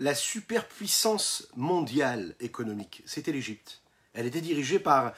la 0.00 0.14
superpuissance 0.14 1.46
mondiale 1.56 2.34
économique, 2.40 3.02
c'était 3.04 3.32
l'Égypte. 3.32 3.82
Elle 4.14 4.24
était 4.24 4.40
dirigée 4.40 4.80
par 4.80 5.12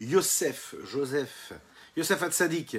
Yosef, 0.00 0.74
Joseph, 0.84 1.52
Yosef 1.98 2.22
Hatzadik. 2.22 2.78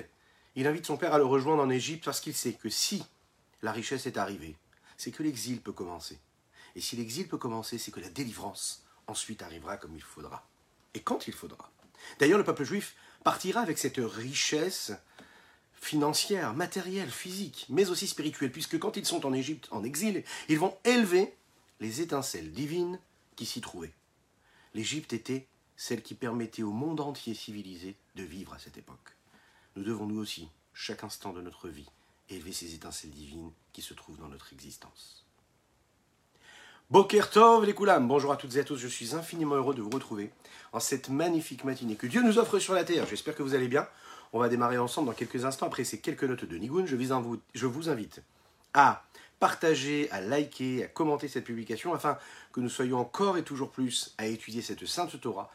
Il 0.56 0.66
invite 0.66 0.88
son 0.88 0.98
père 0.98 1.14
à 1.14 1.20
le 1.20 1.26
rejoindre 1.26 1.62
en 1.62 1.70
Égypte 1.70 2.06
parce 2.06 2.22
qu'il 2.22 2.34
sait 2.34 2.54
que 2.54 2.70
si 2.70 3.06
la 3.62 3.72
richesse 3.72 4.08
est 4.08 4.18
arrivée, 4.18 4.56
c'est 4.98 5.12
que 5.12 5.22
l'exil 5.22 5.62
peut 5.62 5.72
commencer. 5.72 6.18
Et 6.76 6.82
si 6.82 6.96
l'exil 6.96 7.28
peut 7.28 7.38
commencer, 7.38 7.78
c'est 7.78 7.92
que 7.92 8.00
la 8.00 8.10
délivrance 8.10 8.84
ensuite 9.06 9.44
arrivera 9.44 9.78
comme 9.78 9.96
il 9.96 10.02
faudra. 10.02 10.48
Et 10.96 11.02
quand 11.02 11.28
il 11.28 11.34
faudra. 11.34 11.72
D'ailleurs, 12.18 12.40
le 12.40 12.44
peuple 12.44 12.64
juif 12.64 12.96
partira 13.24 13.62
avec 13.62 13.78
cette 13.78 14.00
richesse 14.00 14.92
financière, 15.80 16.56
matérielle, 16.56 17.12
physique, 17.12 17.68
mais 17.70 17.92
aussi 17.92 18.08
spirituelle, 18.08 18.52
puisque 18.52 18.80
quand 18.80 18.98
ils 18.98 19.06
sont 19.06 19.24
en 19.28 19.34
Égypte, 19.34 19.68
en 19.70 19.84
exil, 19.84 20.24
ils 20.50 20.58
vont 20.58 20.76
élever 20.84 21.36
les 21.84 22.00
étincelles 22.00 22.54
divines 22.54 22.98
qui 23.36 23.46
s'y 23.46 23.60
trouvaient. 23.60 23.92
L'Égypte 24.74 25.12
était 25.12 25.46
celle 25.76 26.02
qui 26.02 26.16
permettait 26.16 26.64
au 26.64 26.72
monde 26.72 27.02
entier 27.02 27.34
civilisé 27.34 27.98
de 28.16 28.24
vivre 28.24 28.54
à 28.54 28.60
cette 28.60 28.78
époque. 28.78 29.18
Nous 29.76 29.84
devons 29.84 30.06
nous 30.06 30.18
aussi, 30.18 30.48
chaque 30.74 31.04
instant 31.04 31.34
de 31.34 31.42
notre 31.42 31.68
vie, 31.68 31.90
élever 32.30 32.54
ces 32.54 32.74
étincelles 32.74 33.12
divines 33.12 33.52
qui 33.74 33.82
se 33.82 33.94
trouvent 33.94 34.18
dans 34.18 34.30
notre 34.30 34.54
existence. 34.54 35.26
Boker 36.90 37.30
Tov 37.30 37.66
les 37.66 37.74
Koulam, 37.74 38.08
bonjour 38.08 38.32
à 38.32 38.38
toutes 38.38 38.56
et 38.56 38.60
à 38.60 38.64
tous, 38.64 38.78
je 38.78 38.88
suis 38.88 39.14
infiniment 39.14 39.56
heureux 39.56 39.76
de 39.76 39.82
vous 39.82 39.90
retrouver 39.90 40.32
en 40.72 40.80
cette 40.80 41.10
magnifique 41.10 41.66
matinée 41.66 41.98
que 41.98 42.08
Dieu 42.08 42.24
nous 42.24 42.38
offre 42.40 42.60
sur 42.60 42.76
la 42.76 42.86
terre. 42.86 43.08
J'espère 43.08 43.36
que 43.36 43.44
vous 43.44 43.56
allez 43.56 43.68
bien. 43.68 43.90
On 44.32 44.40
va 44.40 44.48
démarrer 44.48 44.78
ensemble 44.78 45.08
dans 45.08 45.14
quelques 45.14 45.44
instants. 45.44 45.66
Après 45.66 45.84
ces 45.84 46.00
quelques 46.00 46.24
notes 46.24 46.46
de 46.46 46.58
Nigun, 46.58 46.86
je 46.86 47.66
vous 47.68 47.90
invite 47.90 48.22
à 48.74 49.04
partager, 49.44 50.10
à 50.12 50.22
liker, 50.22 50.86
à 50.86 50.88
commenter 50.88 51.28
cette 51.28 51.44
publication 51.44 51.94
afin 51.94 52.18
que 52.54 52.62
nous 52.62 52.70
soyons 52.70 52.98
encore 52.98 53.38
et 53.38 53.44
toujours 53.44 53.72
plus 53.72 54.16
à 54.18 54.26
étudier 54.26 54.62
cette 54.62 54.86
sainte 54.86 55.20
Torah, 55.20 55.52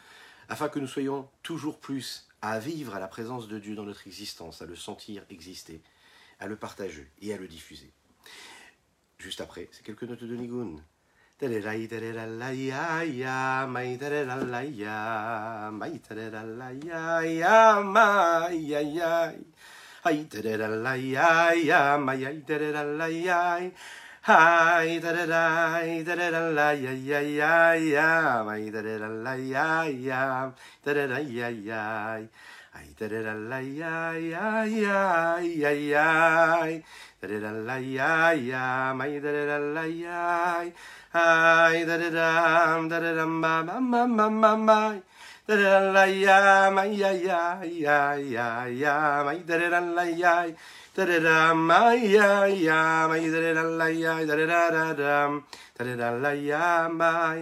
afin 0.51 0.69
que 0.69 0.79
nous 0.79 0.87
soyons 0.87 1.27
toujours 1.43 1.79
plus 1.79 2.29
à 2.43 2.59
vivre 2.59 2.95
à 2.95 3.01
la 3.01 3.09
présence 3.09 3.49
de 3.49 3.59
Dieu 3.59 3.75
dans 3.75 3.85
notre 3.85 4.07
existence, 4.07 4.61
à 4.61 4.67
le 4.67 4.77
sentir 4.77 5.25
exister, 5.31 5.81
à 6.39 6.47
le 6.47 6.57
partager 6.57 7.11
et 7.23 7.33
à 7.33 7.39
le 7.39 7.49
diffuser. 7.49 7.91
Juste 9.17 9.41
après, 9.41 9.71
c'est 9.73 9.87
quelques 9.87 10.03
notes 10.03 10.23
de 10.23 10.37
Nigun. 10.37 10.83
Ay 20.05 20.29
da 20.31 20.41
da 20.41 20.57
da 20.57 20.69
la 20.69 20.95
ya 20.95 21.51
ya 21.55 21.99
ma 21.99 22.13
ya 22.15 22.31
da 22.47 22.57
da 22.59 22.71
da 22.73 22.83
la 22.85 23.07
ya 23.09 23.69
Hi 24.23 24.99
da 25.01 25.11
da 25.13 25.27
da 25.27 25.83
da 26.05 26.15
da 26.15 26.31
da 26.31 26.41
la 26.55 26.71
ya 26.71 26.93
ya 26.93 27.21
ya 27.21 27.75
ya 27.75 28.45
ma 28.47 28.55
da 28.71 28.81
da 28.81 28.99
da 28.99 29.09
la 29.09 29.35
ya 29.35 29.85
ya 29.91 30.53
da 30.85 30.95
da 30.95 31.07
da 31.09 31.19
ya 31.19 31.49
ya 31.51 32.23
Ay 32.79 32.87
da 32.97 33.09
da 33.09 33.23
da 33.27 33.35
la 33.35 33.59
ya 33.59 34.15
ya 34.15 34.63
ya 34.71 35.41
ya 35.43 35.71
ya 35.75 36.07
da 37.21 37.27
da 37.27 37.39
da 37.41 37.51
la 37.51 37.77
ya 37.83 38.33
ya 38.39 38.95
ma 38.95 39.05
da 39.05 39.19
da 39.35 39.47
da 39.51 39.59
la 39.59 39.83
ya 39.83 40.63
Ay 41.13 41.85
da 41.85 41.97
da 41.99 42.11
da 42.11 42.87
da 42.87 43.01
da 43.01 43.13
da 43.19 43.27
ma 43.27 43.63
ma 43.67 43.81
ma 44.07 44.07
ma 44.07 44.55
ma 44.55 44.95
la 45.57 46.05
ya 46.05 46.71
ma 46.71 46.85
ya 46.85 47.09
ya 47.13 47.65
ya 47.65 48.17
ya 48.21 48.67
ya 48.69 49.25
ma 49.25 49.33
da 49.47 49.81
la 49.81 50.03
ya 50.05 50.45
da 50.95 51.05
da 51.21 51.55
ma 51.55 51.93
ya 51.95 52.45
ya 52.47 53.09
ma 53.09 53.17
da 53.17 53.63
la 53.65 53.89
ya 53.89 54.27
da 54.27 54.37
da 54.37 54.93
da 54.93 54.93
da 54.93 55.97
da 55.97 56.11
la 56.21 56.33
ya 56.33 56.89
ma 56.91 57.37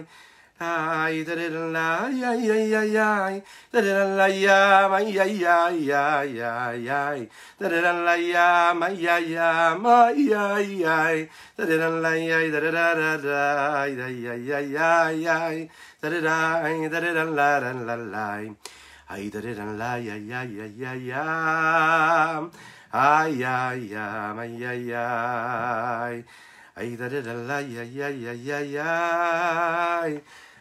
Ay, 0.59 1.23
da 1.23 1.35
da 1.35 1.49
da 1.49 1.69
la, 1.69 2.05
ay, 2.09 2.23
ay, 2.25 2.73
ay, 2.73 2.97
ay, 2.97 3.43
da 3.71 3.79
da 3.79 3.93
da 4.17 4.25
ay, 4.25 4.47
ay, 4.47 5.45
ay, 5.45 5.91
ay, 5.93 6.89
ay, 6.89 7.29
da 7.59 7.69
da 7.69 7.79
da 7.81 7.93
ay, 8.09 9.05
ay, 9.05 9.37
ay, 9.37 9.37
ay, 9.37 10.81
ay, 10.81 11.29
da 11.55 11.65
da 11.65 11.77
da 11.77 11.89
la, 12.01 12.09
ay, 12.09 12.49
da 12.49 12.59
da 12.59 12.71
da 12.71 12.93
da 12.95 13.17
da, 13.21 13.81
ay, 13.85 14.01
ay, 14.01 14.25
ay, 14.25 14.75
ay, 14.75 15.27
ay, 15.29 15.69
da 16.01 16.09
da 16.09 16.21
da, 16.21 16.63
ay, 16.65 16.89
da 16.89 16.99
da 17.01 17.13
da 17.13 17.23
la, 17.23 18.41
ay, 19.13 19.29
da 19.29 19.39
da 19.39 19.53
da 19.53 19.63
la, 19.77 19.93
ay, 19.93 20.09
ay, 20.09 20.33
ay, 20.33 20.85
ay, 20.89 21.05
yam, 21.05 22.49
ay, 22.93 23.43
ay, 23.45 23.79
yam, 23.93 24.39
ay, 24.39 24.65
ay, 24.65 24.91
ay. 24.91 26.25
Ay 26.77 26.93
da 26.95 27.09
da 27.09 27.21
da 27.21 27.33
la 27.33 27.57
ya 27.59 27.81
ya 27.81 28.07
ya 28.09 28.61
ya. 28.61 30.21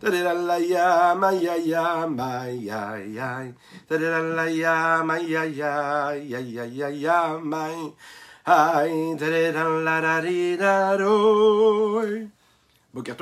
Da 0.00 0.10
la 0.10 0.58
ya, 0.58 1.14
ma 1.14 1.32
ya 1.32 1.56
ya, 1.56 2.06
ma 2.06 2.46
ya 2.46 2.96
ya. 2.98 3.44
Ya, 3.90 5.02
ma 5.02 5.18
ya 5.18 5.44
ya, 5.44 6.14
ya 6.14 6.38
ya 6.38 6.64
ya 6.64 6.88
ya, 6.88 7.40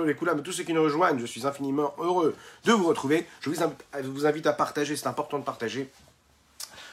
les 0.05 0.15
tous 0.43 0.53
ceux 0.53 0.65
qui 0.65 0.73
nous 0.73 0.83
rejoignent, 0.83 1.19
je 1.19 1.27
suis 1.27 1.47
infiniment 1.47 1.95
heureux 1.99 2.35
de 2.65 2.73
vous 2.73 2.87
retrouver. 2.87 3.27
Je 3.41 3.51
vous 3.51 4.27
invite 4.27 4.47
à 4.47 4.53
partager, 4.53 4.97
c'est 4.97 5.09
important 5.09 5.39
de 5.39 5.45
partager. 5.45 5.91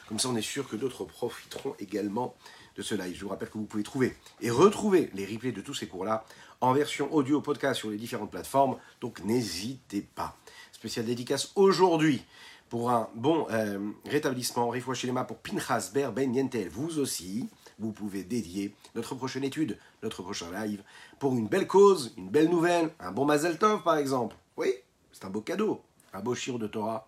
Comme 0.07 0.19
ça, 0.19 0.29
on 0.29 0.35
est 0.35 0.41
sûr 0.41 0.67
que 0.67 0.75
d'autres 0.75 1.05
profiteront 1.05 1.75
également 1.79 2.35
de 2.75 2.81
ce 2.81 2.95
live. 2.95 3.15
Je 3.15 3.23
vous 3.23 3.29
rappelle 3.29 3.49
que 3.49 3.57
vous 3.57 3.65
pouvez 3.65 3.83
trouver 3.83 4.15
et 4.41 4.49
retrouver 4.49 5.09
les 5.13 5.25
replays 5.25 5.51
de 5.51 5.61
tous 5.61 5.73
ces 5.73 5.87
cours-là 5.87 6.25
en 6.61 6.73
version 6.73 7.13
audio 7.13 7.41
podcast 7.41 7.79
sur 7.79 7.89
les 7.89 7.97
différentes 7.97 8.31
plateformes. 8.31 8.77
Donc 9.01 9.23
n'hésitez 9.23 10.01
pas. 10.01 10.37
Spécial 10.71 11.05
dédicace 11.05 11.51
aujourd'hui 11.55 12.23
pour 12.69 12.89
un 12.89 13.09
bon 13.15 13.47
euh, 13.51 13.91
rétablissement, 14.05 14.67
Refouachelema 14.69 15.23
pour 15.25 15.37
Pinchas 15.37 15.91
Ber 15.93 16.11
Ben 16.11 16.33
Yentel. 16.33 16.69
Vous 16.69 16.99
aussi, 16.99 17.47
vous 17.77 17.91
pouvez 17.91 18.23
dédier 18.23 18.75
notre 18.95 19.15
prochaine 19.15 19.43
étude, 19.43 19.77
notre 20.01 20.23
prochain 20.23 20.51
live, 20.51 20.83
pour 21.19 21.35
une 21.35 21.47
belle 21.47 21.67
cause, 21.67 22.13
une 22.17 22.29
belle 22.29 22.49
nouvelle, 22.49 22.89
un 22.99 23.11
bon 23.11 23.25
Mazel 23.25 23.57
Tov 23.57 23.83
par 23.83 23.97
exemple. 23.97 24.35
Oui, 24.57 24.73
c'est 25.11 25.25
un 25.25 25.29
beau 25.29 25.41
cadeau, 25.41 25.81
un 26.13 26.21
beau 26.21 26.33
shir 26.33 26.57
de 26.57 26.67
Torah 26.67 27.07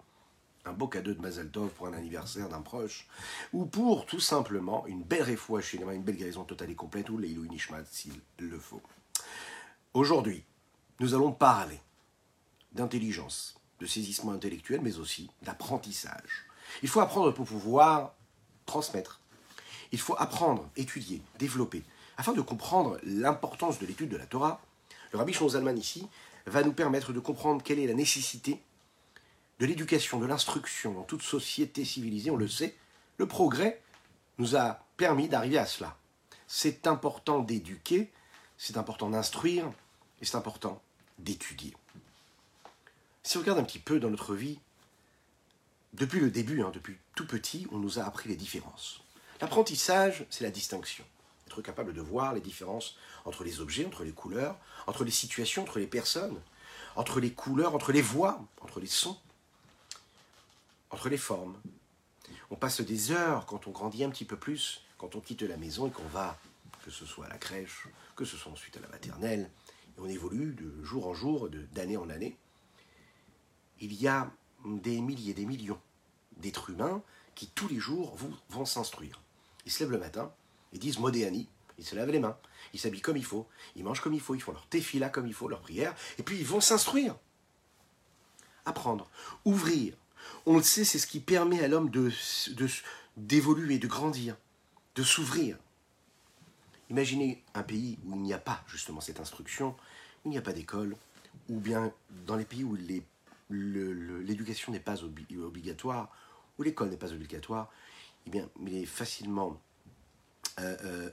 un 0.65 0.73
beau 0.73 0.87
cadeau 0.87 1.13
de 1.13 1.21
Mazel 1.21 1.49
Tov 1.49 1.69
pour 1.69 1.87
un 1.87 1.93
anniversaire 1.93 2.49
d'un 2.49 2.61
proche, 2.61 3.07
ou 3.53 3.65
pour 3.65 4.05
tout 4.05 4.19
simplement 4.19 4.85
une 4.87 5.03
belle 5.03 5.21
réfoua 5.21 5.61
chez 5.61 5.77
une 5.79 6.03
belle 6.03 6.17
guérison 6.17 6.43
totale 6.43 6.71
et 6.71 6.75
complète, 6.75 7.09
ou 7.09 7.17
l'Eilou 7.17 7.45
Nishmat 7.45 7.85
s'il 7.89 8.19
le 8.39 8.59
faut. 8.59 8.81
Aujourd'hui, 9.93 10.43
nous 10.99 11.13
allons 11.13 11.31
parler 11.31 11.79
d'intelligence, 12.73 13.55
de 13.79 13.85
saisissement 13.85 14.31
intellectuel, 14.31 14.81
mais 14.81 14.97
aussi 14.97 15.29
d'apprentissage. 15.43 16.47
Il 16.81 16.89
faut 16.89 16.99
apprendre 16.99 17.31
pour 17.31 17.45
pouvoir 17.45 18.15
transmettre. 18.65 19.21
Il 19.91 19.99
faut 19.99 20.15
apprendre, 20.17 20.67
étudier, 20.75 21.21
développer. 21.37 21.83
Afin 22.17 22.33
de 22.33 22.41
comprendre 22.41 22.97
l'importance 23.03 23.77
de 23.79 23.85
l'étude 23.85 24.09
de 24.09 24.17
la 24.17 24.25
Torah, 24.25 24.61
le 25.11 25.19
rabbi 25.19 25.33
Zalman 25.33 25.77
ici 25.77 26.07
va 26.47 26.63
nous 26.63 26.73
permettre 26.73 27.13
de 27.13 27.19
comprendre 27.19 27.63
quelle 27.63 27.79
est 27.79 27.87
la 27.87 27.93
nécessité 27.93 28.61
de 29.59 29.65
l'éducation, 29.65 30.19
de 30.19 30.25
l'instruction 30.25 30.93
dans 30.93 31.03
toute 31.03 31.21
société 31.21 31.85
civilisée, 31.85 32.31
on 32.31 32.35
le 32.35 32.47
sait, 32.47 32.75
le 33.17 33.27
progrès 33.27 33.81
nous 34.37 34.55
a 34.55 34.85
permis 34.97 35.29
d'arriver 35.29 35.57
à 35.57 35.65
cela. 35.65 35.97
C'est 36.47 36.87
important 36.87 37.39
d'éduquer, 37.39 38.11
c'est 38.57 38.77
important 38.77 39.09
d'instruire, 39.09 39.71
et 40.21 40.25
c'est 40.25 40.35
important 40.35 40.81
d'étudier. 41.19 41.73
Si 43.23 43.37
on 43.37 43.41
regarde 43.41 43.59
un 43.59 43.63
petit 43.63 43.79
peu 43.79 43.99
dans 43.99 44.09
notre 44.09 44.35
vie, 44.35 44.59
depuis 45.93 46.19
le 46.19 46.29
début, 46.29 46.61
hein, 46.61 46.71
depuis 46.73 46.97
tout 47.15 47.25
petit, 47.25 47.67
on 47.71 47.77
nous 47.77 47.99
a 47.99 48.03
appris 48.03 48.29
les 48.29 48.35
différences. 48.35 49.01
L'apprentissage, 49.41 50.25
c'est 50.29 50.43
la 50.43 50.51
distinction. 50.51 51.05
Être 51.47 51.61
capable 51.61 51.93
de 51.93 52.01
voir 52.01 52.33
les 52.33 52.41
différences 52.41 52.97
entre 53.23 53.43
les 53.43 53.61
objets, 53.61 53.85
entre 53.85 54.03
les 54.03 54.11
couleurs, 54.11 54.57
entre 54.87 55.03
les 55.03 55.11
situations, 55.11 55.63
entre 55.63 55.79
les 55.79 55.87
personnes, 55.87 56.39
entre 56.95 57.19
les 57.19 57.31
couleurs, 57.31 57.75
entre 57.75 57.91
les 57.91 58.01
voix, 58.01 58.45
entre 58.61 58.79
les 58.79 58.87
sons, 58.87 59.17
entre 60.89 61.09
les 61.09 61.17
formes. 61.17 61.59
On 62.49 62.55
passe 62.55 62.81
des 62.81 63.11
heures 63.11 63.45
quand 63.45 63.67
on 63.67 63.71
grandit 63.71 64.03
un 64.03 64.09
petit 64.09 64.25
peu 64.25 64.37
plus, 64.37 64.83
quand 64.97 65.15
on 65.15 65.19
quitte 65.19 65.41
la 65.41 65.57
maison 65.57 65.87
et 65.87 65.91
qu'on 65.91 66.07
va, 66.07 66.37
que 66.83 66.91
ce 66.91 67.05
soit 67.05 67.25
à 67.25 67.29
la 67.29 67.37
crèche, 67.37 67.87
que 68.15 68.25
ce 68.25 68.37
soit 68.37 68.51
ensuite 68.51 68.77
à 68.77 68.79
la 68.79 68.87
maternelle, 68.87 69.49
et 69.97 69.99
on 69.99 70.07
évolue 70.07 70.53
de 70.53 70.83
jour 70.83 71.07
en 71.07 71.13
jour, 71.13 71.49
d'année 71.71 71.97
en 71.97 72.09
année. 72.09 72.37
Il 73.79 73.93
y 73.93 74.07
a 74.07 74.31
des 74.65 75.01
milliers, 75.01 75.33
des 75.33 75.45
millions 75.45 75.79
d'êtres 76.37 76.69
humains 76.69 77.01
qui 77.33 77.47
tous 77.47 77.67
les 77.67 77.79
jours 77.79 78.17
vont 78.49 78.65
s'instruire. 78.65 79.21
Ils 79.65 79.71
se 79.71 79.83
lèvent 79.83 79.91
le 79.91 79.99
matin, 79.99 80.31
ils 80.71 80.79
disent 80.79 80.99
Modéani, 80.99 81.49
ils 81.77 81.85
se 81.85 81.95
lavent 81.95 82.11
les 82.11 82.19
mains, 82.19 82.37
ils 82.73 82.79
s'habillent 82.79 83.01
comme 83.01 83.17
il 83.17 83.25
faut, 83.25 83.47
ils 83.75 83.83
mangent 83.83 84.01
comme 84.01 84.13
il 84.13 84.21
faut, 84.21 84.35
ils 84.35 84.41
font 84.41 84.53
leur 84.53 84.67
tefila 84.67 85.09
comme 85.09 85.27
il 85.27 85.33
faut, 85.33 85.47
leur 85.47 85.61
prière, 85.61 85.93
et 86.17 86.23
puis 86.23 86.37
ils 86.37 86.45
vont 86.45 86.61
s'instruire. 86.61 87.15
Apprendre, 88.65 89.09
ouvrir. 89.43 89.95
On 90.45 90.57
le 90.57 90.63
sait, 90.63 90.83
c'est 90.83 90.99
ce 90.99 91.07
qui 91.07 91.19
permet 91.19 91.63
à 91.63 91.67
l'homme 91.67 91.89
de, 91.89 92.11
d'évoluer, 93.17 93.79
de 93.79 93.87
grandir, 93.87 94.35
de 94.95 95.03
s'ouvrir. 95.03 95.57
Imaginez 96.89 97.43
un 97.53 97.63
pays 97.63 97.97
où 98.05 98.15
il 98.15 98.21
n'y 98.21 98.33
a 98.33 98.37
pas 98.37 98.63
justement 98.67 99.01
cette 99.01 99.19
instruction, 99.19 99.75
où 100.23 100.29
il 100.29 100.31
n'y 100.31 100.37
a 100.37 100.41
pas 100.41 100.53
d'école, 100.53 100.95
ou 101.49 101.59
bien 101.59 101.91
dans 102.25 102.35
les 102.35 102.45
pays 102.45 102.63
où 102.63 102.77
l'éducation 103.49 104.71
n'est 104.71 104.79
pas 104.79 105.03
obligatoire, 105.03 106.15
où 106.57 106.63
l'école 106.63 106.89
n'est 106.89 106.97
pas 106.97 107.11
obligatoire, 107.11 107.71
eh 108.27 108.29
bien, 108.29 108.47
facilement 108.85 109.59
euh, 110.61 110.77
euh, 110.85 111.09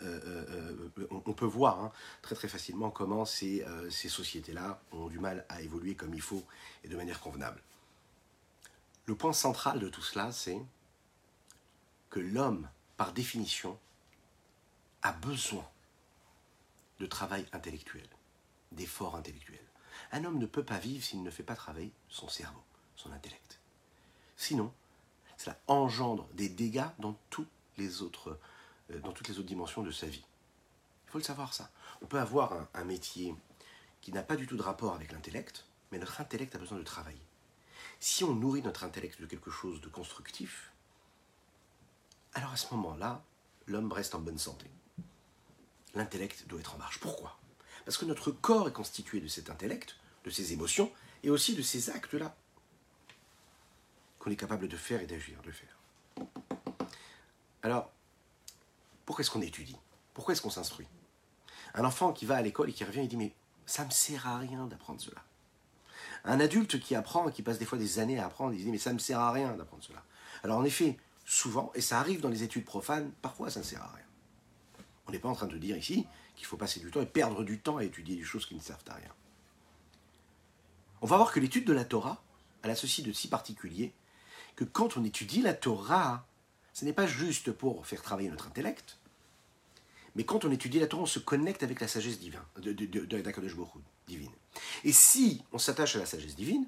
euh, 0.98 1.06
on, 1.10 1.32
peut 1.32 1.46
voir 1.46 1.80
hein, 1.80 1.92
très 2.22 2.36
très 2.36 2.46
facilement 2.46 2.90
comment 2.90 3.24
ces 3.24 3.64
sociétés-là 3.90 4.80
ont 4.92 5.08
du 5.08 5.18
mal 5.18 5.44
à 5.48 5.62
évoluer 5.62 5.96
comme 5.96 6.14
il 6.14 6.20
faut 6.20 6.44
et 6.84 6.88
de 6.88 6.96
manière 6.96 7.18
convenable. 7.18 7.60
Le 9.06 9.16
point 9.16 9.32
central 9.32 9.80
de 9.80 9.88
tout 9.88 10.02
cela, 10.02 10.32
c'est 10.32 10.60
que 12.10 12.20
l'homme, 12.20 12.68
par 12.96 13.12
définition, 13.12 13.78
a 15.02 15.12
besoin 15.12 15.68
de 17.00 17.06
travail 17.06 17.46
intellectuel, 17.52 18.08
d'effort 18.70 19.16
intellectuel. 19.16 19.64
Un 20.12 20.24
homme 20.24 20.38
ne 20.38 20.46
peut 20.46 20.64
pas 20.64 20.78
vivre 20.78 21.04
s'il 21.04 21.22
ne 21.22 21.30
fait 21.30 21.42
pas 21.42 21.56
travailler 21.56 21.92
son 22.08 22.28
cerveau, 22.28 22.62
son 22.96 23.10
intellect. 23.12 23.60
Sinon, 24.36 24.72
cela 25.36 25.58
engendre 25.66 26.28
des 26.34 26.48
dégâts 26.48 26.78
euh, 26.80 26.88
dans 26.98 27.14
toutes 27.24 27.48
les 27.78 28.02
autres 28.02 28.38
dimensions 29.42 29.82
de 29.82 29.90
sa 29.90 30.06
vie. 30.06 30.24
Il 31.06 31.10
faut 31.10 31.18
le 31.18 31.24
savoir 31.24 31.52
ça. 31.52 31.70
On 32.00 32.06
peut 32.06 32.20
avoir 32.20 32.68
un, 32.74 32.84
métier 32.84 33.34
qui 34.00 34.12
n'a 34.12 34.22
pas 34.22 34.36
du 34.36 34.46
tout 34.46 34.56
de 34.56 34.62
rapport 34.62 34.94
avec 34.94 35.12
l'intellect, 35.12 35.66
mais 35.90 35.98
notre 35.98 36.20
intellect 36.20 36.54
a 36.54 36.58
besoin 36.58 36.78
de 36.78 36.84
travailler. 36.84 37.20
Si 38.04 38.24
on 38.24 38.34
nourrit 38.34 38.62
notre 38.62 38.82
intellect 38.82 39.20
de 39.20 39.26
quelque 39.26 39.52
chose 39.52 39.80
de 39.80 39.86
constructif, 39.86 40.72
alors 42.34 42.50
à 42.50 42.56
ce 42.56 42.74
moment-là, 42.74 43.22
l'homme 43.68 43.92
reste 43.92 44.16
en 44.16 44.18
bonne 44.18 44.40
santé. 44.40 44.68
L'intellect 45.94 46.48
doit 46.48 46.58
être 46.58 46.74
en 46.74 46.78
marche. 46.78 46.98
Pourquoi? 46.98 47.38
Parce 47.84 47.96
que 47.96 48.04
notre 48.04 48.32
corps 48.32 48.66
est 48.66 48.72
constitué 48.72 49.20
de 49.20 49.28
cet 49.28 49.50
intellect, 49.50 49.94
de 50.24 50.30
ces 50.30 50.52
émotions, 50.52 50.90
et 51.22 51.30
aussi 51.30 51.54
de 51.54 51.62
ces 51.62 51.90
actes-là 51.90 52.34
qu'on 54.18 54.32
est 54.32 54.36
capable 54.36 54.66
de 54.66 54.76
faire 54.76 55.00
et 55.00 55.06
d'agir, 55.06 55.40
de 55.42 55.52
faire. 55.52 56.26
Alors, 57.62 57.92
pourquoi 59.06 59.22
est-ce 59.22 59.30
qu'on 59.30 59.42
étudie? 59.42 59.78
Pourquoi 60.12 60.32
est-ce 60.32 60.42
qu'on 60.42 60.50
s'instruit? 60.50 60.88
Un 61.74 61.84
enfant 61.84 62.12
qui 62.12 62.26
va 62.26 62.34
à 62.34 62.42
l'école 62.42 62.70
et 62.70 62.72
qui 62.72 62.82
revient, 62.82 63.02
il 63.02 63.08
dit 63.08 63.16
Mais 63.16 63.32
ça 63.64 63.82
ne 63.82 63.86
me 63.86 63.92
sert 63.92 64.26
à 64.26 64.38
rien 64.38 64.66
d'apprendre 64.66 65.00
cela. 65.00 65.22
Un 66.24 66.40
adulte 66.40 66.78
qui 66.78 66.94
apprend, 66.94 67.30
qui 67.30 67.42
passe 67.42 67.58
des 67.58 67.64
fois 67.64 67.78
des 67.78 67.98
années 67.98 68.18
à 68.18 68.26
apprendre, 68.26 68.54
il 68.54 68.64
dit 68.64 68.70
Mais 68.70 68.78
ça 68.78 68.90
ne 68.90 68.94
me 68.94 68.98
sert 68.98 69.18
à 69.18 69.32
rien 69.32 69.54
d'apprendre 69.56 69.82
cela. 69.82 70.02
Alors 70.44 70.58
en 70.58 70.64
effet, 70.64 70.96
souvent, 71.24 71.72
et 71.74 71.80
ça 71.80 71.98
arrive 71.98 72.20
dans 72.20 72.28
les 72.28 72.42
études 72.42 72.64
profanes, 72.64 73.10
parfois 73.22 73.50
ça 73.50 73.60
ne 73.60 73.64
sert 73.64 73.82
à 73.82 73.92
rien. 73.92 74.04
On 75.06 75.12
n'est 75.12 75.18
pas 75.18 75.28
en 75.28 75.34
train 75.34 75.46
de 75.46 75.58
dire 75.58 75.76
ici 75.76 76.06
qu'il 76.36 76.46
faut 76.46 76.56
passer 76.56 76.80
du 76.80 76.90
temps 76.90 77.00
et 77.00 77.06
perdre 77.06 77.44
du 77.44 77.60
temps 77.60 77.76
à 77.76 77.84
étudier 77.84 78.16
des 78.16 78.22
choses 78.22 78.46
qui 78.46 78.54
ne 78.54 78.60
servent 78.60 78.84
à 78.88 78.94
rien. 78.94 79.12
On 81.00 81.06
va 81.06 81.16
voir 81.16 81.32
que 81.32 81.40
l'étude 81.40 81.66
de 81.66 81.72
la 81.72 81.84
Torah, 81.84 82.22
elle 82.62 82.70
a 82.70 82.76
ceci 82.76 83.02
de 83.02 83.12
si 83.12 83.28
particulier 83.28 83.92
que 84.54 84.64
quand 84.64 84.96
on 84.96 85.04
étudie 85.04 85.42
la 85.42 85.54
Torah, 85.54 86.26
ce 86.72 86.84
n'est 86.84 86.92
pas 86.92 87.06
juste 87.06 87.50
pour 87.50 87.86
faire 87.86 88.02
travailler 88.02 88.30
notre 88.30 88.46
intellect, 88.46 88.98
mais 90.14 90.24
quand 90.24 90.44
on 90.44 90.50
étudie 90.50 90.78
la 90.78 90.86
Torah, 90.86 91.02
on 91.02 91.06
se 91.06 91.18
connecte 91.18 91.62
avec 91.62 91.80
la 91.80 91.88
sagesse 91.88 92.18
divine, 92.18 92.40
de, 92.56 92.72
divine. 94.06 94.30
Et 94.84 94.92
si 94.92 95.42
on 95.52 95.58
s'attache 95.58 95.96
à 95.96 96.00
la 96.00 96.06
sagesse 96.06 96.36
divine, 96.36 96.66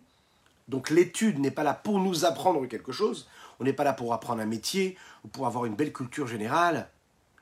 donc 0.69 0.88
l'étude 0.91 1.38
n'est 1.38 1.50
pas 1.50 1.62
là 1.62 1.75
pour 1.75 1.99
nous 2.00 2.25
apprendre 2.25 2.67
quelque 2.67 2.93
chose, 2.93 3.29
on 3.61 3.64
n'est 3.64 3.75
pas 3.75 3.85
là 3.85 3.93
pour 3.93 4.14
apprendre 4.14 4.41
un 4.41 4.46
métier, 4.46 4.96
ou 5.25 5.29
pour 5.29 5.46
avoir 5.46 5.67
une 5.67 5.75
belle 5.75 5.93
culture 5.93 6.26
générale, 6.26 6.88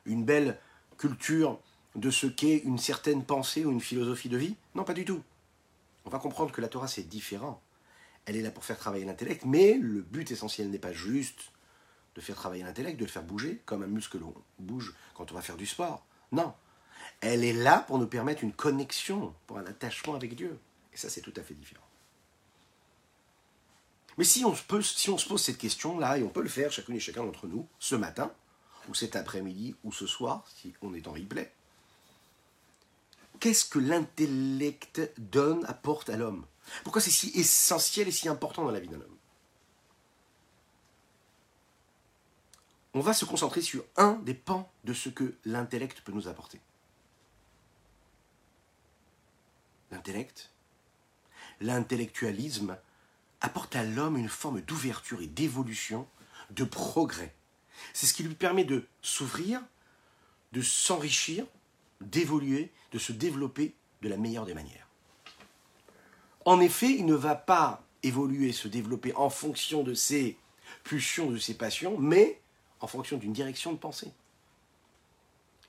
une 0.04 0.24
belle 0.24 0.58
culture 0.98 1.60
de 1.94 2.10
ce 2.10 2.26
qu'est 2.26 2.58
une 2.58 2.78
certaine 2.78 3.24
pensée 3.24 3.64
ou 3.64 3.70
une 3.70 3.80
philosophie 3.80 4.28
de 4.28 4.36
vie. 4.36 4.56
Non, 4.74 4.84
pas 4.84 4.94
du 4.94 5.04
tout. 5.04 5.22
On 6.04 6.10
va 6.10 6.18
comprendre 6.18 6.50
que 6.50 6.60
la 6.60 6.68
Torah, 6.68 6.88
c'est 6.88 7.08
différent. 7.08 7.60
Elle 8.24 8.36
est 8.36 8.42
là 8.42 8.50
pour 8.50 8.64
faire 8.64 8.78
travailler 8.78 9.04
l'intellect, 9.04 9.44
mais 9.44 9.74
le 9.74 10.00
but 10.00 10.30
essentiel 10.30 10.70
n'est 10.70 10.78
pas 10.78 10.92
juste 10.92 11.51
de 12.14 12.20
faire 12.20 12.36
travailler 12.36 12.62
l'intellect, 12.62 12.98
de 12.98 13.04
le 13.04 13.10
faire 13.10 13.22
bouger, 13.22 13.62
comme 13.64 13.82
un 13.82 13.86
muscle 13.86 14.18
l'on 14.18 14.34
bouge 14.58 14.94
quand 15.14 15.30
on 15.30 15.34
va 15.34 15.42
faire 15.42 15.56
du 15.56 15.66
sport. 15.66 16.04
Non. 16.30 16.54
Elle 17.20 17.44
est 17.44 17.52
là 17.52 17.80
pour 17.80 17.98
nous 17.98 18.06
permettre 18.06 18.42
une 18.44 18.52
connexion, 18.52 19.34
pour 19.46 19.58
un 19.58 19.66
attachement 19.66 20.14
avec 20.14 20.34
Dieu. 20.34 20.58
Et 20.92 20.96
ça, 20.96 21.08
c'est 21.08 21.20
tout 21.20 21.32
à 21.36 21.42
fait 21.42 21.54
différent. 21.54 21.86
Mais 24.18 24.24
si 24.24 24.44
on, 24.44 24.54
si 24.82 25.08
on 25.10 25.18
se 25.18 25.26
pose 25.26 25.42
cette 25.42 25.58
question-là, 25.58 26.18
et 26.18 26.22
on 26.22 26.28
peut 26.28 26.42
le 26.42 26.48
faire 26.48 26.70
chacune 26.70 26.96
et 26.96 27.00
chacun 27.00 27.24
d'entre 27.24 27.46
nous, 27.46 27.66
ce 27.78 27.94
matin, 27.94 28.30
ou 28.88 28.94
cet 28.94 29.16
après-midi, 29.16 29.74
ou 29.84 29.92
ce 29.92 30.06
soir, 30.06 30.44
si 30.54 30.74
on 30.82 30.92
est 30.94 31.08
en 31.08 31.12
replay, 31.12 31.50
qu'est-ce 33.40 33.64
que 33.64 33.78
l'intellect 33.78 35.00
donne, 35.18 35.64
apporte 35.66 36.10
à 36.10 36.16
l'homme? 36.16 36.44
Pourquoi 36.84 37.00
c'est 37.00 37.10
si 37.10 37.30
essentiel 37.34 38.08
et 38.08 38.12
si 38.12 38.28
important 38.28 38.64
dans 38.64 38.70
la 38.70 38.80
vie 38.80 38.88
d'un 38.88 39.00
homme? 39.00 39.11
On 42.94 43.00
va 43.00 43.14
se 43.14 43.24
concentrer 43.24 43.62
sur 43.62 43.84
un 43.96 44.14
des 44.24 44.34
pans 44.34 44.70
de 44.84 44.92
ce 44.92 45.08
que 45.08 45.34
l'intellect 45.44 46.02
peut 46.02 46.12
nous 46.12 46.28
apporter. 46.28 46.60
L'intellect, 49.90 50.50
l'intellectualisme 51.60 52.76
apporte 53.40 53.76
à 53.76 53.84
l'homme 53.84 54.16
une 54.16 54.28
forme 54.28 54.60
d'ouverture 54.60 55.20
et 55.20 55.26
d'évolution, 55.26 56.06
de 56.50 56.64
progrès. 56.64 57.34
C'est 57.92 58.06
ce 58.06 58.14
qui 58.14 58.22
lui 58.22 58.34
permet 58.34 58.64
de 58.64 58.86
s'ouvrir, 59.00 59.60
de 60.52 60.62
s'enrichir, 60.62 61.46
d'évoluer, 62.00 62.70
de 62.92 62.98
se 62.98 63.12
développer 63.12 63.74
de 64.02 64.08
la 64.08 64.16
meilleure 64.16 64.46
des 64.46 64.54
manières. 64.54 64.86
En 66.44 66.60
effet, 66.60 66.90
il 66.90 67.06
ne 67.06 67.14
va 67.14 67.34
pas 67.34 67.84
évoluer, 68.02 68.52
se 68.52 68.68
développer 68.68 69.14
en 69.14 69.30
fonction 69.30 69.82
de 69.82 69.94
ses 69.94 70.36
pulsions, 70.84 71.30
de 71.30 71.38
ses 71.38 71.54
passions, 71.54 71.96
mais 71.98 72.41
en 72.82 72.86
fonction 72.86 73.16
d'une 73.16 73.32
direction 73.32 73.72
de 73.72 73.78
pensée. 73.78 74.12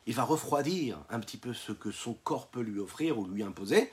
Il 0.06 0.16
va 0.16 0.24
refroidir 0.24 1.00
un 1.10 1.20
petit 1.20 1.38
peu 1.38 1.54
ce 1.54 1.72
que 1.72 1.92
son 1.92 2.14
corps 2.14 2.48
peut 2.48 2.62
lui 2.62 2.80
offrir 2.80 3.18
ou 3.18 3.26
lui 3.26 3.44
imposer, 3.44 3.92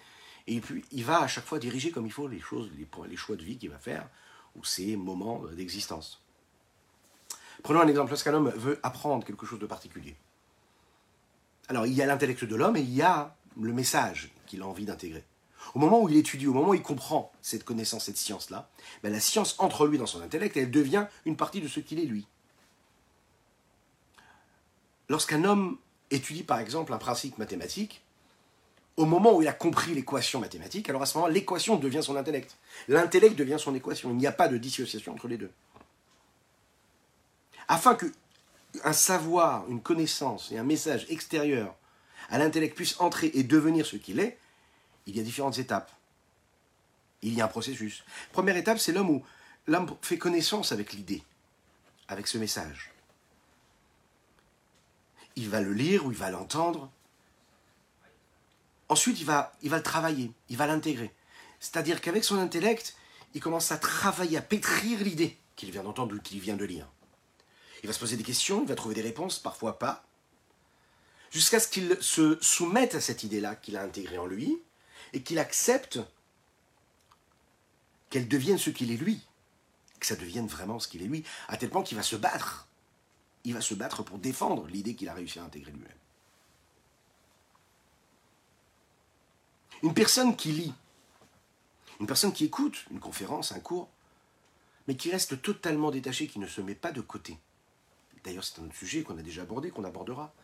et 0.49 0.61
puis 0.61 0.85
il 0.91 1.05
va 1.05 1.21
à 1.21 1.29
chaque 1.29 1.45
fois 1.45 1.61
diriger 1.61 1.93
comme 1.93 2.07
il 2.07 2.13
faut 2.13 2.27
les 2.27 2.41
choses, 2.41 2.69
les, 2.77 2.89
les 3.09 3.17
choix 3.17 3.37
de 3.37 3.45
vie 3.45 3.59
qu'il 3.59 3.71
va 3.71 3.79
faire, 3.79 4.09
ou 4.57 4.65
ses 4.65 4.97
moments 4.97 5.45
d'existence. 5.55 6.21
Prenons 7.63 7.81
un 7.81 7.89
exemple, 7.89 8.11
lorsqu'un 8.11 8.35
homme 8.35 8.51
veut 8.57 8.81
apprendre 8.83 9.25
quelque 9.25 9.47
chose 9.47 9.61
de 9.61 9.67
particulier. 9.67 10.17
Alors 11.69 11.87
il 11.87 11.93
y 11.93 12.03
a 12.03 12.07
l'intellect 12.07 12.45
de 12.45 12.57
l'homme 12.57 12.77
et 12.77 12.81
il 12.81 12.93
y 12.93 13.03
a 13.03 13.37
le 13.61 13.73
message 13.73 14.33
qu'il 14.47 14.63
a 14.63 14.67
envie 14.67 14.87
d'intégrer. 14.87 15.25
Au 15.75 15.79
moment 15.79 16.03
où 16.03 16.09
il 16.09 16.17
étudie, 16.17 16.47
au 16.47 16.55
moment 16.55 16.71
où 16.71 16.75
il 16.75 16.83
comprend 16.83 17.31
cette 17.43 17.65
connaissance, 17.65 18.07
cette 18.07 18.17
science-là, 18.17 18.71
ben, 19.03 19.13
la 19.13 19.21
science 19.21 19.55
entre 19.59 19.87
lui 19.87 19.99
dans 19.99 20.07
son 20.07 20.23
intellect 20.23 20.57
et 20.57 20.61
elle 20.61 20.71
devient 20.71 21.07
une 21.27 21.37
partie 21.37 21.61
de 21.61 21.69
ce 21.69 21.81
qu'il 21.81 22.01
est 22.01 22.07
lui. 22.07 22.27
Lorsqu'un 25.11 25.43
homme 25.43 25.77
étudie 26.13 26.45
par 26.45 26.61
exemple 26.61 26.93
un 26.93 26.99
principe 26.99 27.37
mathématique, 27.37 28.01
au 28.97 29.07
moment 29.07 29.35
où 29.35 29.43
il 29.43 29.49
a 29.49 29.53
compris 29.53 29.93
l'équation 29.93 30.39
mathématique, 30.39 30.89
alors 30.89 31.03
à 31.03 31.07
ce 31.07 31.19
moment 31.19 31.27
l'équation 31.27 31.77
devient 31.77 32.01
son 32.01 32.15
intellect. 32.15 32.57
L'intellect 32.87 33.35
devient 33.35 33.57
son 33.59 33.75
équation. 33.75 34.11
Il 34.11 34.19
n'y 34.19 34.29
a 34.29 34.33
pas 34.33 34.47
de 34.47 34.57
dissociation 34.57 35.13
entre 35.13 35.27
les 35.27 35.37
deux. 35.37 35.51
Afin 37.67 37.97
que 37.97 38.07
un 38.85 38.93
savoir, 38.93 39.69
une 39.69 39.83
connaissance 39.83 40.53
et 40.53 40.59
un 40.59 40.63
message 40.63 41.07
extérieur 41.09 41.75
à 42.29 42.39
l'intellect 42.39 42.77
puisse 42.77 43.01
entrer 43.01 43.33
et 43.35 43.43
devenir 43.43 43.87
ce 43.87 43.97
qu'il 43.97 44.21
est, 44.21 44.39
il 45.07 45.17
y 45.17 45.21
a 45.21 45.25
différentes 45.25 45.59
étapes. 45.59 45.91
Il 47.23 47.35
y 47.35 47.41
a 47.41 47.47
un 47.47 47.49
processus. 47.49 48.05
Première 48.31 48.57
étape, 48.57 48.79
c'est 48.79 48.93
l'homme 48.93 49.11
où 49.11 49.25
l'homme 49.67 49.93
fait 50.03 50.19
connaissance 50.19 50.71
avec 50.71 50.93
l'idée, 50.93 51.25
avec 52.07 52.29
ce 52.29 52.39
message. 52.39 52.93
Il 55.41 55.49
va 55.49 55.63
le 55.63 55.73
lire 55.73 56.05
ou 56.05 56.13
il 56.13 56.19
va 56.19 56.31
l'entendre. 56.31 56.91
Ensuite, 58.91 59.19
il 59.21 59.25
va, 59.25 59.55
il 59.63 59.71
va 59.71 59.79
le 59.79 59.83
travailler, 59.83 60.31
il 60.51 60.59
va 60.59 60.67
l'intégrer. 60.67 61.15
C'est-à-dire 61.61 62.03
qu'avec 62.03 62.25
son 62.25 62.39
intellect, 62.39 62.95
il 63.33 63.41
commence 63.41 63.73
à 63.73 63.79
travailler, 63.79 64.37
à 64.37 64.43
pétrir 64.43 65.01
l'idée 65.01 65.39
qu'il 65.57 65.71
vient 65.71 65.83
d'entendre 65.83 66.15
ou 66.15 66.21
qu'il 66.21 66.41
vient 66.41 66.59
de 66.59 66.67
lire. 66.67 66.87
Il 67.83 67.87
va 67.87 67.95
se 67.95 67.99
poser 67.99 68.19
des 68.19 68.23
questions, 68.23 68.61
il 68.61 68.69
va 68.69 68.75
trouver 68.75 68.95
des 68.95 69.01
réponses, 69.01 69.39
parfois 69.39 69.79
pas, 69.79 70.05
jusqu'à 71.31 71.59
ce 71.59 71.69
qu'il 71.69 71.97
se 72.03 72.37
soumette 72.43 72.95
à 72.95 73.01
cette 73.01 73.25
idée-là 73.25 73.57
qu'il 73.57 73.79
a 73.79 73.83
intégrée 73.83 74.19
en 74.19 74.27
lui 74.27 74.59
et 75.15 75.23
qu'il 75.23 75.39
accepte 75.39 76.01
qu'elle 78.11 78.29
devienne 78.29 78.59
ce 78.59 78.69
qu'il 78.69 78.93
est 78.93 78.99
lui, 78.99 79.27
que 80.01 80.07
ça 80.07 80.17
devienne 80.17 80.49
vraiment 80.49 80.79
ce 80.79 80.89
qu'il 80.89 81.03
est 81.03 81.07
lui, 81.07 81.25
à 81.49 81.57
tel 81.57 81.71
point 81.71 81.83
qu'il 81.83 81.97
va 81.97 82.03
se 82.03 82.17
battre. 82.17 82.69
Il 83.45 83.55
va 83.55 83.61
se 83.61 83.75
battre 83.75 84.03
pour 84.03 84.19
défendre 84.19 84.67
l'idée 84.67 84.95
qu'il 84.95 85.09
a 85.09 85.15
réussi 85.15 85.39
à 85.39 85.45
intégrer 85.45 85.73
lui-même. 85.73 85.93
Une 89.83 89.95
personne 89.95 90.37
qui 90.37 90.53
lit, 90.53 90.75
une 92.01 92.07
personne 92.07 92.33
qui 92.33 92.45
écoute 92.45 92.85
une 92.91 93.01
conférence, 93.01 93.53
un 93.53 93.61
cours, 93.61 93.89
mais 94.87 94.97
qui 94.97 95.11
reste 95.11 95.41
totalement 95.41 95.91
détachée, 95.91 96.27
qui 96.27 96.39
ne 96.39 96.47
se 96.47 96.61
met 96.61 96.75
pas 96.75 96.93
de 96.93 97.01
côté. 97.01 97.39
D'ailleurs, 98.25 98.45
c'est 98.45 98.61
un 98.61 98.65
autre 98.65 98.77
sujet 98.77 99.03
qu'on 99.03 99.19
a 99.19 99.23
déjà 99.23 99.43
abordé, 99.43 99.71
qu'on 99.71 99.85
abordera. 99.85 100.35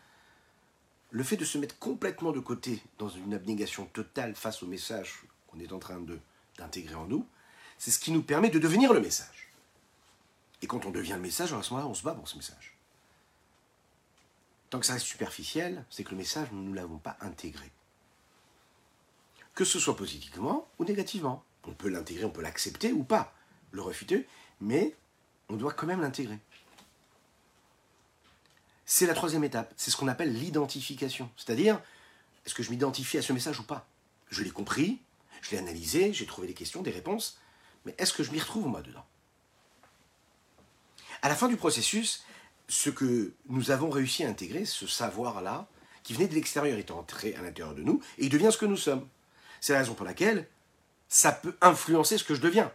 Le 1.11 1.23
fait 1.23 1.37
de 1.37 1.45
se 1.45 1.57
mettre 1.57 1.77
complètement 1.77 2.31
de 2.31 2.39
côté 2.39 2.81
dans 2.97 3.09
une 3.09 3.33
abnégation 3.33 3.85
totale 3.85 4.35
face 4.35 4.63
au 4.63 4.67
message 4.67 5.23
qu'on 5.47 5.59
est 5.59 5.71
en 5.71 5.79
train 5.79 6.03
d'intégrer 6.57 6.95
en 6.95 7.05
nous, 7.05 7.27
c'est 7.77 7.91
ce 7.91 7.99
qui 7.99 8.11
nous 8.11 8.23
permet 8.23 8.49
de 8.49 8.59
devenir 8.59 8.93
le 8.93 8.99
message. 8.99 9.49
Et 10.61 10.67
quand 10.67 10.85
on 10.85 10.91
devient 10.91 11.13
le 11.13 11.19
message, 11.19 11.53
à 11.53 11.61
ce 11.61 11.73
moment-là, 11.73 11.89
on 11.89 11.93
se 11.93 12.03
bat 12.03 12.13
pour 12.13 12.27
ce 12.27 12.35
message. 12.35 12.76
Tant 14.69 14.79
que 14.79 14.85
ça 14.85 14.93
reste 14.93 15.05
superficiel, 15.05 15.85
c'est 15.89 16.03
que 16.03 16.11
le 16.11 16.17
message, 16.17 16.49
nous 16.51 16.69
ne 16.69 16.75
l'avons 16.75 16.97
pas 16.97 17.17
intégré. 17.21 17.71
Que 19.53 19.65
ce 19.65 19.79
soit 19.79 19.95
positivement 19.95 20.67
ou 20.77 20.85
négativement. 20.85 21.43
On 21.63 21.73
peut 21.73 21.89
l'intégrer, 21.89 22.25
on 22.25 22.29
peut 22.29 22.41
l'accepter 22.41 22.91
ou 22.91 23.03
pas, 23.03 23.33
le 23.71 23.81
refuter, 23.81 24.27
mais 24.61 24.95
on 25.49 25.55
doit 25.55 25.73
quand 25.73 25.87
même 25.87 26.01
l'intégrer. 26.01 26.39
C'est 28.85 29.05
la 29.05 29.13
troisième 29.13 29.43
étape, 29.43 29.73
c'est 29.75 29.91
ce 29.91 29.97
qu'on 29.97 30.07
appelle 30.07 30.33
l'identification. 30.33 31.29
C'est-à-dire, 31.35 31.81
est-ce 32.45 32.55
que 32.55 32.63
je 32.63 32.69
m'identifie 32.69 33.17
à 33.17 33.21
ce 33.21 33.33
message 33.33 33.59
ou 33.59 33.63
pas? 33.63 33.87
Je 34.29 34.43
l'ai 34.43 34.51
compris, 34.51 35.01
je 35.41 35.51
l'ai 35.51 35.57
analysé, 35.57 36.13
j'ai 36.13 36.25
trouvé 36.25 36.47
des 36.47 36.53
questions, 36.53 36.81
des 36.81 36.91
réponses, 36.91 37.37
mais 37.85 37.95
est-ce 37.97 38.13
que 38.13 38.23
je 38.23 38.31
m'y 38.31 38.39
retrouve 38.39 38.67
moi 38.67 38.81
dedans? 38.81 39.05
À 41.21 41.29
la 41.29 41.35
fin 41.35 41.47
du 41.47 41.57
processus, 41.57 42.23
ce 42.67 42.89
que 42.89 43.33
nous 43.47 43.71
avons 43.71 43.89
réussi 43.89 44.23
à 44.23 44.29
intégrer, 44.29 44.65
ce 44.65 44.87
savoir-là, 44.87 45.67
qui 46.03 46.13
venait 46.13 46.27
de 46.27 46.35
l'extérieur, 46.35 46.77
est 46.77 46.91
entré 46.91 47.35
à 47.35 47.41
l'intérieur 47.41 47.75
de 47.75 47.83
nous, 47.83 48.01
et 48.17 48.25
il 48.25 48.29
devient 48.29 48.49
ce 48.51 48.57
que 48.57 48.65
nous 48.65 48.77
sommes. 48.77 49.07
C'est 49.61 49.73
la 49.73 49.79
raison 49.79 49.93
pour 49.93 50.05
laquelle 50.05 50.47
ça 51.09 51.31
peut 51.31 51.55
influencer 51.61 52.17
ce 52.17 52.23
que 52.23 52.35
je 52.35 52.41
deviens. 52.41 52.71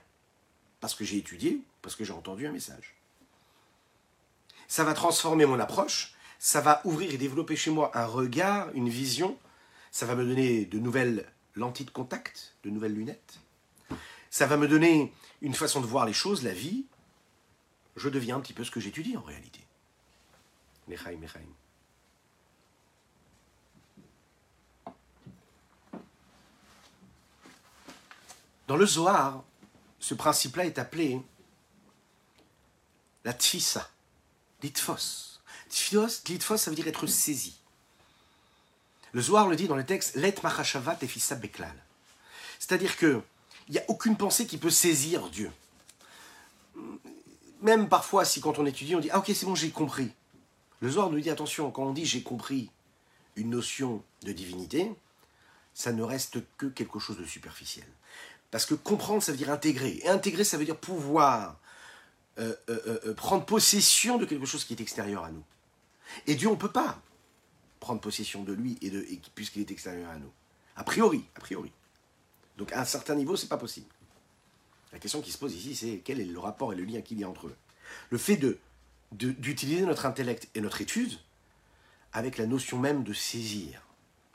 Parce 0.81 0.95
que 0.95 1.05
j'ai 1.05 1.19
étudié, 1.19 1.61
parce 1.81 1.97
que 1.97 2.05
j'ai 2.05 2.13
entendu 2.13 2.47
un 2.47 2.53
message. 2.53 2.95
Ça 4.69 4.85
va 4.85 4.95
transformer 4.95 5.47
mon 5.47 5.61
approche, 5.61 6.15
ça 6.39 6.61
va 6.61 6.81
ouvrir 6.85 7.13
et 7.13 7.19
développer 7.19 7.57
chez 7.57 7.71
moi 7.71 7.97
un 7.97 8.07
regard, 8.07 8.71
une 8.75 8.89
vision, 8.89 9.39
ça 9.91 10.07
va 10.07 10.15
me 10.15 10.25
donner 10.25 10.65
de 10.65 10.79
nouvelles 10.79 11.27
lentilles 11.55 11.87
de 11.87 11.91
contact, 11.91 12.55
de 12.65 12.71
nouvelles 12.71 12.95
lunettes, 12.95 13.39
ça 14.31 14.47
va 14.47 14.57
me 14.57 14.67
donner 14.67 15.13
une 15.43 15.55
façon 15.55 15.83
de 15.83 15.87
voir 15.87 16.07
les 16.07 16.15
choses, 16.15 16.43
la 16.43 16.55
vie. 16.55 16.87
Je 17.97 18.09
deviens 18.09 18.37
un 18.37 18.41
petit 18.41 18.55
peu 18.55 18.65
ce 18.65 18.71
que 18.71 18.81
j'étudie 18.81 19.15
en 19.17 19.21
réalité. 19.21 19.61
Dans 28.67 28.77
le 28.77 28.87
Zohar, 28.87 29.45
ce 29.99 30.15
principe-là 30.15 30.67
est 30.67 30.79
appelé 30.79 31.21
la 33.25 33.33
tfissa, 33.33 33.89
l'itfos. 34.63 35.41
L'itfos, 36.29 36.57
ça 36.57 36.71
veut 36.71 36.77
dire 36.77 36.89
être 36.89 37.07
saisi. 37.07 37.59
Le 39.13 39.21
Zohar 39.21 39.49
le 39.49 39.57
dit 39.57 39.69
dans 39.69 39.77
le 39.77 39.85
texte, 39.85 40.15
let 40.17 40.37
machashavat 40.43 40.99
efissa 41.03 41.35
beklal. 41.35 41.75
C'est-à-dire 42.59 42.97
que 42.97 43.23
il 43.69 43.73
n'y 43.73 43.79
a 43.79 43.85
aucune 43.89 44.17
pensée 44.17 44.47
qui 44.47 44.59
peut 44.59 44.71
saisir 44.71 45.29
Dieu. 45.29 45.51
Même 47.61 47.89
parfois, 47.89 48.25
si 48.25 48.41
quand 48.41 48.59
on 48.59 48.67
étudie, 48.67 48.97
on 48.97 49.01
dit 49.01 49.11
Ah, 49.13 49.19
ok, 49.19 49.27
c'est 49.35 49.47
bon, 49.47 49.55
j'ai 49.55 49.71
compris. 49.71 50.11
Le 50.83 50.91
Zohar 50.91 51.11
nous 51.11 51.21
dit 51.21 51.31
Attention, 51.31 51.71
quand 51.71 51.85
on 51.85 51.93
dit 51.93 52.05
j'ai 52.05 52.23
compris 52.23 52.69
une 53.37 53.51
notion 53.51 54.03
de 54.25 54.33
divinité, 54.33 54.93
ça 55.73 55.93
ne 55.93 56.03
reste 56.03 56.41
que 56.59 56.67
quelque 56.67 56.99
chose 56.99 57.17
de 57.17 57.25
superficiel. 57.25 57.87
Parce 58.51 58.67
que 58.67 58.75
comprendre, 58.75 59.23
ça 59.23 59.33
veut 59.33 59.39
dire 59.39 59.51
intégrer. 59.51 60.01
Et 60.03 60.09
intégrer, 60.09 60.45
ça 60.45 60.59
veut 60.59 60.67
dire 60.67 60.77
pouvoir 60.77 61.59
euh, 62.39 62.55
euh, 62.69 63.01
euh, 63.07 63.15
prendre 63.15 63.47
possession 63.47 64.19
de 64.19 64.27
quelque 64.27 64.45
chose 64.45 64.65
qui 64.65 64.75
est 64.75 64.81
extérieur 64.81 65.25
à 65.25 65.31
nous. 65.31 65.45
Et 66.27 66.35
Dieu, 66.35 66.49
on 66.49 66.53
ne 66.53 66.57
peut 66.57 66.71
pas 66.71 67.01
prendre 67.79 68.01
possession 68.01 68.43
de 68.43 68.53
lui 68.53 68.77
et 68.83 68.91
puisqu'il 69.35 69.63
est 69.63 69.71
extérieur 69.71 70.11
à 70.11 70.17
nous. 70.17 70.31
A 70.77 70.85
priori, 70.85 71.25
a 71.37 71.41
priori. 71.41 71.71
Donc 72.59 72.73
à 72.73 72.81
un 72.81 72.85
certain 72.85 73.15
niveau, 73.15 73.37
c'est 73.37 73.49
pas 73.49 73.57
possible. 73.57 73.87
La 74.93 74.99
question 74.99 75.23
qui 75.23 75.31
se 75.31 75.39
pose 75.39 75.55
ici, 75.55 75.75
c'est 75.75 76.03
quel 76.05 76.21
est 76.21 76.25
le 76.25 76.39
rapport 76.39 76.73
et 76.73 76.77
le 76.77 76.85
lien 76.85 77.01
qu'il 77.01 77.19
y 77.19 77.25
a 77.25 77.29
entre 77.29 77.47
eux? 77.47 77.57
Le 78.11 78.19
fait 78.19 78.37
de, 78.37 78.59
d'utiliser 79.13 79.85
notre 79.85 80.07
intellect 80.07 80.49
et 80.55 80.61
notre 80.61 80.81
étude 80.81 81.19
avec 82.13 82.39
la 82.39 82.47
notion 82.47 82.79
même 82.79 83.05
de 83.05 83.13
saisir. 83.13 83.83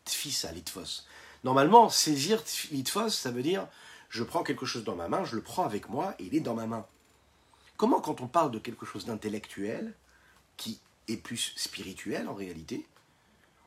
Tfisa, 0.05 0.51
litfos. 0.51 1.03
Normalement, 1.43 1.89
saisir 1.89 2.43
litfos, 2.71 3.09
ça 3.09 3.31
veut 3.31 3.43
dire 3.43 3.67
je 4.09 4.23
prends 4.23 4.43
quelque 4.43 4.65
chose 4.65 4.83
dans 4.83 4.95
ma 4.95 5.09
main, 5.09 5.25
je 5.25 5.35
le 5.35 5.41
prends 5.41 5.65
avec 5.65 5.89
moi 5.89 6.15
et 6.19 6.25
il 6.25 6.35
est 6.35 6.39
dans 6.39 6.55
ma 6.55 6.65
main. 6.65 6.85
Comment, 7.75 7.99
quand 7.99 8.21
on 8.21 8.27
parle 8.27 8.51
de 8.51 8.59
quelque 8.59 8.85
chose 8.85 9.05
d'intellectuel, 9.05 9.93
qui 10.55 10.79
est 11.07 11.17
plus 11.17 11.53
spirituel 11.55 12.27
en 12.27 12.33
réalité, 12.33 12.87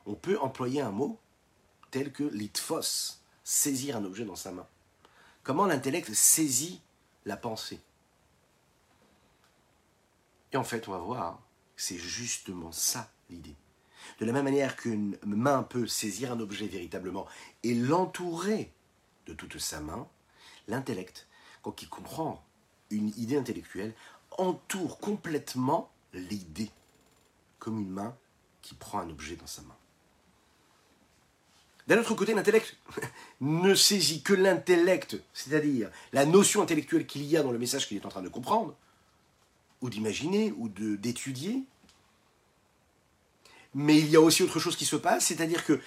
on 0.05 0.15
peut 0.15 0.39
employer 0.39 0.81
un 0.81 0.91
mot 0.91 1.19
tel 1.91 2.11
que 2.11 2.23
litfos 2.23 3.19
saisir 3.43 3.97
un 3.97 4.05
objet 4.05 4.25
dans 4.25 4.35
sa 4.35 4.51
main 4.51 4.67
Comment 5.43 5.65
l'intellect 5.65 6.13
saisit 6.13 6.81
la 7.25 7.37
pensée? 7.37 7.79
Et 10.53 10.57
en 10.57 10.63
fait, 10.63 10.87
on 10.87 10.91
va 10.91 10.99
voir, 10.99 11.39
c'est 11.75 11.97
justement 11.97 12.71
ça 12.71 13.11
l'idée. 13.29 13.55
De 14.19 14.25
la 14.25 14.33
même 14.33 14.43
manière 14.43 14.75
qu'une 14.75 15.17
main 15.25 15.63
peut 15.63 15.87
saisir 15.87 16.31
un 16.31 16.39
objet 16.39 16.67
véritablement 16.67 17.27
et 17.63 17.73
l'entourer 17.73 18.71
de 19.27 19.33
toute 19.33 19.59
sa 19.59 19.79
main, 19.79 20.07
l'intellect, 20.67 21.27
quand 21.61 21.81
il 21.81 21.89
comprend 21.89 22.43
une 22.89 23.09
idée 23.17 23.37
intellectuelle, 23.37 23.93
entoure 24.37 24.99
complètement 24.99 25.91
l'idée, 26.13 26.69
comme 27.59 27.79
une 27.79 27.89
main 27.89 28.15
qui 28.61 28.75
prend 28.75 28.99
un 28.99 29.09
objet 29.09 29.35
dans 29.35 29.47
sa 29.47 29.61
main. 29.61 29.75
D'un 31.87 31.99
autre 31.99 32.15
côté, 32.15 32.33
l'intellect 32.33 32.77
ne 33.41 33.73
saisit 33.75 34.21
que 34.21 34.33
l'intellect, 34.33 35.17
c'est-à-dire 35.33 35.89
la 36.13 36.25
notion 36.25 36.61
intellectuelle 36.61 37.05
qu'il 37.05 37.23
y 37.23 37.37
a 37.37 37.43
dans 37.43 37.51
le 37.51 37.59
message 37.59 37.87
qu'il 37.87 37.97
est 37.97 38.05
en 38.05 38.09
train 38.09 38.21
de 38.21 38.29
comprendre, 38.29 38.75
ou 39.81 39.89
d'imaginer, 39.89 40.53
ou 40.57 40.69
d'étudier. 40.69 41.63
Mais 43.73 43.99
il 43.99 44.09
y 44.09 44.15
a 44.15 44.21
aussi 44.21 44.43
autre 44.43 44.59
chose 44.59 44.75
qui 44.75 44.85
se 44.85 44.95
passe, 44.95 45.25
c'est-à-dire 45.25 45.65
que 45.65 45.81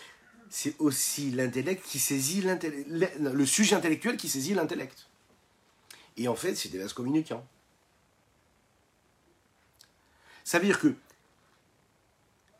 c'est 0.50 0.74
aussi 0.78 1.30
l'intellect 1.30 1.84
qui 1.84 1.98
saisit 1.98 2.42
le 2.42 3.46
sujet 3.46 3.76
intellectuel 3.76 4.16
qui 4.16 4.28
saisit 4.28 4.54
l'intellect. 4.54 5.08
Et 6.16 6.28
en 6.28 6.34
fait, 6.36 6.54
c'est 6.54 6.68
des 6.68 6.78
vases 6.78 6.92
communicants. 6.92 7.46
Ça 10.44 10.58
veut 10.58 10.66
dire 10.66 10.78
que 10.78 10.94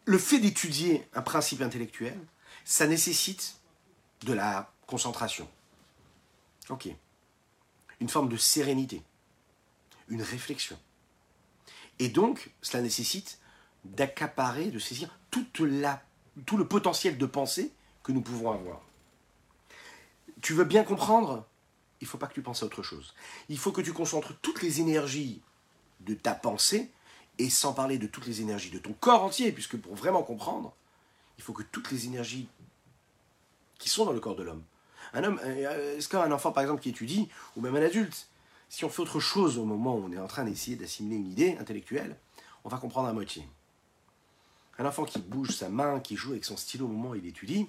le 0.07 0.19
fait 0.19 0.38
d'étudier 0.38 1.07
un 1.14 1.23
principe 1.23 1.62
intellectuel, 1.62 2.19
ça 2.64 2.87
nécessite 2.87 3.57
de 4.23 4.33
la 4.33 4.73
concentration. 4.87 5.49
Ok. 6.69 6.88
Une 8.00 8.09
forme 8.09 8.29
de 8.29 8.37
sérénité. 8.37 9.03
Une 10.09 10.23
réflexion. 10.23 10.79
Et 11.99 12.09
donc, 12.09 12.51
cela 12.63 12.83
nécessite 12.83 13.39
d'accaparer, 13.85 14.71
de 14.71 14.79
saisir 14.79 15.19
tout 15.31 15.47
le 15.67 16.65
potentiel 16.67 17.19
de 17.19 17.27
pensée 17.27 17.73
que 18.03 18.13
nous 18.13 18.23
pouvons 18.23 18.51
avoir. 18.51 18.81
Tu 20.41 20.53
veux 20.53 20.65
bien 20.65 20.85
comprendre? 20.85 21.47
Il 22.01 22.05
ne 22.05 22.09
faut 22.09 22.19
pas 22.19 22.27
que 22.27 22.35
tu 22.35 22.43
penses 22.43 22.63
à 22.63 22.67
autre 22.67 22.83
chose. 22.83 23.15
Il 23.49 23.59
faut 23.59 23.73
que 23.73 23.81
tu 23.81 23.93
concentres 23.93 24.35
toutes 24.43 24.63
les 24.63 24.81
énergies 24.81 25.41
de 26.01 26.15
ta 26.15 26.35
pensée, 26.35 26.91
et 27.39 27.51
sans 27.51 27.73
parler 27.73 27.99
de 27.99 28.07
toutes 28.07 28.27
les 28.27 28.43
énergies 28.43 28.71
de 28.71 28.79
ton 28.79 28.93
corps 28.93 29.25
entier, 29.25 29.51
puisque 29.53 29.77
pour 29.77 29.95
vraiment 29.95 30.23
comprendre, 30.23 30.75
il 31.39 31.43
faut 31.43 31.53
que 31.53 31.63
toutes 31.63 31.91
les 31.91 32.07
énergies 32.07 32.49
qui 33.79 33.89
sont 33.89 34.05
dans 34.05 34.13
le 34.13 34.21
corps 34.21 34.37
de 34.37 34.43
l'homme. 34.43 34.63
Un 35.15 35.25
homme, 35.25 35.41
euh, 35.43 35.97
est-ce 35.97 36.09
qu'un 36.09 36.31
enfant 36.31 36.53
par 36.53 36.63
exemple 36.63 36.83
qui 36.83 36.91
étudie, 36.91 37.29
ou 37.57 37.61
même 37.61 37.75
un 37.75 37.83
adulte, 37.83 38.29
Si 38.75 38.85
on 38.85 38.88
fait 38.88 39.02
autre 39.02 39.21
chose 39.21 39.57
au 39.57 39.64
moment 39.64 39.95
où 39.95 40.04
on 40.04 40.11
est 40.11 40.19
en 40.19 40.26
train 40.26 40.43
d'essayer 40.43 40.75
d'assimiler 40.76 41.14
une 41.14 41.31
idée 41.31 41.57
intellectuelle, 41.59 42.19
on 42.64 42.69
va 42.69 42.78
comprendre 42.78 43.07
à 43.07 43.12
moitié. 43.12 43.49
Un 44.78 44.85
enfant 44.85 45.04
qui 45.04 45.21
bouge 45.21 45.50
sa 45.50 45.69
main, 45.69 46.00
qui 46.00 46.16
joue 46.16 46.33
avec 46.33 46.45
son 46.45 46.57
stylo 46.57 46.87
au 46.87 46.88
moment 46.88 47.11
où 47.11 47.14
il 47.14 47.25
étudie, 47.25 47.69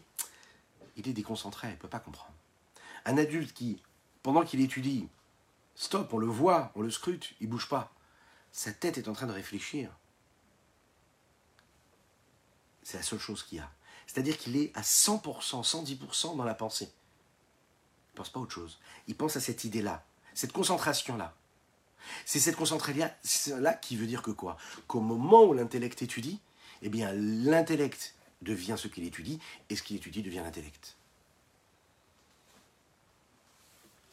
il 0.97 1.07
est 1.07 1.13
déconcentré, 1.13 1.67
il 1.67 1.73
ne 1.73 1.75
peut 1.75 1.87
pas 1.87 1.99
comprendre. 1.99 2.33
Un 3.05 3.19
adulte 3.19 3.53
qui, 3.53 3.83
pendant 4.23 4.43
qu'il 4.43 4.61
étudie, 4.61 5.07
stop, 5.75 6.11
on 6.11 6.17
le 6.17 6.25
voit, 6.25 6.71
on 6.73 6.81
le 6.81 6.89
scrute, 6.89 7.35
il 7.39 7.49
ne 7.49 7.51
bouge 7.51 7.69
pas. 7.69 7.93
Sa 8.51 8.73
tête 8.73 8.97
est 8.97 9.07
en 9.07 9.13
train 9.13 9.27
de 9.27 9.31
réfléchir. 9.31 9.91
C'est 12.81 12.97
la 12.97 13.03
seule 13.03 13.19
chose 13.19 13.43
qu'il 13.43 13.59
a. 13.59 13.71
C'est-à-dire 14.07 14.39
qu'il 14.39 14.57
est 14.57 14.75
à 14.75 14.81
100%, 14.81 15.21
110% 15.21 16.35
dans 16.35 16.43
la 16.43 16.55
pensée. 16.55 16.85
Il 16.85 18.13
ne 18.13 18.17
pense 18.17 18.31
pas 18.31 18.39
à 18.39 18.41
autre 18.41 18.55
chose. 18.55 18.79
Il 19.05 19.15
pense 19.15 19.35
à 19.35 19.39
cette 19.39 19.65
idée-là, 19.65 20.03
cette 20.35 20.51
concentration-là. 20.51 21.33
C'est 22.25 22.39
cette 22.39 22.55
concentration-là 22.55 23.73
qui 23.73 23.97
veut 23.97 24.05
dire 24.05 24.21
que 24.21 24.29
quoi? 24.29 24.57
Qu'au 24.87 24.99
moment 24.99 25.43
où 25.45 25.53
l'intellect 25.53 26.03
étudie, 26.03 26.39
eh 26.83 26.89
bien 26.89 27.11
l'intellect 27.13 28.13
devient 28.43 28.75
ce 28.77 28.87
qu'il 28.87 29.05
étudie, 29.05 29.39
et 29.69 29.75
ce 29.75 29.81
qu'il 29.81 29.95
étudie 29.95 30.21
devient 30.21 30.41
l'intellect. 30.43 30.97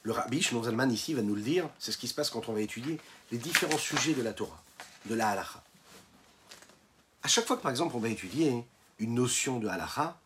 Le 0.05 0.13
rabbi 0.13 0.41
Shimon 0.41 0.89
ici 0.89 1.13
va 1.13 1.23
nous 1.23 1.35
le 1.35 1.43
dire, 1.43 1.69
c'est 1.79 1.93
ce 1.93 1.99
qui 1.99 2.09
se 2.09 2.15
passe 2.15 2.31
quand 2.31 2.49
on 2.49 2.55
va 2.55 2.61
étudier 2.61 2.99
les 3.31 3.39
différents 3.39 3.79
sujets 3.79 4.15
de 4.15 4.23
la 4.23 4.33
Torah, 4.33 4.63
de 5.07 5.15
la 5.15 5.29
halacha. 5.29 5.63
À 7.23 7.29
chaque 7.29 7.47
fois 7.47 7.57
que 7.57 7.63
par 7.63 7.71
exemple 7.71 7.95
on 7.95 8.01
va 8.01 8.09
étudier 8.09 8.65
une 8.99 9.15
notion 9.15 9.59
de 9.59 9.69
halacha, 9.69 10.19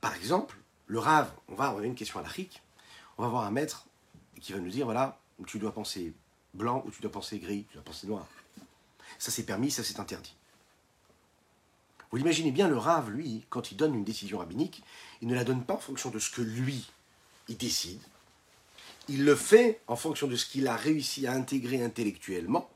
par 0.00 0.14
exemple, 0.14 0.56
le 0.86 0.98
rave, 0.98 1.30
on 1.48 1.54
va 1.54 1.66
avoir 1.66 1.82
une 1.82 1.94
question 1.94 2.18
halachique, 2.18 2.62
on 3.18 3.22
va 3.22 3.28
avoir 3.28 3.44
un 3.44 3.50
maître 3.50 3.86
qui 4.40 4.52
va 4.52 4.58
nous 4.58 4.70
dire 4.70 4.84
voilà, 4.84 5.18
tu 5.46 5.58
dois 5.58 5.72
penser 5.72 6.12
blanc 6.54 6.82
ou 6.86 6.90
tu 6.90 7.02
dois 7.02 7.10
penser 7.10 7.38
gris, 7.38 7.66
tu 7.68 7.74
dois 7.74 7.84
penser 7.84 8.06
noir. 8.06 8.26
Ça 9.18 9.30
c'est 9.30 9.44
permis, 9.44 9.70
ça 9.70 9.84
c'est 9.84 10.00
interdit. 10.00 10.34
Vous 12.10 12.18
l'imaginez 12.18 12.52
bien, 12.52 12.68
le 12.68 12.78
rave, 12.78 13.10
lui, 13.10 13.44
quand 13.50 13.72
il 13.72 13.76
donne 13.76 13.94
une 13.94 14.04
décision 14.04 14.38
rabbinique, 14.38 14.84
il 15.20 15.26
ne 15.26 15.34
la 15.34 15.42
donne 15.42 15.64
pas 15.64 15.74
en 15.74 15.78
fonction 15.78 16.10
de 16.10 16.20
ce 16.20 16.30
que 16.30 16.42
lui, 16.42 16.88
il 17.48 17.56
décide. 17.56 18.00
Il 19.08 19.24
le 19.24 19.34
fait 19.34 19.80
en 19.88 19.96
fonction 19.96 20.28
de 20.28 20.36
ce 20.36 20.46
qu'il 20.46 20.68
a 20.68 20.76
réussi 20.76 21.26
à 21.26 21.32
intégrer 21.32 21.82
intellectuellement 21.82 22.70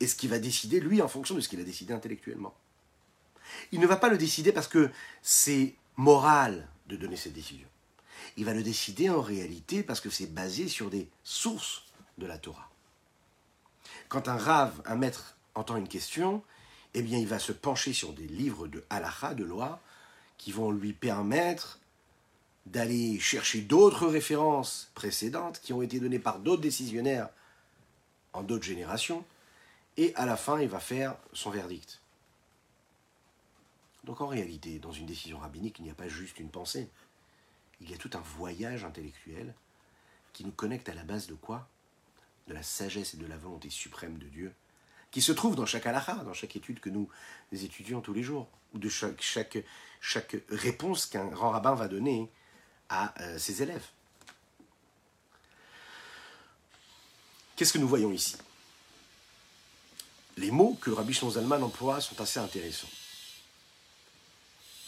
et 0.00 0.06
ce 0.06 0.16
qu'il 0.16 0.28
va 0.30 0.38
décider, 0.38 0.80
lui, 0.80 1.00
en 1.02 1.08
fonction 1.08 1.34
de 1.34 1.40
ce 1.40 1.48
qu'il 1.48 1.60
a 1.60 1.64
décidé 1.64 1.94
intellectuellement. 1.94 2.52
Il 3.72 3.80
ne 3.80 3.86
va 3.86 3.96
pas 3.96 4.08
le 4.08 4.18
décider 4.18 4.50
parce 4.52 4.68
que 4.68 4.90
c'est 5.22 5.74
moral 5.96 6.68
de 6.88 6.96
donner 6.96 7.16
cette 7.16 7.32
décision. 7.32 7.68
Il 8.36 8.44
va 8.44 8.54
le 8.54 8.62
décider 8.62 9.10
en 9.10 9.20
réalité 9.20 9.82
parce 9.82 10.00
que 10.00 10.10
c'est 10.10 10.26
basé 10.26 10.68
sur 10.68 10.90
des 10.90 11.08
sources 11.24 11.84
de 12.18 12.26
la 12.26 12.38
Torah. 12.38 12.70
Quand 14.08 14.28
un 14.28 14.36
rave, 14.36 14.82
un 14.86 14.96
maître, 14.96 15.36
entend 15.54 15.76
une 15.76 15.88
question, 15.88 16.42
eh 16.94 17.02
bien, 17.02 17.18
il 17.18 17.26
va 17.26 17.38
se 17.38 17.52
pencher 17.52 17.92
sur 17.92 18.12
des 18.12 18.26
livres 18.26 18.66
de 18.66 18.84
halacha, 18.90 19.34
de 19.34 19.44
loi, 19.44 19.80
qui 20.38 20.52
vont 20.52 20.70
lui 20.70 20.92
permettre 20.92 21.78
d'aller 22.66 23.18
chercher 23.18 23.62
d'autres 23.62 24.06
références 24.06 24.90
précédentes 24.94 25.60
qui 25.60 25.72
ont 25.72 25.82
été 25.82 26.00
données 26.00 26.18
par 26.18 26.38
d'autres 26.38 26.62
décisionnaires 26.62 27.28
en 28.32 28.42
d'autres 28.42 28.64
générations, 28.64 29.24
et 29.96 30.14
à 30.14 30.24
la 30.24 30.36
fin, 30.36 30.60
il 30.60 30.68
va 30.68 30.80
faire 30.80 31.16
son 31.32 31.50
verdict. 31.50 32.00
Donc 34.04 34.20
en 34.20 34.28
réalité, 34.28 34.78
dans 34.78 34.92
une 34.92 35.06
décision 35.06 35.38
rabbinique, 35.38 35.78
il 35.78 35.84
n'y 35.84 35.90
a 35.90 35.94
pas 35.94 36.08
juste 36.08 36.38
une 36.38 36.48
pensée. 36.48 36.88
Il 37.80 37.90
y 37.90 37.94
a 37.94 37.96
tout 37.96 38.10
un 38.14 38.20
voyage 38.20 38.84
intellectuel 38.84 39.54
qui 40.32 40.44
nous 40.44 40.52
connecte 40.52 40.88
à 40.88 40.94
la 40.94 41.02
base 41.02 41.26
de 41.26 41.34
quoi? 41.34 41.68
De 42.46 42.54
la 42.54 42.62
sagesse 42.62 43.14
et 43.14 43.16
de 43.16 43.26
la 43.26 43.36
volonté 43.36 43.70
suprême 43.70 44.18
de 44.18 44.26
Dieu, 44.26 44.54
qui 45.10 45.22
se 45.22 45.32
trouve 45.32 45.56
dans 45.56 45.66
chaque 45.66 45.86
halakha, 45.86 46.16
dans 46.24 46.34
chaque 46.34 46.56
étude 46.56 46.80
que 46.80 46.90
nous 46.90 47.08
étudions 47.52 48.00
tous 48.00 48.12
les 48.12 48.22
jours, 48.22 48.48
ou 48.74 48.78
de 48.78 48.88
chaque, 48.88 49.58
réponse 50.48 51.06
qu'un 51.06 51.26
grand 51.26 51.50
rabbin 51.50 51.74
va 51.74 51.88
donner 51.88 52.30
à 52.88 53.14
euh, 53.22 53.38
ses 53.38 53.62
élèves. 53.62 53.86
Qu'est-ce 57.56 57.72
que 57.72 57.78
nous 57.78 57.88
voyons 57.88 58.12
ici? 58.12 58.36
Les 60.36 60.50
mots 60.50 60.78
que 60.80 60.90
Rabbi 60.90 61.12
Zalman 61.12 61.62
emploie 61.62 62.00
sont 62.00 62.20
assez 62.20 62.40
intéressants. 62.40 62.88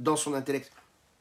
dans 0.00 0.16
son 0.16 0.34
intellect 0.34 0.72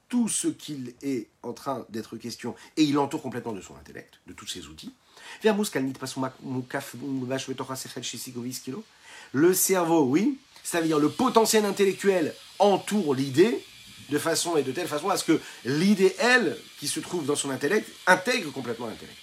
tout 0.07 0.27
ce 0.27 0.47
qu'il 0.47 0.95
est 1.03 1.27
en 1.43 1.53
train 1.53 1.85
d'être 1.89 2.17
question 2.17 2.55
et 2.77 2.83
il 2.83 2.97
entoure 2.97 3.21
complètement 3.21 3.53
de 3.53 3.61
son 3.61 3.75
intellect, 3.75 4.15
de 4.25 4.33
tous 4.33 4.47
ses 4.47 4.65
outils. 4.67 4.91
Le 9.31 9.53
cerveau, 9.53 10.03
oui, 10.05 10.39
ça 10.63 10.81
veut 10.81 10.87
dire 10.87 10.97
le 10.99 11.09
potentiel 11.09 11.65
intellectuel 11.65 12.33
entoure 12.57 13.13
l'idée 13.13 13.63
de 14.09 14.17
façon 14.17 14.57
et 14.57 14.63
de 14.63 14.71
telle 14.71 14.87
façon 14.87 15.09
à 15.09 15.17
ce 15.17 15.23
que 15.23 15.39
l'idée, 15.65 16.15
elle, 16.17 16.57
qui 16.79 16.87
se 16.87 16.99
trouve 16.99 17.25
dans 17.27 17.35
son 17.35 17.51
intellect, 17.51 17.87
intègre 18.07 18.51
complètement 18.51 18.87
l'intellect. 18.87 19.17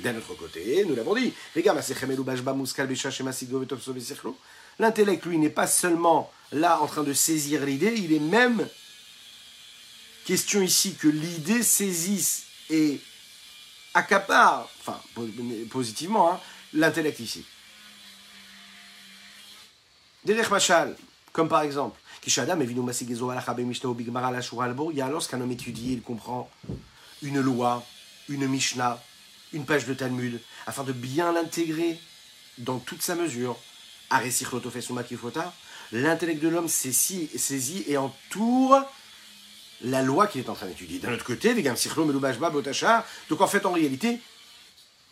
D'un 0.00 0.16
autre 0.16 0.34
côté, 0.34 0.84
nous 0.86 0.94
l'avons 0.94 1.14
dit, 1.14 1.32
l'intellect, 4.78 5.26
lui, 5.26 5.38
n'est 5.38 5.50
pas 5.50 5.66
seulement 5.66 6.30
là 6.52 6.80
en 6.80 6.86
train 6.86 7.02
de 7.02 7.12
saisir 7.12 7.64
l'idée, 7.64 7.94
il 7.96 8.12
est 8.12 8.18
même 8.18 8.68
question 10.24 10.62
ici 10.62 10.94
que 10.94 11.08
l'idée 11.08 11.62
saisisse 11.62 12.44
et 12.68 13.00
accapare, 13.94 14.68
enfin 14.80 15.00
positivement, 15.70 16.32
hein, 16.32 16.40
l'intellect 16.72 17.20
ici. 17.20 17.44
Derech 20.24 20.50
Machal, 20.50 20.96
comme 21.32 21.48
par 21.48 21.62
exemple, 21.62 21.98
il 22.26 22.34
y 22.34 22.40
a 25.00 25.08
lorsqu'un 25.08 25.40
homme 25.40 25.52
étudie, 25.52 25.94
il 25.94 26.02
comprend 26.02 26.50
une 27.22 27.40
loi, 27.40 27.86
une 28.28 28.46
Mishnah, 28.46 29.02
une 29.52 29.64
page 29.64 29.86
de 29.86 29.94
Talmud, 29.94 30.38
afin 30.66 30.84
de 30.84 30.92
bien 30.92 31.32
l'intégrer 31.32 31.98
dans 32.58 32.78
toute 32.78 33.02
sa 33.02 33.14
mesure. 33.14 33.58
L'intellect 35.92 36.40
de 36.40 36.48
l'homme 36.48 36.68
saisit 36.68 37.84
et 37.88 37.96
entoure 37.96 38.80
la 39.82 40.02
loi 40.02 40.26
qu'il 40.26 40.40
est 40.40 40.48
en 40.48 40.54
train 40.54 40.66
d'étudier. 40.66 40.98
D'un 40.98 41.12
autre 41.12 41.24
côté, 41.24 41.54
donc 41.54 43.40
en 43.40 43.46
fait, 43.46 43.66
en 43.66 43.72
réalité, 43.72 44.20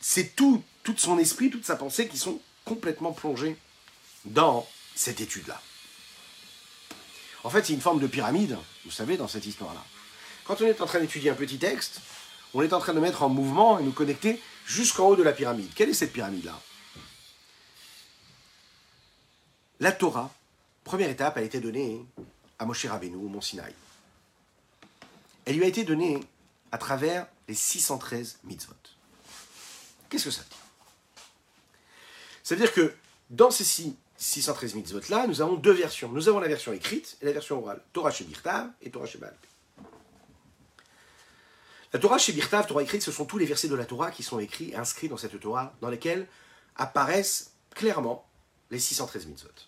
c'est 0.00 0.36
tout, 0.36 0.62
tout 0.82 0.94
son 0.96 1.18
esprit, 1.18 1.50
toute 1.50 1.64
sa 1.64 1.76
pensée 1.76 2.06
qui 2.06 2.18
sont 2.18 2.40
complètement 2.64 3.12
plongés 3.12 3.56
dans 4.24 4.68
cette 4.94 5.20
étude-là. 5.20 5.60
En 7.44 7.50
fait, 7.50 7.64
c'est 7.64 7.72
une 7.72 7.80
forme 7.80 8.00
de 8.00 8.06
pyramide, 8.06 8.56
vous 8.84 8.90
savez, 8.90 9.16
dans 9.16 9.28
cette 9.28 9.46
histoire-là. 9.46 9.82
Quand 10.44 10.60
on 10.60 10.66
est 10.66 10.80
en 10.80 10.86
train 10.86 11.00
d'étudier 11.00 11.30
un 11.30 11.34
petit 11.34 11.58
texte, 11.58 12.00
on 12.54 12.62
est 12.62 12.72
en 12.72 12.80
train 12.80 12.94
de 12.94 13.00
mettre 13.00 13.22
en 13.22 13.28
mouvement 13.28 13.78
et 13.78 13.82
nous 13.82 13.92
connecter 13.92 14.40
jusqu'en 14.66 15.08
haut 15.08 15.16
de 15.16 15.22
la 15.22 15.32
pyramide. 15.32 15.70
Quelle 15.74 15.90
est 15.90 15.94
cette 15.94 16.12
pyramide-là? 16.12 16.60
La 19.80 19.92
Torah, 19.92 20.34
première 20.88 21.10
étape, 21.10 21.36
a 21.36 21.42
été 21.42 21.60
donnée 21.60 22.02
à 22.58 22.64
Moshe 22.64 22.86
Rabbeinu 22.86 23.16
au 23.16 23.28
Mont 23.28 23.42
Sinaï. 23.42 23.74
Elle 25.44 25.56
lui 25.56 25.64
a 25.64 25.66
été 25.66 25.84
donnée 25.84 26.18
à 26.72 26.78
travers 26.78 27.26
les 27.46 27.54
613 27.54 28.38
mitzvot. 28.44 28.72
Qu'est-ce 30.08 30.24
que 30.24 30.30
ça 30.30 30.40
veut 30.40 30.48
dire 30.48 30.58
Ça 32.42 32.54
veut 32.54 32.60
dire 32.62 32.72
que 32.72 32.94
dans 33.28 33.50
ces 33.50 33.92
613 34.16 34.74
mitzvot-là, 34.76 35.26
nous 35.26 35.42
avons 35.42 35.56
deux 35.56 35.72
versions. 35.72 36.08
Nous 36.10 36.26
avons 36.26 36.40
la 36.40 36.48
version 36.48 36.72
écrite 36.72 37.18
et 37.20 37.26
la 37.26 37.32
version 37.32 37.58
orale. 37.58 37.82
Torah 37.92 38.10
Shebirtav 38.10 38.70
et 38.80 38.90
Torah 38.90 39.06
Shebal. 39.06 39.36
La 41.92 41.98
Torah 41.98 42.16
Shebirtav, 42.16 42.66
Torah 42.66 42.82
écrite, 42.82 43.02
ce 43.02 43.12
sont 43.12 43.26
tous 43.26 43.36
les 43.36 43.46
versets 43.46 43.68
de 43.68 43.74
la 43.74 43.84
Torah 43.84 44.10
qui 44.10 44.22
sont 44.22 44.38
écrits, 44.38 44.74
inscrits 44.74 45.10
dans 45.10 45.18
cette 45.18 45.38
Torah, 45.38 45.74
dans 45.82 45.90
lesquels 45.90 46.26
apparaissent 46.76 47.52
clairement 47.74 48.26
les 48.70 48.78
613 48.78 49.26
mitzvot. 49.26 49.67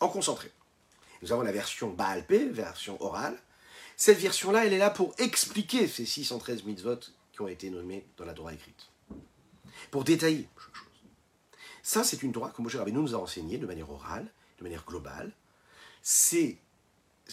En 0.00 0.08
concentré. 0.08 0.50
Nous 1.22 1.32
avons 1.32 1.42
la 1.42 1.52
version 1.52 1.90
Baal 1.90 2.24
version 2.28 3.00
orale, 3.02 3.38
cette 4.00 4.16
version-là, 4.16 4.64
elle 4.64 4.72
est 4.72 4.78
là 4.78 4.88
pour 4.88 5.14
expliquer 5.18 5.86
ces 5.86 6.06
613 6.06 6.64
mitzvot 6.64 7.00
qui 7.32 7.42
ont 7.42 7.48
été 7.48 7.68
nommés 7.68 8.06
dans 8.16 8.24
la 8.24 8.32
Torah 8.32 8.54
écrite. 8.54 8.88
pour 9.90 10.04
détailler 10.04 10.48
chaque 10.56 10.74
chose. 10.74 10.88
Ça, 11.82 12.02
c'est 12.02 12.22
une 12.22 12.32
Torah 12.32 12.48
que 12.48 12.62
Moshe 12.62 12.76
Rabbeinu 12.76 13.00
nous 13.00 13.14
a 13.14 13.18
enseigné 13.18 13.58
de 13.58 13.66
manière 13.66 13.90
orale, 13.90 14.32
de 14.56 14.62
manière 14.62 14.86
globale. 14.86 15.34
Ces 16.00 16.58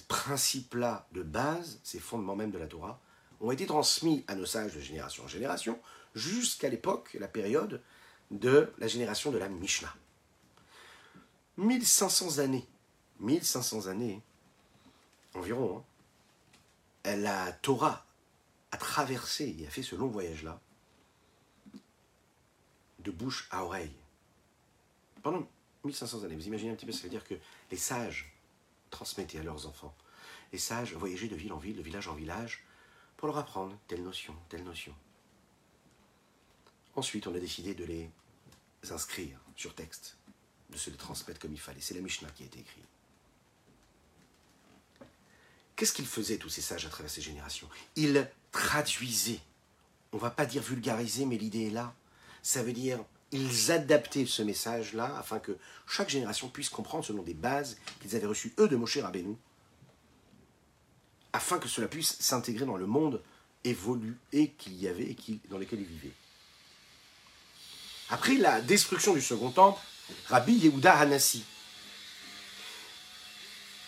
principes-là 0.10 1.08
de 1.13 1.23
base, 1.23 1.80
ces 1.86 1.99
fondements 1.99 2.36
même 2.36 2.51
de 2.51 2.58
la 2.58 2.67
Torah, 2.67 2.99
ont 3.39 3.51
été 3.51 3.65
transmis 3.65 4.25
à 4.27 4.36
nos 4.36 4.45
sages 4.45 4.73
de 4.73 4.82
génération 4.82 5.23
en 5.23 5.30
génération, 5.30 5.80
jusqu'à 6.15 6.67
l'époque, 6.67 7.15
la 7.17 7.30
période 7.30 7.82
de 8.30 8.73
la 8.77 8.88
génération 8.88 9.32
de 9.32 9.38
la 9.38 9.47
Mishnah. 9.47 9.95
1500 11.58 12.39
années, 12.39 12.67
1500 13.20 13.88
années 13.88 14.22
environ, 15.34 15.84
hein, 17.06 17.15
la 17.15 17.52
Torah 17.52 18.06
a 18.72 18.78
traversé 18.78 19.56
et 19.60 19.67
a 19.67 19.70
fait 19.70 19.84
ce 19.84 19.96
long 19.96 20.08
voyage-là 20.08 20.60
de 23.00 23.12
bouche 23.12 23.48
à 23.52 23.63
oreille. 23.63 23.96
Pendant 25.24 25.48
1500 25.84 26.24
années, 26.24 26.36
vous 26.36 26.48
imaginez 26.48 26.72
un 26.72 26.76
petit 26.76 26.86
peu, 26.86 26.91
ça 26.91 27.04
veut 27.04 27.10
dire 27.10 27.24
que 27.24 27.36
les 27.72 27.78
sages 27.78 28.34
transmettaient 28.89 29.39
à 29.39 29.43
leurs 29.43 29.67
enfants. 29.67 29.96
Les 30.52 30.58
sages 30.58 30.93
voyageaient 30.93 31.28
de 31.28 31.36
ville 31.36 31.54
en 31.54 31.58
ville, 31.58 31.78
de 31.78 31.82
village 31.82 32.08
en 32.08 32.13
village, 32.13 32.65
pour 33.15 33.28
leur 33.28 33.38
apprendre 33.38 33.78
telle 33.88 34.04
notion, 34.04 34.36
telle 34.50 34.63
notion. 34.63 34.93
Ensuite, 36.96 37.28
on 37.28 37.36
a 37.36 37.39
décidé 37.39 37.74
de 37.74 37.86
les 37.86 38.10
inscrire 38.91 39.39
sur 39.56 39.74
texte, 39.76 40.16
de 40.69 40.77
se 40.77 40.89
les 40.89 40.97
transmettre 40.97 41.39
comme 41.39 41.53
il 41.53 41.60
fallait. 41.60 41.82
C'est 41.82 41.93
la 41.93 42.01
Mishnah 42.01 42.30
qui 42.30 42.43
a 42.43 42.45
été 42.45 42.60
écrite. 42.60 42.84
Qu'est-ce 45.75 45.93
qu'ils 45.93 46.08
faisaient, 46.08 46.38
tous 46.38 46.49
ces 46.49 46.62
sages, 46.62 46.86
à 46.86 46.89
travers 46.89 47.12
ces 47.12 47.21
générations? 47.21 47.69
Ils 47.95 48.30
traduisaient. 48.51 49.39
On 50.12 50.17
va 50.17 50.32
pas 50.32 50.45
dire 50.45 50.63
vulgariser, 50.63 51.25
mais 51.25 51.38
l'idée 51.38 51.67
est 51.67 51.71
là. 51.71 51.93
Ça 52.41 52.63
veut 52.63 52.73
dire, 52.73 52.99
ils 53.32 53.71
adaptaient 53.71 54.25
ce 54.25 54.41
message-là 54.41 55.15
afin 55.17 55.39
que 55.39 55.58
chaque 55.86 56.10
génération 56.10 56.49
puisse 56.49 56.69
comprendre 56.69 57.06
selon 57.06 57.21
des 57.21 57.34
bases 57.34 57.77
qu'ils 58.01 58.15
avaient 58.15 58.25
reçues, 58.25 58.53
eux, 58.60 58.67
de 58.67 58.75
Moshe 58.75 58.97
Rabbeinu, 58.97 59.36
afin 61.34 61.60
que 61.60 61.67
cela 61.67 61.88
puisse 61.88 62.17
s'intégrer 62.19 62.65
dans 62.65 62.77
le 62.77 62.88
monde 62.88 63.21
évolué 63.63 64.53
qu'il 64.58 64.75
y 64.82 64.88
avait 64.88 65.12
et 65.12 65.17
dans 65.49 65.58
lequel 65.58 65.82
ils 65.82 65.86
vivaient. 65.86 66.13
Après 68.10 68.38
la 68.38 68.62
destruction 68.62 69.13
du 69.13 69.21
second 69.21 69.51
temple, 69.51 69.82
Rabbi 70.28 70.54
Yehuda 70.54 70.93
Hanassi, 70.96 71.43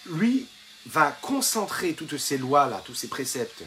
lui, 0.06 0.48
va 0.86 1.12
concentrer 1.22 1.94
toutes 1.94 2.18
ces 2.18 2.38
lois-là, 2.38 2.82
tous 2.86 2.96
ces 2.96 3.08
préceptes, 3.08 3.64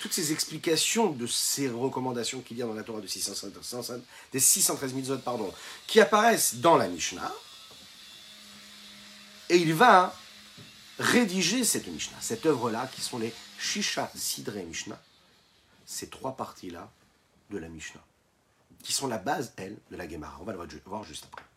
toutes 0.00 0.12
ces 0.12 0.32
explications 0.32 1.10
de 1.10 1.26
ces 1.26 1.68
recommandations 1.68 2.40
qu'il 2.40 2.58
y 2.58 2.62
a 2.62 2.66
dans 2.66 2.74
la 2.74 2.82
Torah 2.82 3.00
de 3.00 3.06
613, 3.06 4.02
des 4.32 4.40
613 4.40 4.92
mitzvot, 4.92 5.18
pardon, 5.18 5.52
qui 5.86 6.00
apparaissent 6.00 6.56
dans 6.56 6.76
la 6.76 6.88
Mishnah, 6.88 7.32
et 9.48 9.56
il 9.56 9.72
va 9.72 10.14
rédiger 10.98 11.64
cette 11.64 11.86
Mishnah, 11.86 12.18
cette 12.20 12.44
œuvre-là, 12.44 12.90
qui 12.94 13.00
sont 13.00 13.18
les 13.18 13.32
Shisha 13.58 14.10
Sidre 14.14 14.56
Mishnah, 14.56 15.00
ces 15.86 16.08
trois 16.08 16.36
parties-là 16.36 16.90
de 17.50 17.58
la 17.58 17.68
Mishnah, 17.68 18.04
qui 18.82 18.92
sont 18.92 19.06
la 19.06 19.18
base, 19.18 19.52
elle, 19.56 19.76
de 19.90 19.96
la 19.96 20.08
Gemara. 20.08 20.36
On 20.40 20.44
va 20.44 20.52
le 20.52 20.82
voir 20.84 21.02
juste 21.04 21.24
après. 21.32 21.47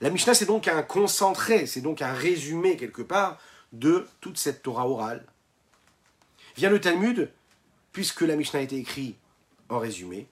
La 0.00 0.10
Mishnah, 0.10 0.34
c'est 0.34 0.46
donc 0.46 0.68
un 0.68 0.82
concentré, 0.82 1.66
c'est 1.66 1.80
donc 1.80 2.02
un 2.02 2.12
résumé 2.12 2.76
quelque 2.76 3.02
part 3.02 3.38
de 3.72 4.06
toute 4.20 4.38
cette 4.38 4.62
Torah 4.62 4.88
orale. 4.88 5.24
Vient 6.56 6.70
le 6.70 6.80
Talmud, 6.80 7.30
puisque 7.92 8.22
la 8.22 8.36
Mishnah 8.36 8.60
a 8.60 8.62
été 8.62 8.76
écrite 8.76 9.16
en 9.68 9.78
résumé, 9.78 10.28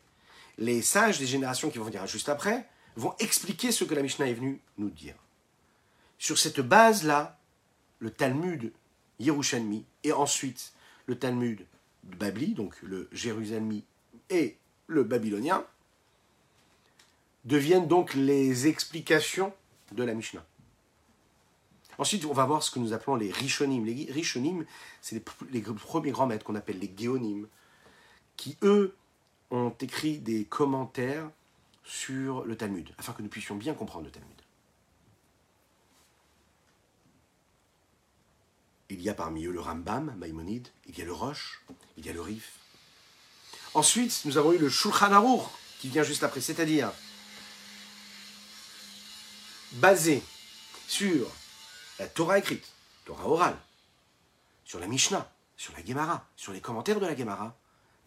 les 0.59 0.83
sages 0.83 1.19
des 1.19 1.27
générations 1.27 1.71
qui 1.71 1.79
vont 1.79 1.85
venir 1.85 2.07
juste 2.07 2.29
après 2.29 2.69
vont 2.97 3.15
expliquer 3.19 3.73
ce 3.73 3.85
que 3.85 3.95
la 3.95 4.03
Mishnah 4.03 4.29
est 4.29 4.35
venue 4.35 4.61
nous 4.79 4.91
dire. 4.91 5.17
Sur 6.19 6.39
cette 6.39 6.61
base-là, 6.61 7.39
le 7.99 8.11
Talmud 8.11 8.73
Yerushalmi 9.19 9.85
et 10.05 10.13
ensuite 10.13 10.73
le 11.07 11.19
Talmud 11.19 11.67
Babli, 12.05 12.55
donc 12.55 12.81
le 12.83 13.09
Jérusalemi 13.13 13.85
et 14.31 14.57
le 14.87 15.05
babylonien, 15.05 15.65
deviennent 17.45 17.89
donc 17.89 18.15
les 18.15 18.67
explications 18.67 19.53
de 19.93 20.03
la 20.03 20.15
Mishnah. 20.15 20.45
Ensuite, 21.99 22.25
on 22.25 22.33
va 22.33 22.45
voir 22.45 22.63
ce 22.63 22.71
que 22.71 22.79
nous 22.79 22.93
appelons 22.93 23.15
les 23.15 23.31
Rishonim. 23.31 23.85
Les 23.85 24.11
Rishonim, 24.11 24.65
c'est 25.01 25.23
les, 25.51 25.61
premiers 25.61 26.11
grands 26.11 26.27
maîtres 26.27 26.45
qu'on 26.45 26.57
appelle 26.57 26.79
les 26.79 26.93
Géonim, 26.97 27.47
qui, 28.37 28.57
eux, 28.63 28.97
ont 29.51 29.75
écrit 29.81 30.19
des 30.19 30.45
commentaires 30.45 31.31
sur 31.85 32.45
le 32.45 32.57
Talmud, 32.57 32.91
afin 32.99 33.13
que 33.13 33.23
nous 33.23 33.29
puissions 33.29 33.55
bien 33.55 33.75
comprendre 33.75 34.07
le 34.07 34.11
Talmud. 34.11 34.31
Il 38.91 39.01
y 39.01 39.09
a 39.09 39.15
parmi 39.15 39.45
eux 39.45 39.53
le 39.53 39.61
Rambam, 39.61 40.15
Maïmonide, 40.19 40.69
il 40.89 40.99
y 40.99 41.03
a 41.03 41.05
le 41.05 41.13
Roche, 41.13 41.63
il 41.97 42.07
y 42.07 42.09
a 42.09 42.13
le 42.13 42.21
Rif. 42.21 42.59
Ensuite, 43.75 44.23
nous 44.25 44.39
avons 44.39 44.53
eu 44.53 44.59
le 44.59 44.69
Shulchan 44.69 45.13
Aruch, 45.13 45.43
qui 45.79 45.89
vient 45.89 46.03
juste 46.03 46.23
après, 46.23 46.41
c'est-à-dire 46.41 46.93
basé 49.75 50.23
sur 50.87 51.31
la 51.99 52.07
Torah 52.07 52.39
écrite, 52.39 52.67
Torah 53.05 53.27
orale, 53.27 53.57
sur 54.65 54.79
la 54.79 54.87
Mishnah, 54.87 55.31
sur 55.57 55.73
la 55.75 55.85
Gemara, 55.85 56.27
sur 56.37 56.53
les 56.53 56.61
commentaires 56.61 57.01
de 57.01 57.07
la 57.07 57.17
Gemara, 57.17 57.57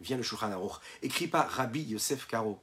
vient 0.00 0.16
le 0.16 0.22
Shulchan 0.22 0.52
Aruch, 0.52 0.80
écrit 1.02 1.28
par 1.28 1.48
Rabbi 1.50 1.82
Yosef 1.82 2.26
Karo, 2.26 2.60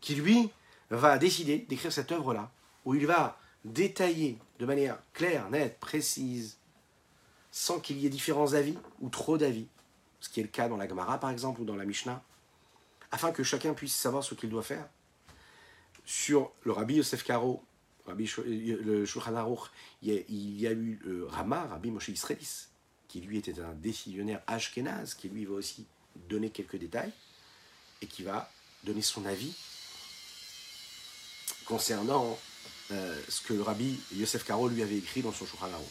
qui 0.00 0.14
lui 0.14 0.50
va 0.90 1.18
décider 1.18 1.58
d'écrire 1.58 1.92
cette 1.92 2.12
œuvre-là, 2.12 2.50
où 2.84 2.94
il 2.94 3.06
va 3.06 3.38
détailler 3.64 4.38
de 4.58 4.66
manière 4.66 4.98
claire, 5.12 5.48
nette, 5.50 5.80
précise, 5.80 6.58
sans 7.50 7.80
qu'il 7.80 7.98
y 7.98 8.06
ait 8.06 8.10
différents 8.10 8.52
avis 8.52 8.76
ou 9.00 9.08
trop 9.08 9.38
d'avis, 9.38 9.68
ce 10.20 10.28
qui 10.28 10.40
est 10.40 10.44
le 10.44 10.48
cas 10.48 10.68
dans 10.68 10.76
la 10.76 10.88
Gemara 10.88 11.18
par 11.18 11.30
exemple 11.30 11.60
ou 11.60 11.64
dans 11.64 11.76
la 11.76 11.84
Mishnah, 11.84 12.22
afin 13.10 13.32
que 13.32 13.42
chacun 13.42 13.74
puisse 13.74 13.94
savoir 13.94 14.24
ce 14.24 14.34
qu'il 14.34 14.50
doit 14.50 14.62
faire. 14.62 14.88
Sur 16.04 16.52
le 16.64 16.72
Rabbi 16.72 16.96
Yosef 16.96 17.22
Karo, 17.22 17.64
Rabbi, 18.06 18.30
le 18.44 19.06
Shulchan 19.06 19.34
Aruch, 19.34 19.70
il 20.02 20.60
y 20.60 20.66
a 20.66 20.72
eu 20.72 21.00
euh, 21.06 21.26
Rama, 21.28 21.66
Rabbi 21.70 21.90
Moshe 21.90 22.08
Israelis, 22.08 22.66
qui 23.08 23.20
lui 23.20 23.38
était 23.38 23.58
un 23.60 23.72
décisionnaire 23.72 24.42
ashkenaz, 24.46 25.14
qui 25.14 25.28
lui 25.28 25.44
va 25.46 25.54
aussi 25.54 25.86
donner 26.28 26.50
quelques 26.50 26.76
détails 26.76 27.12
et 28.02 28.06
qui 28.06 28.22
va 28.22 28.50
donner 28.84 29.02
son 29.02 29.24
avis 29.24 29.54
concernant 31.64 32.38
euh, 32.90 33.20
ce 33.28 33.40
que 33.40 33.54
le 33.54 33.62
Rabbi 33.62 33.98
Yosef 34.12 34.44
Karo 34.44 34.68
lui 34.68 34.82
avait 34.82 34.98
écrit 34.98 35.22
dans 35.22 35.32
son 35.32 35.46
Shulchan 35.46 35.72
Aruch. 35.72 35.86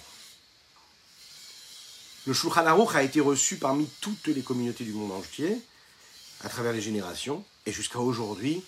Le 2.28 2.34
Shulchan 2.34 2.66
Aruch 2.66 2.96
a 2.96 3.04
été 3.04 3.20
reçu 3.20 3.58
parmi 3.58 3.88
toutes 4.00 4.28
les 4.28 4.42
communautés 4.42 4.84
du 4.84 4.94
monde 4.94 5.12
entier, 5.12 5.60
à 6.42 6.50
travers 6.50 6.74
les 6.74 6.82
générations, 6.82 7.44
et 7.66 7.72
jusqu'à 7.72 8.00
aujourd'hui, 8.00 8.64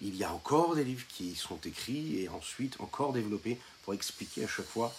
il 0.00 0.16
y 0.16 0.24
a 0.24 0.32
encore 0.32 0.76
des 0.76 0.84
livres 0.84 1.06
qui 1.08 1.34
sont 1.34 1.58
écrits 1.64 2.20
et 2.20 2.28
ensuite 2.28 2.80
encore 2.80 3.12
développés 3.12 3.58
pour 3.82 3.94
expliquer 3.94 4.44
à 4.44 4.48
chaque 4.48 4.68
fois 4.68 4.94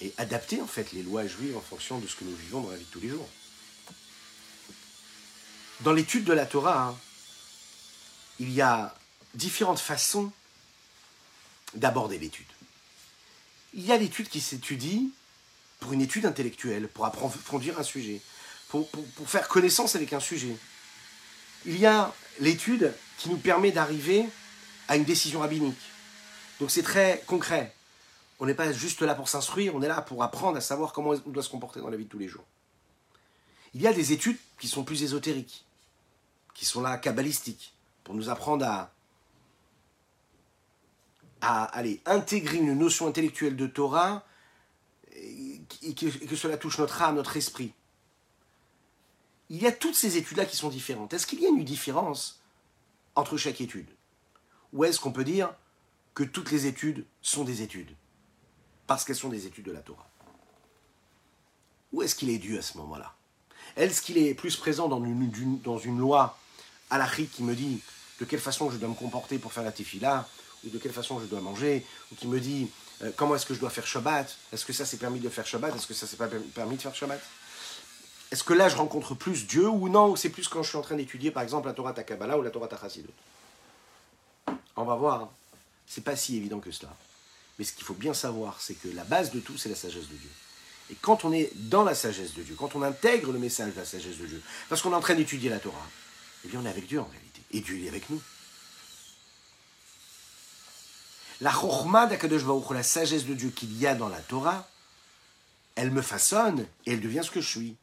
et 0.00 0.12
adapter 0.18 0.60
en 0.60 0.66
fait 0.66 0.92
les 0.92 1.02
lois 1.02 1.26
juives 1.26 1.56
en 1.56 1.60
fonction 1.60 1.98
de 1.98 2.06
ce 2.06 2.16
que 2.16 2.24
nous 2.24 2.36
vivons 2.36 2.60
dans 2.60 2.70
la 2.70 2.76
vie 2.76 2.84
de 2.84 2.90
tous 2.90 3.00
les 3.00 3.08
jours. 3.08 3.28
Dans 5.80 5.92
l'étude 5.92 6.24
de 6.24 6.32
la 6.32 6.44
Torah, 6.44 6.88
hein, 6.88 6.98
il 8.38 8.50
y 8.52 8.60
a 8.60 8.94
différentes 9.34 9.78
façons 9.78 10.30
d'aborder 11.74 12.18
l'étude. 12.18 12.46
Il 13.74 13.84
y 13.84 13.92
a 13.92 13.96
l'étude 13.96 14.28
qui 14.28 14.40
s'étudie 14.40 15.12
pour 15.80 15.92
une 15.92 16.00
étude 16.00 16.26
intellectuelle, 16.26 16.88
pour 16.88 17.06
approfondir 17.06 17.78
un 17.78 17.82
sujet, 17.82 18.20
pour, 18.68 18.88
pour 18.90 19.28
faire 19.28 19.48
connaissance 19.48 19.94
avec 19.94 20.12
un 20.12 20.20
sujet. 20.20 20.56
Il 21.64 21.78
y 21.78 21.86
a 21.86 22.12
l'étude 22.40 22.92
qui 23.18 23.28
nous 23.28 23.36
permet 23.36 23.72
d'arriver 23.72 24.26
à 24.86 24.96
une 24.96 25.04
décision 25.04 25.40
rabbinique. 25.40 25.78
Donc 26.60 26.70
c'est 26.70 26.82
très 26.82 27.22
concret. 27.26 27.74
On 28.40 28.46
n'est 28.46 28.54
pas 28.54 28.72
juste 28.72 29.02
là 29.02 29.14
pour 29.14 29.28
s'instruire, 29.28 29.74
on 29.74 29.82
est 29.82 29.88
là 29.88 30.00
pour 30.00 30.22
apprendre 30.22 30.56
à 30.56 30.60
savoir 30.60 30.92
comment 30.92 31.10
on 31.10 31.30
doit 31.30 31.42
se 31.42 31.50
comporter 31.50 31.80
dans 31.80 31.90
la 31.90 31.96
vie 31.96 32.04
de 32.04 32.08
tous 32.08 32.18
les 32.18 32.28
jours. 32.28 32.44
Il 33.74 33.82
y 33.82 33.86
a 33.86 33.92
des 33.92 34.12
études 34.12 34.38
qui 34.58 34.68
sont 34.68 34.84
plus 34.84 35.02
ésotériques, 35.02 35.66
qui 36.54 36.64
sont 36.64 36.80
là 36.80 36.96
kabbalistiques, 36.96 37.74
pour 38.04 38.14
nous 38.14 38.30
apprendre 38.30 38.64
à, 38.64 38.90
aller 41.40 42.00
intégrer 42.06 42.58
une 42.58 42.74
notion 42.74 43.06
intellectuelle 43.06 43.56
de 43.56 43.66
Torah 43.66 44.24
et 45.14 45.94
que 45.94 46.36
cela 46.36 46.56
touche 46.56 46.78
notre 46.78 47.02
âme, 47.02 47.16
notre 47.16 47.36
esprit. 47.36 47.72
Il 49.50 49.62
y 49.62 49.66
a 49.66 49.72
toutes 49.72 49.94
ces 49.94 50.16
études-là 50.16 50.46
qui 50.46 50.56
sont 50.56 50.68
différentes. 50.68 51.14
Est-ce 51.14 51.26
qu'il 51.26 51.40
y 51.40 51.46
a 51.46 51.48
une 51.48 51.64
différence 51.64 52.40
entre 53.18 53.36
chaque 53.36 53.60
étude. 53.60 53.88
Ou 54.72 54.84
est-ce 54.84 55.00
qu'on 55.00 55.10
peut 55.10 55.24
dire 55.24 55.52
que 56.14 56.22
toutes 56.22 56.52
les 56.52 56.66
études 56.66 57.04
sont 57.20 57.42
des 57.42 57.62
études? 57.62 57.90
Parce 58.86 59.04
qu'elles 59.04 59.16
sont 59.16 59.28
des 59.28 59.44
études 59.44 59.64
de 59.64 59.72
la 59.72 59.80
Torah. 59.80 60.08
Où 61.92 62.02
est-ce 62.02 62.14
qu'il 62.14 62.30
est 62.30 62.38
dû 62.38 62.56
à 62.56 62.62
ce 62.62 62.78
moment-là? 62.78 63.12
Est-ce 63.76 64.02
qu'il 64.02 64.18
est 64.18 64.34
plus 64.34 64.56
présent 64.56 64.88
dans 64.88 65.04
une, 65.04 65.60
dans 65.62 65.78
une 65.78 65.98
loi 65.98 66.38
halachique 66.90 67.32
qui 67.32 67.42
me 67.42 67.56
dit 67.56 67.82
de 68.20 68.24
quelle 68.24 68.40
façon 68.40 68.70
je 68.70 68.76
dois 68.76 68.88
me 68.88 68.94
comporter 68.94 69.38
pour 69.38 69.52
faire 69.52 69.64
la 69.64 69.72
tefila, 69.72 70.28
ou 70.64 70.70
de 70.70 70.78
quelle 70.78 70.92
façon 70.92 71.18
je 71.18 71.26
dois 71.26 71.40
manger, 71.40 71.84
ou 72.12 72.14
qui 72.14 72.28
me 72.28 72.38
dit 72.38 72.70
euh, 73.02 73.10
comment 73.16 73.34
est-ce 73.34 73.46
que 73.46 73.54
je 73.54 73.60
dois 73.60 73.70
faire 73.70 73.86
Shabbat, 73.86 74.38
est-ce 74.52 74.64
que 74.64 74.72
ça 74.72 74.86
c'est 74.86 74.96
permis 74.96 75.18
de 75.18 75.28
faire 75.28 75.46
Shabbat, 75.46 75.74
est-ce 75.74 75.86
que 75.88 75.94
ça 75.94 76.06
c'est 76.06 76.16
pas 76.16 76.28
permis 76.54 76.76
de 76.76 76.82
faire 76.82 76.94
Shabbat? 76.94 77.20
Est-ce 78.30 78.44
que 78.44 78.52
là 78.52 78.68
je 78.68 78.76
rencontre 78.76 79.14
plus 79.14 79.46
Dieu 79.46 79.68
ou 79.68 79.88
non, 79.88 80.10
ou 80.10 80.16
c'est 80.16 80.28
plus 80.28 80.48
quand 80.48 80.62
je 80.62 80.68
suis 80.68 80.78
en 80.78 80.82
train 80.82 80.96
d'étudier 80.96 81.30
par 81.30 81.42
exemple 81.42 81.66
la 81.66 81.74
Torah 81.74 81.92
Takabala 81.92 82.38
ou 82.38 82.42
la 82.42 82.50
Torah 82.50 82.68
Tachassidut 82.68 83.08
On 84.76 84.84
va 84.84 84.96
voir, 84.96 85.22
hein. 85.22 85.30
c'est 85.86 86.04
pas 86.04 86.16
si 86.16 86.36
évident 86.36 86.60
que 86.60 86.70
cela. 86.70 86.94
Mais 87.58 87.64
ce 87.64 87.72
qu'il 87.72 87.84
faut 87.84 87.94
bien 87.94 88.14
savoir, 88.14 88.60
c'est 88.60 88.74
que 88.74 88.88
la 88.88 89.04
base 89.04 89.32
de 89.32 89.40
tout, 89.40 89.56
c'est 89.56 89.68
la 89.68 89.74
sagesse 89.74 90.08
de 90.08 90.14
Dieu. 90.14 90.30
Et 90.90 90.94
quand 90.94 91.24
on 91.24 91.32
est 91.32 91.50
dans 91.54 91.84
la 91.84 91.94
sagesse 91.94 92.34
de 92.34 92.42
Dieu, 92.42 92.54
quand 92.56 92.76
on 92.76 92.82
intègre 92.82 93.32
le 93.32 93.38
message 93.38 93.74
de 93.74 93.78
la 93.78 93.84
sagesse 93.84 94.18
de 94.18 94.26
Dieu, 94.26 94.42
parce 94.68 94.80
qu'on 94.80 94.92
est 94.92 94.96
en 94.96 95.00
train 95.00 95.14
d'étudier 95.14 95.50
la 95.50 95.58
Torah, 95.58 95.86
eh 96.44 96.48
bien 96.48 96.60
on 96.60 96.66
est 96.66 96.70
avec 96.70 96.86
Dieu 96.86 97.00
en 97.00 97.04
réalité. 97.04 97.42
Et 97.50 97.60
Dieu 97.60 97.82
est 97.84 97.88
avec 97.88 98.08
nous. 98.10 98.20
La 101.40 101.52
chorma 101.52 102.06
d'Akadosh 102.06 102.42
la 102.70 102.82
sagesse 102.82 103.24
de 103.24 103.34
Dieu 103.34 103.50
qu'il 103.50 103.76
y 103.78 103.86
a 103.86 103.94
dans 103.94 104.08
la 104.08 104.20
Torah, 104.20 104.68
elle 105.76 105.90
me 105.90 106.02
façonne 106.02 106.66
et 106.86 106.92
elle 106.92 107.00
devient 107.00 107.22
ce 107.22 107.30
que 107.30 107.40
je 107.40 107.48
suis. 107.48 107.76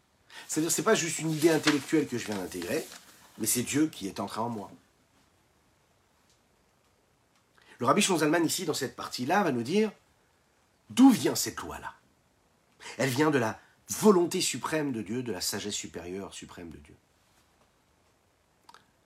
C'est-à-dire, 0.48 0.72
ce 0.72 0.82
n'est 0.82 0.86
pas 0.86 0.96
juste 0.96 1.20
une 1.20 1.32
idée 1.32 1.50
intellectuelle 1.50 2.08
que 2.08 2.18
je 2.18 2.26
viens 2.26 2.36
d'intégrer, 2.36 2.86
mais 3.38 3.48
c'est 3.48 3.64
Dieu 3.64 3.88
qui 3.88 4.08
est 4.08 4.20
entré 4.20 4.42
en 4.42 4.50
moi. 4.50 4.72
Le 7.80 7.86
rabbi 7.86 8.02
Zalman, 8.02 8.46
ici, 8.46 8.66
dans 8.66 8.74
cette 8.74 8.96
partie-là, 8.96 9.44
va 9.44 9.52
nous 9.52 9.64
dire 9.64 9.92
d'où 10.90 11.10
vient 11.10 11.36
cette 11.36 11.60
loi-là? 11.60 11.94
Elle 12.98 13.10
vient 13.10 13.32
de 13.32 13.38
la 13.38 13.60
volonté 13.90 14.42
suprême 14.42 14.92
de 14.92 15.02
Dieu, 15.02 15.24
de 15.24 15.32
la 15.32 15.42
sagesse 15.42 15.74
supérieure 15.74 16.34
suprême 16.34 16.70
de 16.70 16.78
Dieu. 16.78 16.96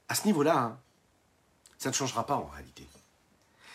À 0.07 0.15
ce 0.15 0.25
niveau-là, 0.25 0.57
hein, 0.57 0.79
ça 1.77 1.89
ne 1.89 1.95
changera 1.95 2.25
pas 2.25 2.35
en 2.35 2.45
réalité. 2.45 2.87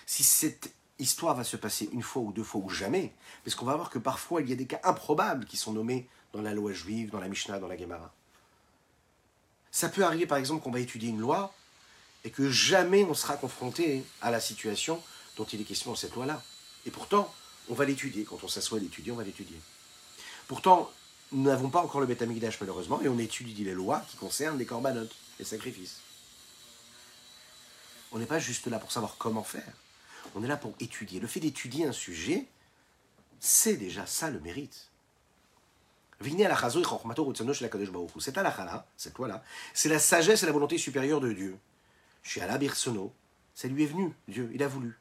Si 0.07 0.23
cette 0.23 0.73
histoire 0.99 1.35
va 1.35 1.45
se 1.45 1.57
passer 1.57 1.88
une 1.93 2.03
fois 2.03 2.23
ou 2.23 2.33
deux 2.33 2.45
fois 2.45 2.61
ou 2.61 2.69
jamais, 2.69 3.12
parce 3.45 3.55
qu'on 3.55 3.67
va 3.67 3.77
voir 3.77 3.90
que 3.90 3.99
parfois 3.99 4.43
il 4.43 4.51
y 4.51 4.53
a 4.53 4.57
des 4.57 4.67
cas 4.67 4.81
improbables 4.85 5.45
qui 5.47 5.57
sont 5.57 5.73
nommés 5.73 6.09
dans 6.35 6.42
la 6.42 6.53
loi 6.53 6.73
juive, 6.73 7.11
dans 7.11 7.20
la 7.20 7.29
Mishnah, 7.29 7.59
dans 7.59 7.68
la 7.68 7.79
Gemara. 7.79 8.12
Ça 9.70 9.88
peut 9.88 10.05
arriver 10.05 10.27
par 10.27 10.38
exemple 10.38 10.62
qu'on 10.62 10.70
va 10.70 10.81
étudier 10.81 11.09
une 11.09 11.20
loi 11.20 11.55
et 12.25 12.31
que 12.31 12.51
jamais 12.51 13.05
on 13.05 13.14
sera 13.14 13.37
confronté 13.37 14.05
à 14.20 14.31
la 14.31 14.40
situation 14.40 15.03
dont 15.37 15.44
il 15.44 15.61
est 15.61 15.64
question 15.64 15.90
dans 15.90 15.97
cette 15.97 16.14
loi-là. 16.14 16.42
Et 16.87 16.90
pourtant, 16.90 17.33
on 17.68 17.75
va 17.75 17.85
l'étudier. 17.85 18.25
Quand 18.25 18.42
on 18.42 18.49
s'assoit 18.49 18.79
à 18.79 18.81
l'étudier, 18.81 19.12
on 19.12 19.16
va 19.16 19.25
l'étudier. 19.25 19.59
Pourtant, 20.49 20.90
nous 21.33 21.44
n'avons 21.44 21.70
pas 21.70 21.83
encore 21.83 22.01
le 22.01 22.07
Beth 22.07 22.23
malheureusement 22.61 23.01
et 23.01 23.09
on 23.09 23.18
étudie 23.18 23.64
les 23.64 23.73
lois 23.73 24.05
qui 24.09 24.16
concernent 24.16 24.59
les 24.59 24.66
corbanotes, 24.66 25.14
les 25.38 25.44
sacrifices. 25.44 26.01
On 28.12 28.18
n'est 28.18 28.27
pas 28.27 28.38
juste 28.38 28.66
là 28.66 28.79
pour 28.79 28.92
savoir 28.92 29.16
comment 29.18 29.42
faire. 29.42 29.73
On 30.35 30.42
est 30.42 30.49
là 30.49 30.57
pour 30.57 30.75
étudier. 30.81 31.20
Le 31.20 31.27
fait 31.27 31.40
d'étudier 31.40 31.87
un 31.87 31.92
sujet, 31.92 32.47
c'est 33.40 33.77
déjà 33.77 34.07
ça 34.07 34.31
le 34.31 34.40
mérite. 34.40 34.88
Cette 38.18 38.37
là 38.37 38.87
cette 38.96 39.18
loi-là, 39.18 39.42
c'est 39.72 39.88
la 39.88 39.98
sagesse 39.98 40.42
et 40.42 40.46
la 40.46 40.53
volonté 40.53 40.79
supérieure 40.79 41.20
de 41.20 41.33
Dieu. 41.33 41.59
Chez 42.22 42.40
Allah 42.40 42.59
Birsono, 42.59 43.12
ça 43.55 43.68
lui 43.68 43.85
est 43.85 43.87
venu, 43.87 44.14
Dieu, 44.29 44.50
il 44.55 44.62
a 44.62 44.68
voulu. 44.68 44.98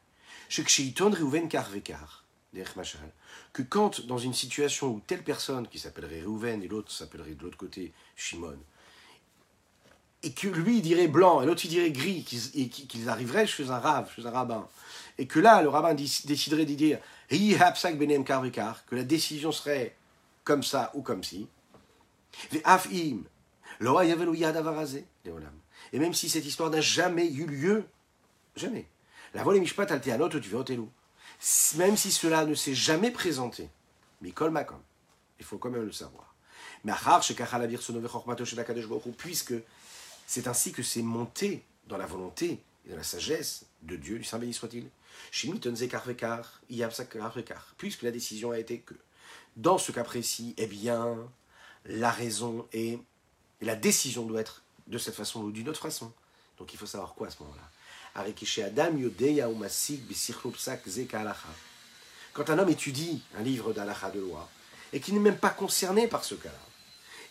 Que 3.52 3.62
quand, 3.62 4.06
dans 4.06 4.18
une 4.18 4.34
situation 4.34 4.88
où 4.88 5.00
telle 5.00 5.24
personne, 5.24 5.66
qui 5.68 5.78
s'appellerait 5.78 6.22
Reuven 6.22 6.62
et 6.62 6.68
l'autre 6.68 6.92
s'appellerait 6.92 7.34
de 7.34 7.42
l'autre 7.42 7.56
côté 7.56 7.92
Shimon, 8.16 8.58
et 10.22 10.32
que 10.32 10.48
lui 10.48 10.78
il 10.78 10.82
dirait 10.82 11.08
blanc 11.08 11.42
et 11.42 11.46
l'autre 11.46 11.64
il 11.64 11.68
dirait 11.68 11.90
gris, 11.90 12.24
qu'ils 12.24 13.08
arriveraient 13.08 13.46
chez 13.46 13.70
un 13.70 13.78
rave, 13.78 14.10
chez 14.14 14.26
un 14.26 14.30
rabbin, 14.30 14.68
et 15.18 15.26
que 15.26 15.38
là 15.38 15.62
le 15.62 15.68
rabbin 15.68 15.94
déciderait 15.94 16.64
de 16.64 16.74
dire 16.74 16.98
que 17.30 18.96
la 18.96 19.04
décision 19.04 19.52
serait 19.52 19.96
comme 20.44 20.62
ça 20.62 20.90
ou 20.94 21.02
comme 21.02 21.24
si, 21.24 21.48
et 25.92 25.98
même 25.98 26.14
si 26.14 26.28
cette 26.28 26.44
histoire 26.44 26.70
n'a 26.70 26.80
jamais 26.80 27.30
eu 27.30 27.46
lieu, 27.46 27.84
jamais. 28.56 28.88
La 29.32 29.44
mishpat 29.44 29.90
alteanot 29.90 30.28
tu 30.28 30.40
Même 31.76 31.96
si 31.96 32.12
cela 32.12 32.44
ne 32.44 32.54
s'est 32.54 32.74
jamais 32.74 33.10
présenté, 33.10 33.68
mais 34.20 34.28
il 34.30 35.44
faut 35.44 35.58
quand 35.58 35.70
même 35.70 35.84
le 35.84 35.92
savoir. 35.92 36.34
Mais 36.84 36.92
puisque 39.16 39.54
c'est 40.26 40.48
ainsi 40.48 40.72
que 40.72 40.82
c'est 40.82 41.02
monté 41.02 41.64
dans 41.86 41.96
la 41.96 42.06
volonté 42.06 42.62
et 42.86 42.90
dans 42.90 42.96
la 42.96 43.02
sagesse 43.02 43.66
de 43.82 43.96
Dieu, 43.96 44.18
du 44.18 44.24
Saint 44.24 44.38
béni 44.38 44.54
soit-il. 44.54 44.88
Puisque 47.78 48.02
la 48.02 48.10
décision 48.10 48.50
a 48.50 48.58
été 48.58 48.80
que, 48.80 48.94
dans 49.56 49.78
ce 49.78 49.92
cas 49.92 50.04
précis, 50.04 50.54
eh 50.56 50.66
bien, 50.66 51.16
la 51.86 52.10
raison 52.10 52.66
et 52.72 52.98
la 53.60 53.76
décision 53.76 54.24
doit 54.24 54.40
être 54.40 54.62
de 54.86 54.98
cette 54.98 55.14
façon 55.14 55.42
ou 55.42 55.52
d'une 55.52 55.68
autre 55.68 55.80
façon. 55.80 56.12
Donc 56.58 56.72
il 56.72 56.78
faut 56.78 56.86
savoir 56.86 57.14
quoi 57.14 57.28
à 57.28 57.30
ce 57.30 57.42
moment-là 57.42 57.70
Quand 62.32 62.50
un 62.50 62.58
homme 62.58 62.68
étudie 62.68 63.22
un 63.36 63.42
livre 63.42 63.72
d'Alaha 63.72 64.10
de 64.10 64.20
loi, 64.20 64.48
et 64.92 65.00
qui 65.00 65.12
n'est 65.12 65.20
même 65.20 65.38
pas 65.38 65.50
concerné 65.50 66.06
par 66.06 66.24
ce 66.24 66.34
cas-là, 66.34 66.54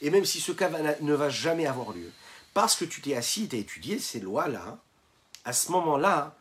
et 0.02 0.10
même 0.10 0.26
si 0.26 0.42
ce 0.42 0.52
cas 0.52 0.70
ne 1.02 1.14
va 1.14 1.30
jamais 1.30 1.66
avoir 1.66 1.94
lieu, 1.94 2.12
parce 2.54 2.76
que 2.76 2.86
tu 2.86 3.02
t'es 3.02 3.16
assis, 3.16 3.48
tu 3.48 3.56
as 3.56 3.60
étudié 3.60 4.00
ces 4.00 4.20
lois-là, 4.20 4.78
à 5.46 5.54
ce 5.54 5.72
moment-là, 5.72 6.36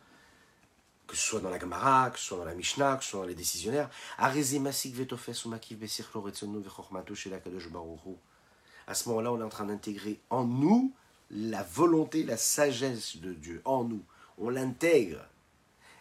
que 1.13 1.19
ce 1.19 1.29
soit 1.29 1.41
dans 1.41 1.51
la 1.51 1.59
Gemara, 1.59 2.09
que 2.11 2.19
ce 2.19 2.25
soit 2.25 2.39
dans 2.39 2.47
la 2.47 2.55
Mishnah, 2.55 2.97
que 2.97 3.05
ce 3.05 3.11
soit 3.11 3.21
dans 3.21 3.27
les 3.27 3.35
décisionnaires, 3.35 3.91
à 4.19 4.33
ce 8.95 9.09
moment-là, 9.11 9.33
on 9.33 9.39
est 9.39 9.43
en 9.43 9.49
train 9.51 9.67
d'intégrer 9.67 10.23
en 10.31 10.45
nous 10.45 10.95
la 11.31 11.63
volonté, 11.65 12.25
la 12.25 12.39
sagesse 12.39 13.19
de 13.19 13.35
Dieu 13.35 13.61
en 13.67 13.85
nous. 13.85 14.03
On 14.39 14.49
l'intègre. 14.49 15.23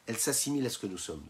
Elle 0.08 0.18
s'assimile 0.18 0.66
à 0.66 0.70
ce 0.70 0.80
que 0.80 0.88
nous 0.88 0.98
sommes. 0.98 1.28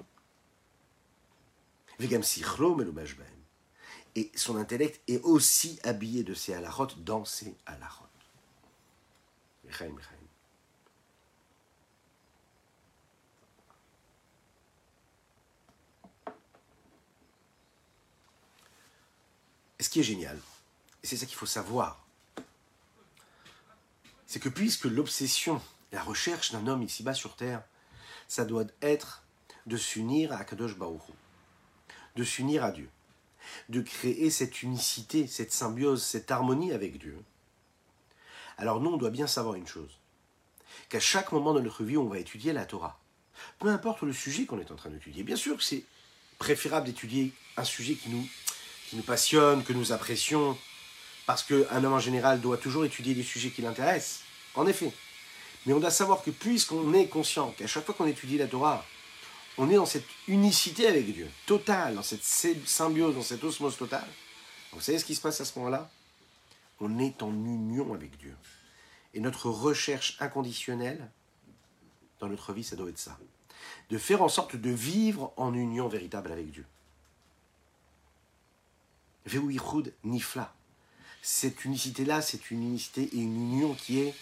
Et 4.16 4.32
son 4.36 4.58
intellect 4.58 5.02
est 5.08 5.24
aussi 5.24 5.80
habillé 5.84 6.24
de 6.24 6.36
ses 6.36 6.54
halachot 6.54 6.90
dans 6.98 7.26
ses 7.26 7.56
halachot. 7.66 8.06
Et 19.82 19.84
ce 19.84 19.90
qui 19.90 20.00
est 20.00 20.04
génial, 20.04 20.40
et 21.02 21.08
c'est 21.08 21.18
ça 21.18 21.26
qu'il 21.26 21.36
faut 21.36 21.48
savoir, 21.48 22.06
c'est 24.28 24.40
que 24.40 24.48
puisque 24.48 24.86
l'obsession, 24.86 25.60
la 25.92 26.04
recherche 26.04 26.52
d'un 26.52 26.68
homme 26.68 26.84
ici-bas 26.84 27.16
sur 27.16 27.36
terre, 27.36 27.64
ça 28.28 28.46
doit 28.46 28.68
être 28.84 29.24
de 29.66 29.78
s'unir 29.78 30.34
à 30.34 30.46
Kadosh 30.46 30.78
Baruch 30.78 31.02
de 32.16 32.24
s'unir 32.24 32.64
à 32.64 32.70
Dieu, 32.70 32.92
de 33.70 33.82
créer 33.82 34.30
cette 34.30 34.62
unicité, 34.62 35.26
cette 35.26 35.52
symbiose, 35.52 36.04
cette 36.04 36.30
harmonie 36.30 36.74
avec 36.74 37.00
Dieu, 37.00 37.18
alors 38.60 38.82
nous, 38.82 38.92
on 38.92 38.98
doit 38.98 39.10
bien 39.10 39.26
savoir 39.26 39.56
une 39.56 39.66
chose, 39.66 39.98
qu'à 40.90 41.00
chaque 41.00 41.32
moment 41.32 41.56
de 41.56 41.62
notre 41.62 41.84
vie, 41.84 41.98
on 41.98 42.08
va 42.08 42.20
étudier 42.20 42.54
la 42.54 42.66
Torah. 42.66 43.00
Peu 43.58 43.70
importe 43.70 44.04
le 44.04 44.14
sujet 44.14 44.46
qu'on 44.46 44.60
est 44.60 44.70
en 44.70 44.76
train 44.76 44.92
d'étudier. 44.92 45.24
Bien 45.24 45.36
sûr 45.36 45.58
que 45.58 45.64
c'est 45.64 45.86
préférable 46.38 46.86
d'étudier 46.86 47.34
un 47.58 47.64
sujet 47.64 47.96
qui 47.96 48.10
nous, 48.10 48.28
qui 48.92 48.98
nous 48.98 49.04
passionne, 49.04 49.64
que 49.64 49.72
nous 49.72 49.94
apprécions, 49.94 50.58
parce 51.26 51.44
qu'un 51.44 51.82
homme 51.82 51.94
en 51.94 52.00
général 52.00 52.42
doit 52.42 52.58
toujours 52.58 52.84
étudier 52.84 53.16
des 53.16 53.24
sujets 53.24 53.50
qui 53.50 53.62
l'intéressent. 53.62 54.20
En 54.54 54.68
effet. 54.68 54.92
Mais 55.66 55.72
on 55.72 55.80
doit 55.80 55.92
savoir 55.92 56.22
que 56.24 56.30
puisqu'on 56.30 56.94
est 56.94 57.08
conscient 57.08 57.52
qu'à 57.52 57.68
chaque 57.68 57.86
fois 57.86 57.96
qu'on 57.96 58.06
étudie 58.06 58.38
la 58.38 58.48
Torah, 58.48 58.86
on 59.58 59.70
est 59.70 59.76
dans 59.76 59.86
cette 59.86 60.08
unicité 60.28 60.88
avec 60.88 61.06
Dieu, 61.06 61.30
totale, 61.46 61.96
dans 61.96 62.04
cette 62.04 62.26
symbiose, 62.26 63.16
dans 63.16 63.22
cette 63.22 63.42
osmose 63.46 63.78
totale. 63.78 64.08
Vous 64.74 64.82
savez 64.82 65.00
ce 65.00 65.06
qui 65.06 65.16
se 65.16 65.22
passe 65.22 65.40
à 65.40 65.46
ce 65.46 65.58
moment-là? 65.60 65.90
On 66.82 67.00
est 67.00 67.24
en 67.24 67.32
union 67.32 67.94
avec 67.94 68.18
Dieu. 68.18 68.36
Et 69.14 69.22
notre 69.22 69.50
recherche 69.50 70.18
inconditionnelle 70.20 71.10
dans 72.20 72.28
notre 72.28 72.52
vie, 72.52 72.66
ça 72.66 72.76
doit 72.76 72.90
être 72.90 73.00
ça. 73.00 73.18
De 73.90 73.98
faire 73.98 74.22
en 74.22 74.30
sorte 74.30 74.58
de 74.58 74.70
vivre 74.70 75.32
en 75.38 75.54
union 75.54 75.88
véritable 75.88 76.34
avec 76.34 76.52
Dieu. 76.52 76.66
Veuichud 79.26 79.94
nifla. 80.04 80.54
Cette 81.22 81.66
unicité-là, 81.66 82.22
c'est 82.22 82.52
une 82.52 82.64
unicité 82.64 83.04
et 83.14 83.18
une 83.18 83.36
union 83.36 83.74
qui 83.76 84.00
est 84.00 84.16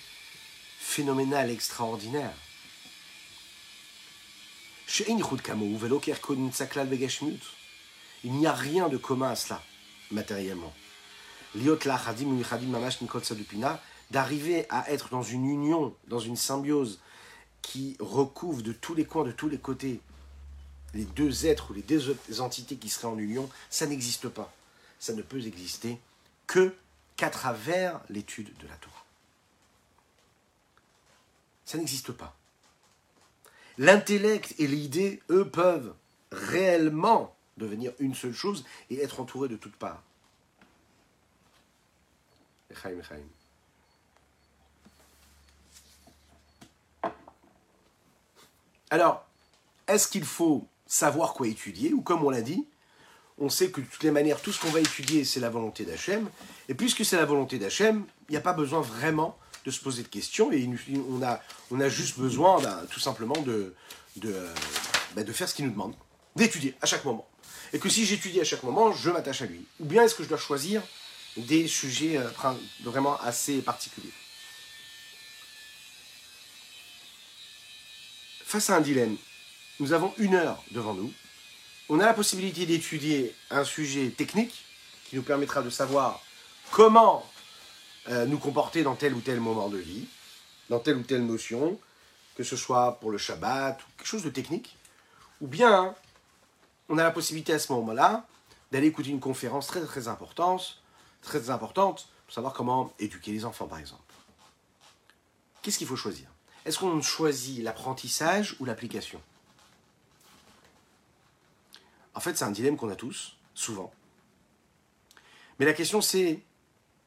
phénoménale, 0.79 1.49
extraordinaire. 1.49 2.33
Il 8.23 8.33
n'y 8.33 8.47
a 8.47 8.53
rien 8.53 8.89
de 8.89 8.97
commun 8.97 9.29
à 9.29 9.35
cela, 9.35 9.63
matériellement 10.11 10.73
d'arriver 14.11 14.65
à 14.69 14.91
être 14.91 15.09
dans 15.09 15.23
une 15.23 15.45
union, 15.45 15.95
dans 16.07 16.19
une 16.19 16.35
symbiose 16.35 16.99
qui 17.61 17.95
recouvre 17.99 18.61
de 18.61 18.73
tous 18.73 18.95
les 18.95 19.05
coins, 19.05 19.23
de 19.23 19.31
tous 19.31 19.49
les 19.49 19.57
côtés, 19.57 19.99
les 20.93 21.05
deux 21.05 21.45
êtres 21.45 21.71
ou 21.71 21.73
les 21.73 21.81
deux 21.81 22.15
entités 22.39 22.75
qui 22.75 22.89
seraient 22.89 23.07
en 23.07 23.17
union, 23.17 23.49
ça 23.69 23.85
n'existe 23.85 24.27
pas. 24.29 24.51
Ça 24.99 25.13
ne 25.13 25.21
peut 25.21 25.45
exister 25.45 25.99
que 26.47 26.75
qu'à 27.15 27.29
travers 27.29 28.01
l'étude 28.09 28.55
de 28.57 28.67
la 28.67 28.75
Torah. 28.75 29.05
Ça 31.65 31.77
n'existe 31.77 32.11
pas. 32.11 32.35
L'intellect 33.77 34.55
et 34.57 34.67
l'idée, 34.67 35.21
eux, 35.29 35.49
peuvent 35.49 35.93
réellement 36.31 37.35
devenir 37.57 37.93
une 37.99 38.15
seule 38.15 38.33
chose 38.33 38.65
et 38.89 39.01
être 39.01 39.19
entourés 39.19 39.49
de 39.49 39.55
toutes 39.55 39.75
parts. 39.75 40.03
Alors, 48.89 49.25
est-ce 49.87 50.07
qu'il 50.07 50.25
faut 50.25 50.67
savoir 50.87 51.33
quoi 51.33 51.47
étudier 51.47 51.93
Ou 51.93 52.01
comme 52.01 52.23
on 52.23 52.29
l'a 52.29 52.41
dit, 52.41 52.65
on 53.39 53.49
sait 53.49 53.71
que 53.71 53.81
de 53.81 53.85
toutes 53.85 54.03
les 54.03 54.11
manières, 54.11 54.41
tout 54.41 54.51
ce 54.51 54.59
qu'on 54.59 54.69
va 54.69 54.79
étudier, 54.79 55.23
c'est 55.23 55.39
la 55.39 55.49
volonté 55.49 55.85
d'Hachem. 55.85 56.29
Et 56.67 56.73
puisque 56.73 57.05
c'est 57.05 57.15
la 57.15 57.25
volonté 57.25 57.57
d'Hachem, 57.57 58.05
il 58.27 58.31
n'y 58.33 58.37
a 58.37 58.41
pas 58.41 58.53
besoin 58.53 58.81
vraiment 58.81 59.37
de 59.65 59.71
se 59.71 59.79
poser 59.79 60.03
de 60.03 60.07
questions. 60.07 60.51
Et 60.51 60.69
on 61.71 61.79
a, 61.79 61.89
juste 61.89 62.19
besoin, 62.19 62.61
ben, 62.61 62.85
tout 62.89 62.99
simplement, 62.99 63.39
de, 63.41 63.73
de, 64.17 64.35
ben, 65.15 65.23
de 65.23 65.31
faire 65.31 65.47
ce 65.47 65.55
qu'il 65.55 65.65
nous 65.65 65.71
demande, 65.71 65.95
d'étudier 66.35 66.75
à 66.81 66.85
chaque 66.85 67.05
moment. 67.05 67.27
Et 67.71 67.79
que 67.79 67.89
si 67.89 68.05
j'étudie 68.05 68.41
à 68.41 68.43
chaque 68.43 68.63
moment, 68.63 68.91
je 68.91 69.09
m'attache 69.09 69.41
à 69.41 69.45
lui. 69.45 69.65
Ou 69.79 69.85
bien 69.85 70.03
est-ce 70.03 70.15
que 70.15 70.23
je 70.23 70.29
dois 70.29 70.37
choisir 70.37 70.81
des 71.37 71.67
sujets 71.67 72.17
euh, 72.17 72.27
vraiment 72.83 73.19
assez 73.21 73.61
particuliers? 73.61 74.11
Face 78.43 78.69
à 78.71 78.77
un 78.77 78.81
dilemme, 78.81 79.15
nous 79.79 79.93
avons 79.93 80.11
une 80.17 80.33
heure 80.33 80.61
devant 80.71 80.93
nous 80.93 81.13
on 81.89 81.99
a 81.99 82.05
la 82.05 82.13
possibilité 82.13 82.67
d'étudier 82.67 83.35
un 83.49 83.63
sujet 83.63 84.09
technique 84.09 84.63
qui 85.05 85.15
nous 85.15 85.23
permettra 85.23 85.63
de 85.63 85.71
savoir 85.71 86.21
comment 86.71 87.25
euh, 88.09 88.27
nous 88.27 88.37
comporter 88.37 88.83
dans 88.83 88.95
tel 88.95 89.15
ou 89.15 89.21
tel 89.21 89.39
moment 89.39 89.69
de 89.69 89.77
vie, 89.77 90.07
dans 90.69 90.79
telle 90.79 90.97
ou 90.97 91.03
telle 91.03 91.25
notion, 91.25 91.79
que 92.35 92.43
ce 92.43 92.55
soit 92.55 92.99
pour 92.99 93.09
le 93.09 93.17
Shabbat 93.17 93.81
ou 93.81 93.85
quelque 93.97 94.07
chose 94.07 94.23
de 94.23 94.29
technique, 94.29 94.77
ou 95.41 95.47
bien 95.47 95.95
on 96.89 96.97
a 96.99 97.03
la 97.03 97.11
possibilité 97.11 97.53
à 97.53 97.59
ce 97.59 97.71
moment-là 97.73 98.25
d'aller 98.71 98.87
écouter 98.87 99.09
une 99.09 99.19
conférence 99.19 99.67
très 99.67 100.07
importante, 100.07 100.81
très 101.23 101.49
importante 101.49 102.07
pour 102.27 102.33
savoir 102.35 102.53
comment 102.53 102.93
éduquer 102.99 103.31
les 103.31 103.45
enfants 103.45 103.67
par 103.67 103.79
exemple. 103.79 104.03
Qu'est-ce 105.63 105.79
qu'il 105.79 105.87
faut 105.87 105.95
choisir? 105.95 106.27
Est-ce 106.65 106.77
qu'on 106.77 107.01
choisit 107.01 107.63
l'apprentissage 107.63 108.55
ou 108.59 108.65
l'application? 108.65 109.19
En 112.19 112.21
fait, 112.21 112.35
c'est 112.35 112.43
un 112.43 112.51
dilemme 112.51 112.75
qu'on 112.75 112.89
a 112.89 112.97
tous, 112.97 113.37
souvent. 113.53 113.93
Mais 115.57 115.65
la 115.65 115.71
question, 115.71 116.01
c'est 116.01 116.43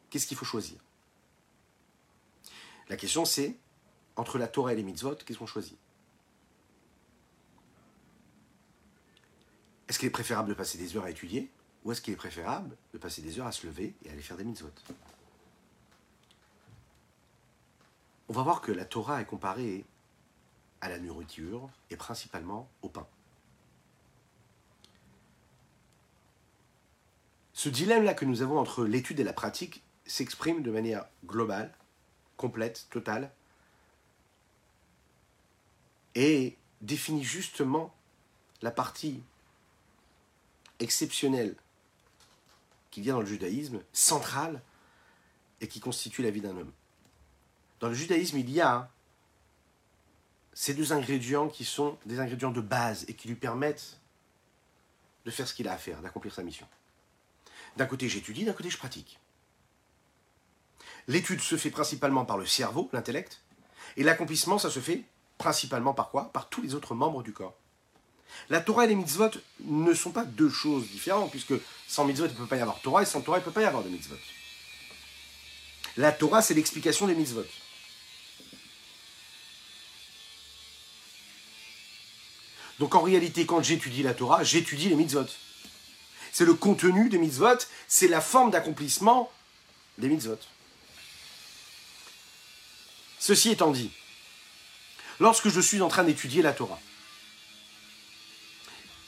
qu'est-ce 0.09 0.27
qu'il 0.27 0.39
faut 0.39 0.47
choisir? 0.47 0.79
La 2.89 2.97
question, 2.97 3.27
c'est 3.27 3.55
entre 4.17 4.39
la 4.39 4.49
Torah 4.49 4.73
et 4.73 4.77
les 4.77 4.83
mitzvot, 4.83 5.17
qu'est-ce 5.17 5.39
qu'on 5.39 5.45
choisit? 5.45 5.77
Est-ce 9.87 9.99
qu'il 9.99 10.09
est 10.09 10.11
préférable 10.11 10.49
de 10.49 10.55
passer 10.55 10.79
des 10.79 10.97
heures 10.97 11.05
à 11.05 11.11
étudier 11.11 11.51
ou 11.85 11.93
est-ce 11.93 12.01
qu'il 12.01 12.15
est 12.15 12.17
préférable 12.17 12.75
de 12.95 12.99
passer 12.99 13.21
des 13.21 13.39
heures 13.39 13.47
à 13.47 13.53
se 13.53 13.67
lever 13.67 13.95
et 14.07 14.09
à 14.09 14.13
aller 14.13 14.23
faire 14.23 14.39
des 14.39 14.45
mitzvot? 14.45 14.73
On 18.31 18.33
va 18.33 18.43
voir 18.43 18.63
que 18.63 18.73
la 18.73 18.87
Torah 18.87 19.21
est 19.21 19.27
comparée 19.27 19.85
à 20.81 20.89
la 20.89 20.99
nourriture 20.99 21.69
et 21.91 21.97
principalement 21.97 22.67
au 22.81 22.89
pain. 22.89 23.07
Ce 27.63 27.69
dilemme-là 27.69 28.15
que 28.15 28.25
nous 28.25 28.43
avons 28.43 28.59
entre 28.59 28.85
l'étude 28.85 29.21
et 29.21 29.23
la 29.23 29.33
pratique 29.33 29.85
s'exprime 30.05 30.65
de 30.65 30.73
manière 30.73 31.07
globale, 31.25 31.73
complète, 32.37 32.89
totale, 32.91 33.31
et 36.17 36.59
définit 36.81 37.23
justement 37.23 37.95
la 38.63 38.73
partie 38.73 39.23
exceptionnelle 40.81 41.55
qu'il 42.91 43.05
y 43.05 43.11
a 43.11 43.13
dans 43.13 43.21
le 43.21 43.27
judaïsme, 43.27 43.81
centrale, 43.93 44.61
et 45.61 45.69
qui 45.69 45.79
constitue 45.79 46.23
la 46.23 46.33
vie 46.33 46.41
d'un 46.41 46.57
homme. 46.57 46.73
Dans 47.79 47.87
le 47.87 47.95
judaïsme, 47.95 48.39
il 48.39 48.51
y 48.51 48.61
a 48.61 48.91
ces 50.53 50.75
deux 50.75 50.93
ingrédients 50.93 51.49
qui 51.49 51.65
sont 51.65 51.97
des 52.07 52.19
ingrédients 52.19 52.51
de 52.51 52.61
base 52.61 53.05
et 53.07 53.15
qui 53.15 53.29
lui 53.29 53.37
permettent 53.37 54.01
de 55.25 55.31
faire 55.31 55.47
ce 55.47 55.55
qu'il 55.55 55.69
a 55.69 55.75
à 55.75 55.79
faire, 55.79 56.03
d'accomplir 56.03 56.35
sa 56.35 56.43
mission. 56.43 56.67
D'un 57.77 57.87
côté, 57.87 58.09
j'étudie, 58.09 58.45
d'un 58.45 58.53
côté, 58.53 58.71
je 58.71 58.79
pratique. 58.79 59.19
L'étude 61.09 61.41
se 61.41 61.57
fait 61.57 61.71
principalement 61.71 62.25
par 62.25 62.39
le 62.39 62.47
cerveau, 62.47 62.89
l'intellect, 62.93 63.41
et 63.97 64.05
l'accomplissement, 64.05 64.59
ça 64.59 64.71
se 64.71 64.81
fait 64.81 65.03
principalement 65.39 65.95
par 65.95 66.11
quoi? 66.11 66.31
Par 66.33 66.49
tous 66.49 66.63
les 66.63 66.75
autres 66.75 66.95
membres 66.95 67.23
du 67.23 67.33
corps. 67.33 67.55
La 68.49 68.61
Torah 68.61 68.85
et 68.85 68.89
les 68.89 68.95
mitzvot 68.95 69.31
ne 69.65 69.95
sont 69.95 70.13
pas 70.13 70.25
deux 70.25 70.51
choses 70.51 70.89
différentes, 70.89 71.31
puisque 71.31 71.55
sans 71.89 72.05
mitzvot, 72.05 72.27
il 72.27 72.33
ne 72.33 72.37
peut 72.37 72.47
pas 72.47 72.57
y 72.57 72.61
avoir 72.61 72.81
Torah, 72.81 73.03
et 73.03 73.07
sans 73.07 73.21
Torah, 73.21 73.39
il 73.39 73.41
ne 73.41 73.45
peut 73.45 73.53
pas 73.53 73.63
y 73.63 73.67
avoir 73.67 73.83
de 73.83 73.89
mitzvot. 73.89 74.17
La 75.97 76.13
Torah, 76.13 76.41
c'est 76.41 76.55
l'explication 76.55 77.07
des 77.07 77.15
mitzvot. 77.15 77.45
Donc 82.79 82.95
en 82.95 83.03
réalité, 83.03 83.45
quand 83.45 83.63
j'étudie 83.63 84.03
la 84.03 84.15
Torah, 84.15 84.43
j'étudie 84.43 84.89
les 84.89 84.97
mitzvot 84.97 85.27
c'est 86.33 86.47
le 86.47 86.55
contenu 86.55 87.11
des 87.11 87.19
mitzvot, 87.19 87.59
c'est 87.87 88.09
la 88.09 88.23
forme 88.23 88.51
d'accomplissement 88.51 89.31
des 89.99 90.09
mitzvot. 90.09 90.39
Ceci 93.19 93.51
étant 93.51 93.71
dit, 93.71 93.93
lorsque 95.21 95.49
je 95.49 95.61
suis 95.61 95.83
en 95.83 95.89
train 95.89 96.05
d'étudier 96.05 96.43
la 96.43 96.53
Torah, 96.55 96.81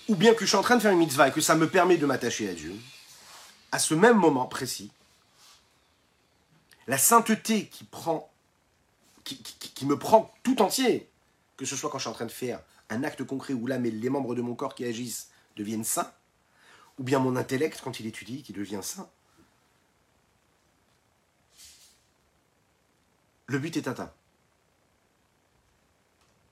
ou 0.07 0.15
bien 0.15 0.35
que 0.35 0.45
je 0.45 0.51
suis 0.51 0.59
en 0.59 0.63
train 0.63 0.77
de 0.77 0.83
faire 0.83 0.93
une 0.93 0.99
mitzvah 0.99 1.29
et 1.29 1.33
que 1.33 1.41
ça 1.41 1.55
me 1.55 1.69
permet 1.69 1.97
de 1.97 2.05
m'attacher 2.05 2.49
à 2.49 2.53
Dieu, 2.53 2.77
à 3.73 3.79
ce 3.79 3.95
même 3.95 4.19
moment 4.19 4.47
précis, 4.47 4.91
la 6.87 6.99
sainteté 6.99 7.69
qui 7.69 7.85
prend, 7.85 8.31
qui, 9.25 9.87
me 9.87 9.99
prend 9.99 10.33
tout 10.43 10.61
entier, 10.61 11.09
que 11.57 11.65
ce 11.65 11.75
soit 11.75 11.89
quand 11.89 11.99
je 11.99 12.03
suis 12.03 12.11
en 12.11 12.15
train 12.15 12.27
de 12.27 12.31
faire 12.31 12.61
un 12.91 13.03
acte 13.03 13.25
concret 13.25 13.55
où 13.55 13.67
là, 13.67 13.79
les 13.79 14.11
membres 14.11 14.35
de 14.35 14.43
mon 14.43 14.55
corps 14.55 14.75
qui 14.75 14.85
agissent 14.85 15.31
deviennent 15.57 15.85
saints, 15.85 16.13
ou 16.99 17.03
bien 17.03 17.19
mon 17.19 17.37
intellect 17.37 17.81
quand 17.83 18.01
il 18.01 18.07
étudie, 18.07 18.43
qui 18.43 18.53
devient 18.53 18.81
saint. 18.83 19.11
Le 23.47 23.59
but 23.59 23.77
est 23.77 23.89
atteint. 23.89 24.13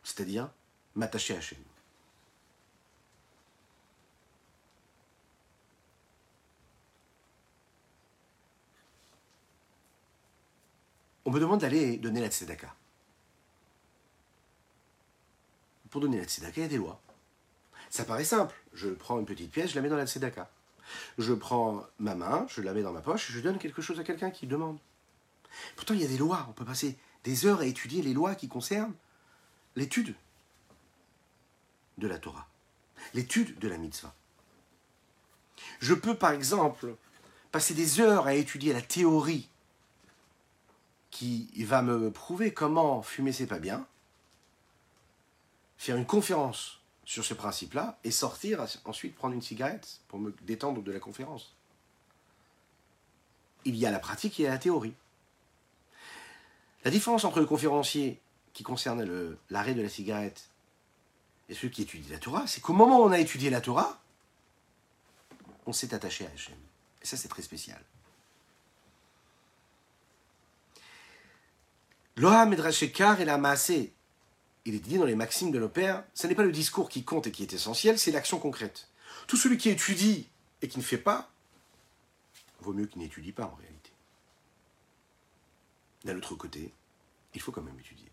C'est-à-dire 0.03 0.51
m'attacher 0.95 1.35
à 1.35 1.39
Hachem. 1.39 1.59
On 11.25 11.31
me 11.31 11.41
demande 11.41 11.61
d'aller 11.61 11.97
donner 11.97 12.21
la 12.21 12.29
tzedaka. 12.29 12.75
Pour 15.89 16.01
donner 16.01 16.19
la 16.19 16.25
tzedaka, 16.25 16.61
il 16.61 16.63
y 16.63 16.67
a 16.67 16.69
des 16.69 16.77
lois. 16.77 17.01
Ça 17.93 18.07
paraît 18.07 18.25
simple. 18.25 18.57
Je 18.73 18.89
prends 18.89 19.19
une 19.19 19.27
petite 19.27 19.51
pièce, 19.51 19.73
je 19.73 19.75
la 19.75 19.83
mets 19.83 19.91
dans 19.91 19.99
la 19.99 20.07
tzedaka. 20.07 20.51
Je 21.19 21.35
prends 21.35 21.87
ma 21.99 22.15
main, 22.15 22.47
je 22.49 22.63
la 22.63 22.73
mets 22.73 22.81
dans 22.81 22.91
ma 22.91 23.03
poche, 23.03 23.31
je 23.31 23.39
donne 23.41 23.59
quelque 23.59 23.83
chose 23.83 24.01
à 24.01 24.03
quelqu'un 24.03 24.31
qui 24.31 24.47
demande. 24.47 24.79
Pourtant, 25.77 25.93
il 25.93 26.01
y 26.01 26.05
a 26.05 26.09
des 26.09 26.17
lois. 26.17 26.47
On 26.49 26.53
peut 26.55 26.65
passer 26.65 26.97
des 27.25 27.45
heures 27.45 27.61
à 27.61 27.67
étudier 27.67 28.01
les 28.01 28.15
lois 28.15 28.35
qui 28.35 28.49
concernent 28.49 28.95
l'étude 29.77 30.15
de 31.99 32.09
la 32.09 32.19
Torah, 32.19 32.49
l'étude 33.13 33.59
de 33.59 33.69
la 33.69 33.77
mitzvah. 33.77 34.15
Je 35.81 35.93
peux, 35.93 36.17
par 36.17 36.31
exemple, 36.31 36.97
passer 37.51 37.75
des 37.75 38.01
heures 38.01 38.27
à 38.27 38.33
étudier 38.33 38.73
la 38.73 38.81
théorie 38.81 39.51
qui 41.11 41.51
va 41.63 41.83
me 41.83 42.11
prouver 42.11 42.55
comment 42.55 43.03
fumer 43.03 43.33
c'est 43.33 43.47
pas 43.47 43.59
bien, 43.59 43.87
faire 45.77 45.97
une 45.97 46.07
conférence 46.07 46.82
sur 47.05 47.25
ce 47.25 47.35
principe-là 47.35 47.99
et 48.05 48.11
sortir, 48.11 48.65
ensuite 48.85 49.15
prendre 49.15 49.35
une 49.35 49.43
cigarette 49.43 50.01
pour 50.09 50.19
me 50.19 50.35
détendre 50.43 50.83
de 50.83 50.93
la 50.93 51.01
conférence. 51.01 51.55
Il 53.65 53.77
y 53.77 53.87
a 53.87 53.91
la 53.91 53.99
pratique 53.99 54.39
et 54.41 54.45
la 54.45 54.59
théorie. 54.59 54.95
La 56.85 56.91
différence 56.91 57.25
entre 57.25 57.41
le 57.41 57.47
conférencier 57.47 58.21
qui 58.53 58.63
concerne 58.63 59.37
l'arrêt 59.51 59.75
de 59.75 59.83
la 59.83 59.89
cigarette 59.89 60.49
et 61.49 61.55
celui 61.55 61.71
qui 61.71 61.83
étudie 61.83 62.11
la 62.11 62.19
Torah, 62.19 62.47
c'est 62.47 62.61
qu'au 62.61 62.73
moment 62.73 63.01
où 63.01 63.05
on 63.05 63.13
a 63.13 63.19
étudié 63.19 63.51
la 63.51 63.61
Torah, 63.61 64.01
on 65.67 65.73
s'est 65.73 65.95
attaché 65.95 66.27
à 66.27 66.31
Hachem. 66.31 66.57
Et 67.03 67.07
ça, 67.07 67.17
c'est 67.17 67.29
très 67.29 67.43
spécial. 67.43 67.81
Loha 72.17 72.47
Medrashekar 72.47 73.21
et 73.21 73.25
la 73.25 73.39
Maasé 73.39 73.93
il 74.65 74.75
est 74.75 74.81
dit 74.81 74.99
dans 74.99 75.05
les 75.05 75.15
maximes 75.15 75.51
de 75.51 75.59
nos 75.59 75.69
pères, 75.69 76.05
ce 76.15 76.27
n'est 76.27 76.35
pas 76.35 76.45
le 76.45 76.53
discours 76.53 76.89
qui 76.89 77.05
compte 77.05 77.27
et 77.27 77.33
qui 77.33 77.43
est 77.43 77.53
essentiel, 77.53 77.99
c'est 77.99 78.13
l'action 78.13 78.39
concrète. 78.39 78.89
Tout 79.27 79.37
celui 79.37 79.59
qui 79.59 79.69
étudie 79.69 80.29
et 80.63 80.69
qui 80.69 80.79
ne 80.79 80.85
fait 80.85 80.99
pas, 80.99 81.31
vaut 82.61 82.73
mieux 82.73 82.87
qu'il 82.87 83.03
n'étudie 83.03 83.33
pas 83.33 83.45
en 83.45 83.55
réalité. 83.61 83.91
D'un 86.05 86.17
autre 86.17 86.35
côté, 86.35 86.73
il 87.35 87.41
faut 87.41 87.53
quand 87.53 87.63
même 87.63 87.79
étudier. 87.79 88.09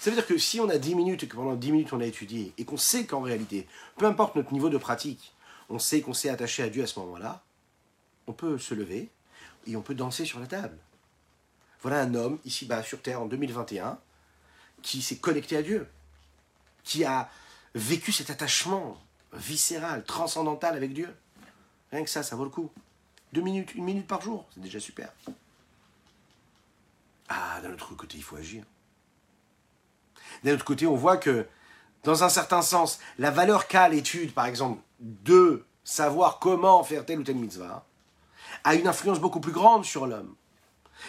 Ça 0.00 0.10
veut 0.10 0.16
dire 0.16 0.26
que 0.26 0.38
si 0.38 0.60
on 0.60 0.68
a 0.68 0.78
10 0.78 0.94
minutes 0.94 1.22
et 1.22 1.28
que 1.28 1.36
pendant 1.36 1.54
10 1.54 1.72
minutes 1.72 1.92
on 1.92 2.00
a 2.00 2.06
étudié 2.06 2.52
et 2.58 2.64
qu'on 2.64 2.76
sait 2.76 3.06
qu'en 3.06 3.20
réalité, 3.20 3.66
peu 3.96 4.06
importe 4.06 4.36
notre 4.36 4.52
niveau 4.52 4.70
de 4.70 4.78
pratique, 4.78 5.34
on 5.68 5.78
sait 5.78 6.00
qu'on 6.00 6.14
s'est 6.14 6.30
attaché 6.30 6.62
à 6.62 6.68
Dieu 6.68 6.82
à 6.82 6.86
ce 6.86 6.98
moment-là, 7.00 7.42
on 8.26 8.32
peut 8.32 8.58
se 8.58 8.74
lever 8.74 9.08
et 9.66 9.76
on 9.76 9.82
peut 9.82 9.94
danser 9.94 10.24
sur 10.24 10.40
la 10.40 10.46
table. 10.46 10.76
Voilà 11.82 12.00
un 12.00 12.14
homme 12.14 12.38
ici-bas 12.44 12.82
sur 12.82 13.00
Terre 13.02 13.22
en 13.22 13.26
2021 13.26 13.98
qui 14.82 15.02
s'est 15.02 15.18
connecté 15.18 15.56
à 15.56 15.62
Dieu, 15.62 15.88
qui 16.84 17.04
a 17.04 17.30
vécu 17.74 18.12
cet 18.12 18.30
attachement 18.30 18.98
viscéral, 19.32 20.04
transcendantal 20.04 20.76
avec 20.76 20.92
Dieu. 20.92 21.14
Rien 21.90 22.04
que 22.04 22.10
ça, 22.10 22.22
ça 22.22 22.36
vaut 22.36 22.44
le 22.44 22.50
coup. 22.50 22.70
Deux 23.32 23.42
minutes, 23.42 23.74
une 23.74 23.84
minute 23.84 24.06
par 24.06 24.22
jour, 24.22 24.46
c'est 24.54 24.60
déjà 24.60 24.80
super. 24.80 25.12
Ah, 27.28 27.60
d'un 27.62 27.72
autre 27.72 27.94
côté, 27.94 28.16
il 28.16 28.22
faut 28.22 28.36
agir. 28.36 28.64
D'un 30.44 30.54
autre 30.54 30.64
côté, 30.64 30.86
on 30.86 30.96
voit 30.96 31.16
que, 31.16 31.46
dans 32.04 32.24
un 32.24 32.28
certain 32.28 32.62
sens, 32.62 33.00
la 33.18 33.30
valeur 33.30 33.68
qu'a 33.68 33.88
l'étude, 33.88 34.32
par 34.32 34.46
exemple, 34.46 34.80
de 35.00 35.66
savoir 35.84 36.38
comment 36.38 36.82
faire 36.84 37.04
telle 37.04 37.20
ou 37.20 37.24
telle 37.24 37.36
mitzvah, 37.36 37.84
a 38.64 38.74
une 38.74 38.86
influence 38.86 39.20
beaucoup 39.20 39.40
plus 39.40 39.52
grande 39.52 39.84
sur 39.84 40.06
l'homme. 40.06 40.34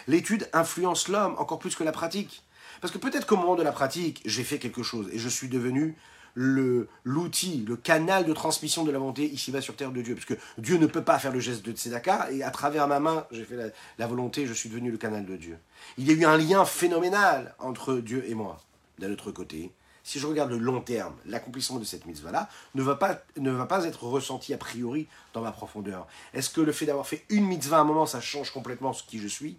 L'étude 0.07 0.49
influence 0.53 1.07
l'homme 1.07 1.35
encore 1.37 1.59
plus 1.59 1.75
que 1.75 1.83
la 1.83 1.91
pratique. 1.91 2.43
Parce 2.81 2.93
que 2.93 2.97
peut-être 2.97 3.27
qu'au 3.27 3.37
moment 3.37 3.55
de 3.55 3.63
la 3.63 3.71
pratique, 3.71 4.21
j'ai 4.25 4.43
fait 4.43 4.59
quelque 4.59 4.83
chose 4.83 5.09
et 5.11 5.19
je 5.19 5.29
suis 5.29 5.49
devenu 5.49 5.95
l'outil, 6.35 7.65
le, 7.67 7.75
canal 7.75 8.25
de 8.25 8.33
transmission 8.33 8.83
de 8.83 8.91
la 8.91 8.99
volonté 8.99 9.25
ici-bas 9.25 9.61
sur 9.61 9.75
terre 9.75 9.91
de 9.91 10.01
Dieu. 10.01 10.15
Parce 10.15 10.25
que 10.25 10.35
Dieu 10.57 10.77
ne 10.77 10.85
peut 10.85 11.03
pas 11.03 11.19
faire 11.19 11.31
le 11.31 11.39
geste 11.39 11.65
de 11.65 11.71
Tzedaka 11.71 12.31
et 12.31 12.43
à 12.43 12.51
travers 12.51 12.87
ma 12.87 12.99
main, 12.99 13.25
j'ai 13.31 13.43
fait 13.43 13.55
la, 13.55 13.65
la, 13.97 14.07
volonté, 14.07 14.45
je 14.45 14.53
suis 14.53 14.69
devenu 14.69 14.91
le 14.91 14.97
canal 14.97 15.25
de 15.25 15.35
Dieu. 15.35 15.57
Il 15.97 16.07
y 16.07 16.11
a 16.11 16.13
eu 16.13 16.25
un 16.25 16.37
lien 16.37 16.63
phénoménal 16.65 17.55
entre 17.59 17.95
Dieu 17.95 18.23
et 18.27 18.35
moi. 18.35 18.57
D'un 18.99 19.11
autre 19.11 19.31
côté, 19.31 19.71
si 20.03 20.19
je 20.19 20.27
regarde 20.27 20.49
le 20.49 20.57
long 20.57 20.81
terme, 20.81 21.13
l'accomplissement 21.25 21.77
de 21.77 21.83
cette 21.83 22.05
mitzvah-là 22.05 22.49
ne, 22.75 22.81
va 22.81 22.95
pas, 22.95 23.21
ne 23.37 23.51
va 23.51 23.65
pas 23.65 23.85
être 23.85 24.03
ressenti 24.03 24.53
a 24.53 24.57
priori 24.57 25.07
dans 25.33 25.41
ma 25.41 25.51
profondeur. 25.51 26.07
Est-ce 26.33 26.49
que 26.49 26.61
le 26.61 26.71
fait 26.71 26.85
d'avoir 26.85 27.07
fait 27.07 27.25
une 27.29 27.45
mitzvah 27.45 27.77
à 27.77 27.81
un 27.81 27.83
moment, 27.83 28.05
ça 28.05 28.21
change 28.21 28.51
complètement 28.51 28.93
ce 28.93 29.03
qui 29.03 29.19
je 29.19 29.27
suis? 29.27 29.57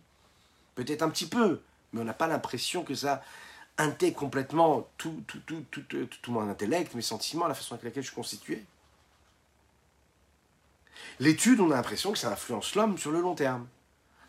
Peut-être 0.80 1.02
un 1.02 1.10
petit 1.10 1.26
peu, 1.26 1.60
mais 1.92 2.00
on 2.00 2.04
n'a 2.04 2.14
pas 2.14 2.26
l'impression 2.26 2.84
que 2.84 2.94
ça 2.94 3.22
intègre 3.76 4.16
complètement 4.16 4.88
tout, 4.96 5.22
tout, 5.26 6.32
mon 6.32 6.48
intellect, 6.48 6.94
mes 6.94 7.02
sentiments, 7.02 7.46
la 7.46 7.52
façon 7.52 7.74
avec 7.74 7.84
laquelle 7.84 8.02
je 8.02 8.08
suis 8.08 8.16
constitué. 8.16 8.64
L'étude, 11.18 11.60
on 11.60 11.70
a 11.70 11.74
l'impression 11.74 12.12
que 12.12 12.18
ça 12.18 12.32
influence 12.32 12.74
l'homme 12.76 12.96
sur 12.96 13.10
le 13.10 13.20
long 13.20 13.34
terme. 13.34 13.68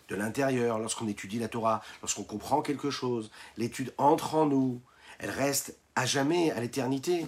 De 0.10 0.16
l'intérieur, 0.18 0.78
lorsqu'on 0.78 1.08
étudie 1.08 1.40
la 1.40 1.48
Torah, 1.48 1.82
lorsqu'on 2.02 2.26
comprend 2.26 2.62
quelque 2.62 2.90
chose, 2.90 3.32
l'étude 3.56 3.94
entre 3.98 4.36
en 4.36 4.46
nous, 4.46 4.82
elle 5.20 5.30
reste 5.30 5.78
à 5.96 6.06
jamais, 6.06 6.52
à 6.52 6.60
l'éternité. 6.60 7.28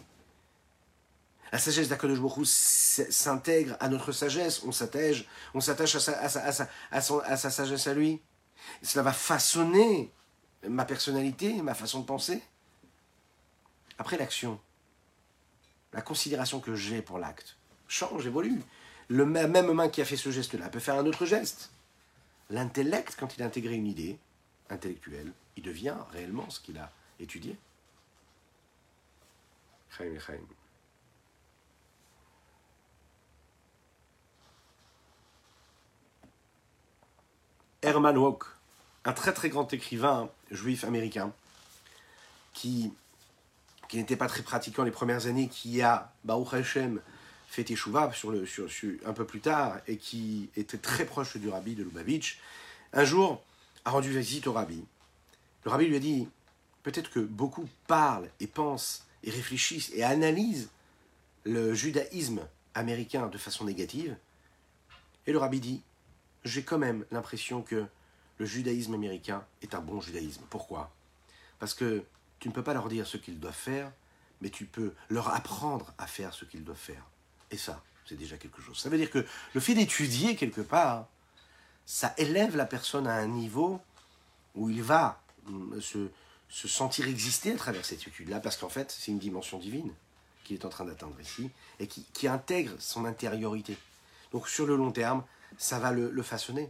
La 1.54 1.60
sagesse 1.60 1.88
d'Akadosh 1.88 2.20
Baruch 2.20 2.46
s'intègre 2.46 3.78
à 3.80 3.88
notre 3.88 4.12
sagesse, 4.12 4.64
on 4.66 4.74
s'attache, 4.74 5.26
à 5.54 7.38
sa 7.38 7.50
sagesse 7.50 7.88
à 7.88 7.94
lui. 7.94 8.20
Cela 8.82 9.04
va 9.04 9.14
façonner 9.14 10.12
ma 10.68 10.86
personnalité, 10.86 11.62
ma 11.62 11.74
façon 11.74 12.00
de 12.02 12.06
penser. 12.06 12.42
Après 13.98 14.18
l'action, 14.18 14.60
la 15.92 16.02
considération 16.02 16.60
que 16.60 16.76
j'ai 16.76 17.02
pour 17.02 17.20
l'acte 17.20 17.58
change, 17.88 18.26
évolue. 18.26 18.62
Le 19.08 19.26
même 19.26 19.72
main 19.72 19.90
qui 19.90 20.02
a 20.02 20.06
fait 20.06 20.18
ce 20.18 20.32
geste-là 20.32 20.70
peut 20.70 20.80
faire 20.80 20.96
un 20.96 21.06
autre 21.06 21.26
geste. 21.26 21.72
L'intellect, 22.50 23.16
quand 23.20 23.36
il 23.36 23.44
a 23.44 23.46
intégré 23.46 23.76
une 23.76 23.88
idée 23.88 24.18
intellectuelle, 24.70 25.32
il 25.56 25.64
devient 25.64 25.96
réellement 26.12 26.50
ce 26.50 26.60
qu'il 26.60 26.78
a 26.78 26.92
étudié. 27.20 27.58
Herman 37.82 38.18
Wouk, 38.18 38.46
un 39.06 39.14
très 39.14 39.34
très 39.34 39.50
grand 39.50 39.72
écrivain 39.74 40.30
juif 40.52 40.84
américain, 40.84 41.34
qui, 42.54 42.94
qui 43.90 43.98
n'était 43.98 44.16
pas 44.16 44.28
très 44.28 44.44
pratiquant 44.44 44.84
les 44.84 44.92
premières 44.92 45.28
années, 45.28 45.48
qui 45.48 45.82
a, 45.82 46.14
Baruch 46.24 46.54
Hashem, 46.54 47.02
fait 47.48 47.64
Teshuvah 47.64 48.12
sur 48.14 48.32
le, 48.32 48.46
sur, 48.46 48.68
un 49.06 49.14
peu 49.14 49.26
plus 49.26 49.42
tard, 49.42 49.80
et 49.88 49.98
qui 49.98 50.50
était 50.56 50.78
très 50.78 51.06
proche 51.06 51.38
du 51.38 51.50
rabbi 51.50 51.76
de 51.76 51.84
Lubavitch, 51.84 52.40
un 52.94 53.06
jour 53.06 53.44
a 53.86 53.92
rendu 53.92 54.10
visite 54.10 54.48
au 54.48 54.54
rabbi. 54.54 54.84
Le 55.66 55.72
rabbi 55.72 55.88
lui 55.88 55.96
a 55.96 56.00
dit, 56.00 56.28
peut-être 56.84 57.12
que 57.12 57.20
beaucoup 57.20 57.68
parlent 57.88 58.30
et 58.40 58.48
pensent 58.48 59.06
et 59.24 59.32
réfléchissent 59.32 59.92
et 59.94 60.04
analysent 60.04 60.70
le 61.46 61.74
judaïsme 61.74 62.42
américain 62.74 63.28
de 63.28 63.38
façon 63.38 63.66
négative. 63.66 64.16
Et 65.28 65.32
le 65.32 65.38
rabbi 65.38 65.60
dit, 65.60 65.82
j'ai 66.44 66.64
quand 66.64 66.78
même 66.78 67.06
l'impression 67.12 67.62
que 67.62 67.86
le 68.38 68.46
judaïsme 68.46 68.94
américain 68.94 69.46
est 69.62 69.76
un 69.76 69.82
bon 69.82 70.02
judaïsme. 70.02 70.44
Pourquoi? 70.50 70.92
Parce 71.60 71.74
que 71.74 72.04
tu 72.40 72.50
ne 72.50 72.54
peux 72.54 72.64
pas 72.64 72.74
leur 72.74 72.90
dire 72.90 73.08
ce 73.08 73.18
qu'ils 73.18 73.40
doivent 73.40 73.54
faire, 73.54 73.92
mais 74.42 74.50
tu 74.50 74.66
peux 74.66 74.94
leur 75.10 75.34
apprendre 75.34 75.94
à 75.98 76.08
faire 76.08 76.34
ce 76.34 76.46
qu'ils 76.46 76.64
doivent 76.64 76.78
faire. 76.78 77.06
Et 77.52 77.58
ça, 77.58 77.84
c'est 78.06 78.18
déjà 78.18 78.38
quelque 78.38 78.62
chose. 78.62 78.78
Ça 78.78 78.90
veut 78.90 78.98
dire 78.98 79.10
que 79.10 79.26
le 79.54 79.60
fait 79.62 79.76
d'étudier 79.76 80.36
quelque 80.36 80.62
part, 80.62 81.08
ça 81.86 82.14
élève 82.18 82.56
la 82.56 82.66
personne 82.66 83.08
à 83.08 83.16
un 83.16 83.28
niveau 83.28 83.80
où 84.56 84.70
il 84.70 84.84
va 84.84 85.22
se, 85.80 86.10
se 86.50 86.68
sentir 86.68 87.08
exister 87.08 87.54
à 87.54 87.58
travers 87.58 87.84
cette 87.84 88.08
étude-là, 88.08 88.40
parce 88.40 88.58
qu'en 88.58 88.70
fait, 88.70 88.92
c'est 88.92 89.12
une 89.12 89.20
dimension 89.20 89.58
divine 89.58 89.92
qu'il 90.44 90.56
est 90.56 90.66
en 90.66 90.70
train 90.70 90.86
d'atteindre 90.86 91.20
ici, 91.20 91.50
et 91.80 91.88
qui, 91.88 92.28
intègre 92.28 92.74
son 92.80 93.06
intériorité. 93.06 93.78
Donc 94.32 94.48
sur 94.48 94.66
le 94.66 94.76
long 94.76 94.92
terme, 94.92 95.24
ça 95.58 95.80
va 95.80 95.92
le, 95.92 96.22
façonner. 96.22 96.70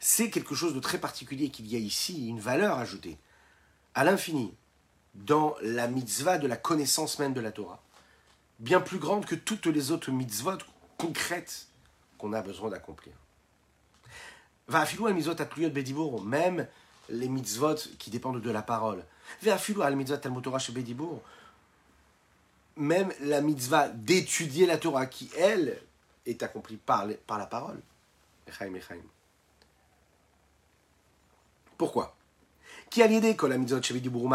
C'est 0.00 0.30
quelque 0.30 0.54
chose 0.54 0.74
de 0.74 0.80
très 0.80 0.98
particulier 0.98 1.50
qu'il 1.50 1.66
y 1.68 1.76
a 1.76 1.78
ici, 1.78 2.28
une 2.28 2.40
valeur 2.40 2.78
ajoutée, 2.78 3.18
à 3.94 4.02
l'infini, 4.04 4.52
dans 5.14 5.54
la 5.62 5.86
mitzvah 5.86 6.38
de 6.38 6.48
la 6.48 6.56
connaissance 6.56 7.18
même 7.18 7.34
de 7.34 7.40
la 7.40 7.52
Torah, 7.52 7.80
bien 8.58 8.80
plus 8.80 8.98
grande 8.98 9.26
que 9.26 9.34
toutes 9.34 9.66
les 9.66 9.92
autres 9.92 10.10
mitzvot 10.10 10.58
concrètes 10.98 11.68
qu'on 12.18 12.32
a 12.32 12.42
besoin 12.42 12.70
d'accomplir. 12.70 13.14
Va 14.68 14.80
al 14.80 15.14
mitzvot 15.14 15.34
bedibour, 15.70 16.22
même 16.24 16.66
les 17.08 17.28
mitzvot 17.28 17.76
qui 17.98 18.10
dépendent 18.10 18.40
de 18.40 18.50
la 18.50 18.62
parole. 18.62 19.04
Va 19.42 19.56
al 19.84 19.96
mitzvot 19.96 20.20
al 20.24 20.60
chez 20.60 20.72
bedibour, 20.72 21.22
même 22.76 23.12
la 23.20 23.40
mitzvah 23.40 23.88
d'étudier 23.88 24.66
la 24.66 24.78
Torah 24.78 25.06
qui, 25.06 25.30
elle, 25.36 25.80
est 26.26 26.42
accomplie 26.42 26.76
par, 26.76 27.06
par 27.26 27.38
la 27.38 27.46
parole. 27.46 27.80
Pourquoi? 31.76 32.16
Qui 32.90 33.02
a 33.02 33.06
l'idée 33.06 33.36
que 33.36 33.46
la 33.46 33.56
mitzvot 33.56 33.82
chez 33.82 33.94
bedibour 33.94 34.28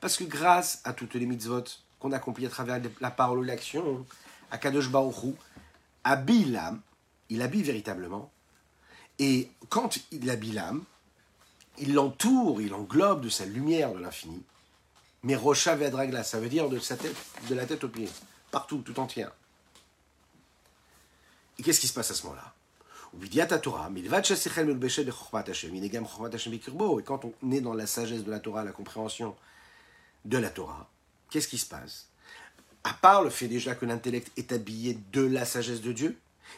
Parce 0.00 0.16
que 0.16 0.24
grâce 0.24 0.80
à 0.84 0.92
toutes 0.92 1.14
les 1.14 1.26
mitzvot 1.26 1.64
qu'on 2.00 2.12
accomplit 2.12 2.46
à 2.46 2.50
travers 2.50 2.80
la 3.00 3.10
parole 3.10 3.38
ou 3.38 3.42
l'action, 3.42 4.04
à 4.50 4.58
Kadosh 4.58 4.90
Baruch 4.90 5.34
habille 6.02 6.46
l'âme, 6.46 6.80
il 7.28 7.42
habille 7.42 7.62
véritablement, 7.62 8.30
et 9.18 9.50
quand 9.68 9.98
il 10.10 10.28
habille 10.30 10.52
l'âme, 10.52 10.82
il 11.78 11.94
l'entoure, 11.94 12.60
il 12.60 12.74
englobe 12.74 13.22
de 13.22 13.28
sa 13.28 13.44
lumière 13.44 13.92
de 13.92 14.00
l'infini, 14.00 14.42
mais 15.22 15.36
Rocha 15.36 15.76
Vedragla, 15.76 16.24
ça 16.24 16.40
veut 16.40 16.48
dire 16.48 16.68
de, 16.68 16.78
sa 16.78 16.96
tête, 16.96 17.16
de 17.48 17.54
la 17.54 17.66
tête 17.66 17.84
aux 17.84 17.88
pieds, 17.88 18.08
partout, 18.50 18.78
tout 18.78 18.98
entière. 18.98 19.32
Et 21.58 21.62
qu'est-ce 21.62 21.80
qui 21.80 21.88
se 21.88 21.92
passe 21.92 22.10
à 22.10 22.14
ce 22.14 22.22
moment-là 22.24 22.54
et 23.12 23.28
quand 27.02 27.24
on 27.24 27.50
est 27.50 27.60
dans 27.60 27.74
la 27.74 27.86
sagesse 27.86 28.24
de 28.24 28.30
la 28.30 28.38
Torah, 28.38 28.64
la 28.64 28.72
compréhension 28.72 29.36
de 30.24 30.38
la 30.38 30.48
Torah, 30.48 30.88
qu'est-ce 31.30 31.48
qui 31.48 31.58
se 31.58 31.66
passe 31.66 32.08
À 32.84 32.92
part 32.94 33.24
le 33.24 33.30
fait 33.30 33.48
déjà 33.48 33.74
que 33.74 33.84
l'intellect 33.84 34.30
est 34.36 34.52
habillé 34.52 34.96
de 35.12 35.22
la 35.22 35.44
sagesse 35.44 35.80
de 35.80 35.92
Dieu, 35.92 36.16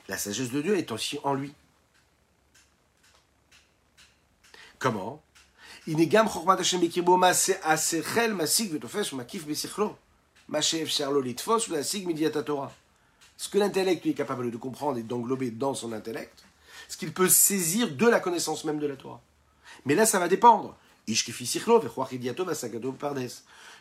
la 0.09 0.19
sagesse 0.19 0.51
de 0.51 0.61
Dieu 0.61 0.77
est 0.77 0.93
aussi 0.93 1.19
en 1.25 1.33
lui. 1.35 1.55
Comment 4.79 5.23
ce 13.37 13.49
que 13.49 13.59
l'intellect 13.59 14.07
est 14.07 14.14
capable 14.14 14.53
de 14.53 14.57
comprendre 14.57 14.99
et 14.99 15.03
d'englober 15.03 15.51
dans 15.51 15.74
son 15.74 15.93
intellect, 15.93 16.45
ce 16.89 16.97
qu'il 16.97 17.12
peut 17.12 17.28
saisir 17.28 17.91
de 17.91 18.07
la 18.07 18.20
connaissance 18.20 18.64
même 18.64 18.78
de 18.78 18.87
la 18.87 18.95
Torah. 18.95 19.20
Mais 19.85 19.97
là, 19.97 20.07
ça 20.07 20.20
va 20.20 20.28
dépendre. 20.28 20.76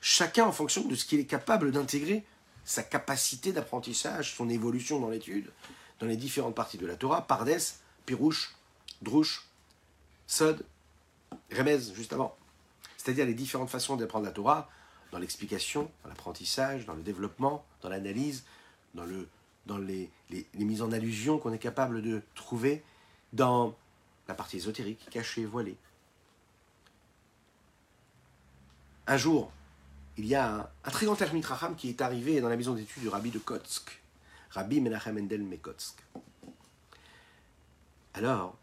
Chacun 0.01 0.45
en 0.45 0.51
fonction 0.51 0.87
de 0.87 0.95
ce 0.95 1.05
qu'il 1.05 1.19
est 1.19 1.25
capable 1.25 1.71
d'intégrer, 1.71 2.25
sa 2.65 2.81
capacité 2.81 3.53
d'apprentissage, 3.53 4.33
son 4.35 4.49
évolution 4.49 4.99
dans 4.99 5.09
l'étude, 5.09 5.51
dans 5.99 6.07
les 6.07 6.17
différentes 6.17 6.55
parties 6.55 6.79
de 6.79 6.87
la 6.87 6.95
Torah, 6.95 7.27
Pardes, 7.27 7.61
Pirouche, 8.07 8.55
Drouche, 9.03 9.45
Sod, 10.25 10.65
Remez, 11.51 11.79
juste 11.93 12.13
avant. 12.13 12.35
C'est-à-dire 12.97 13.25
les 13.25 13.33
différentes 13.33 13.69
façons 13.69 13.95
d'apprendre 13.95 14.25
la 14.25 14.31
Torah, 14.31 14.69
dans 15.11 15.19
l'explication, 15.19 15.91
dans 16.03 16.09
l'apprentissage, 16.09 16.85
dans 16.85 16.93
le 16.93 17.01
développement, 17.01 17.65
dans 17.81 17.89
l'analyse, 17.89 18.43
dans, 18.93 19.05
le, 19.05 19.27
dans 19.65 19.77
les, 19.77 20.09
mises 20.53 20.81
en 20.81 20.91
allusion 20.91 21.37
qu'on 21.37 21.51
est 21.51 21.59
capable 21.59 22.01
de 22.01 22.21
trouver 22.35 22.83
dans 23.33 23.75
la 24.27 24.33
partie 24.33 24.57
ésotérique, 24.57 25.09
cachée, 25.09 25.45
voilée. 25.45 25.77
Un 29.07 29.17
jour, 29.17 29.51
il 30.17 30.25
y 30.25 30.35
a 30.35 30.71
un, 30.83 30.91
très 30.91 31.05
grand 31.05 31.15
Talmid 31.15 31.43
Raham 31.43 31.75
qui 31.75 31.89
est 31.89 32.01
arrivé 32.01 32.39
dans 32.39 32.49
la 32.49 32.55
maison 32.55 32.73
d'études 32.73 33.03
du 33.03 33.09
rabbi 33.09 33.31
de 33.31 33.39
Kotsk, 33.39 34.01
Rabbi 34.51 34.79
Menachem 34.79 35.15
Mendel 35.15 35.43
Mekotsk. 35.43 35.97
Alors, 38.13 38.57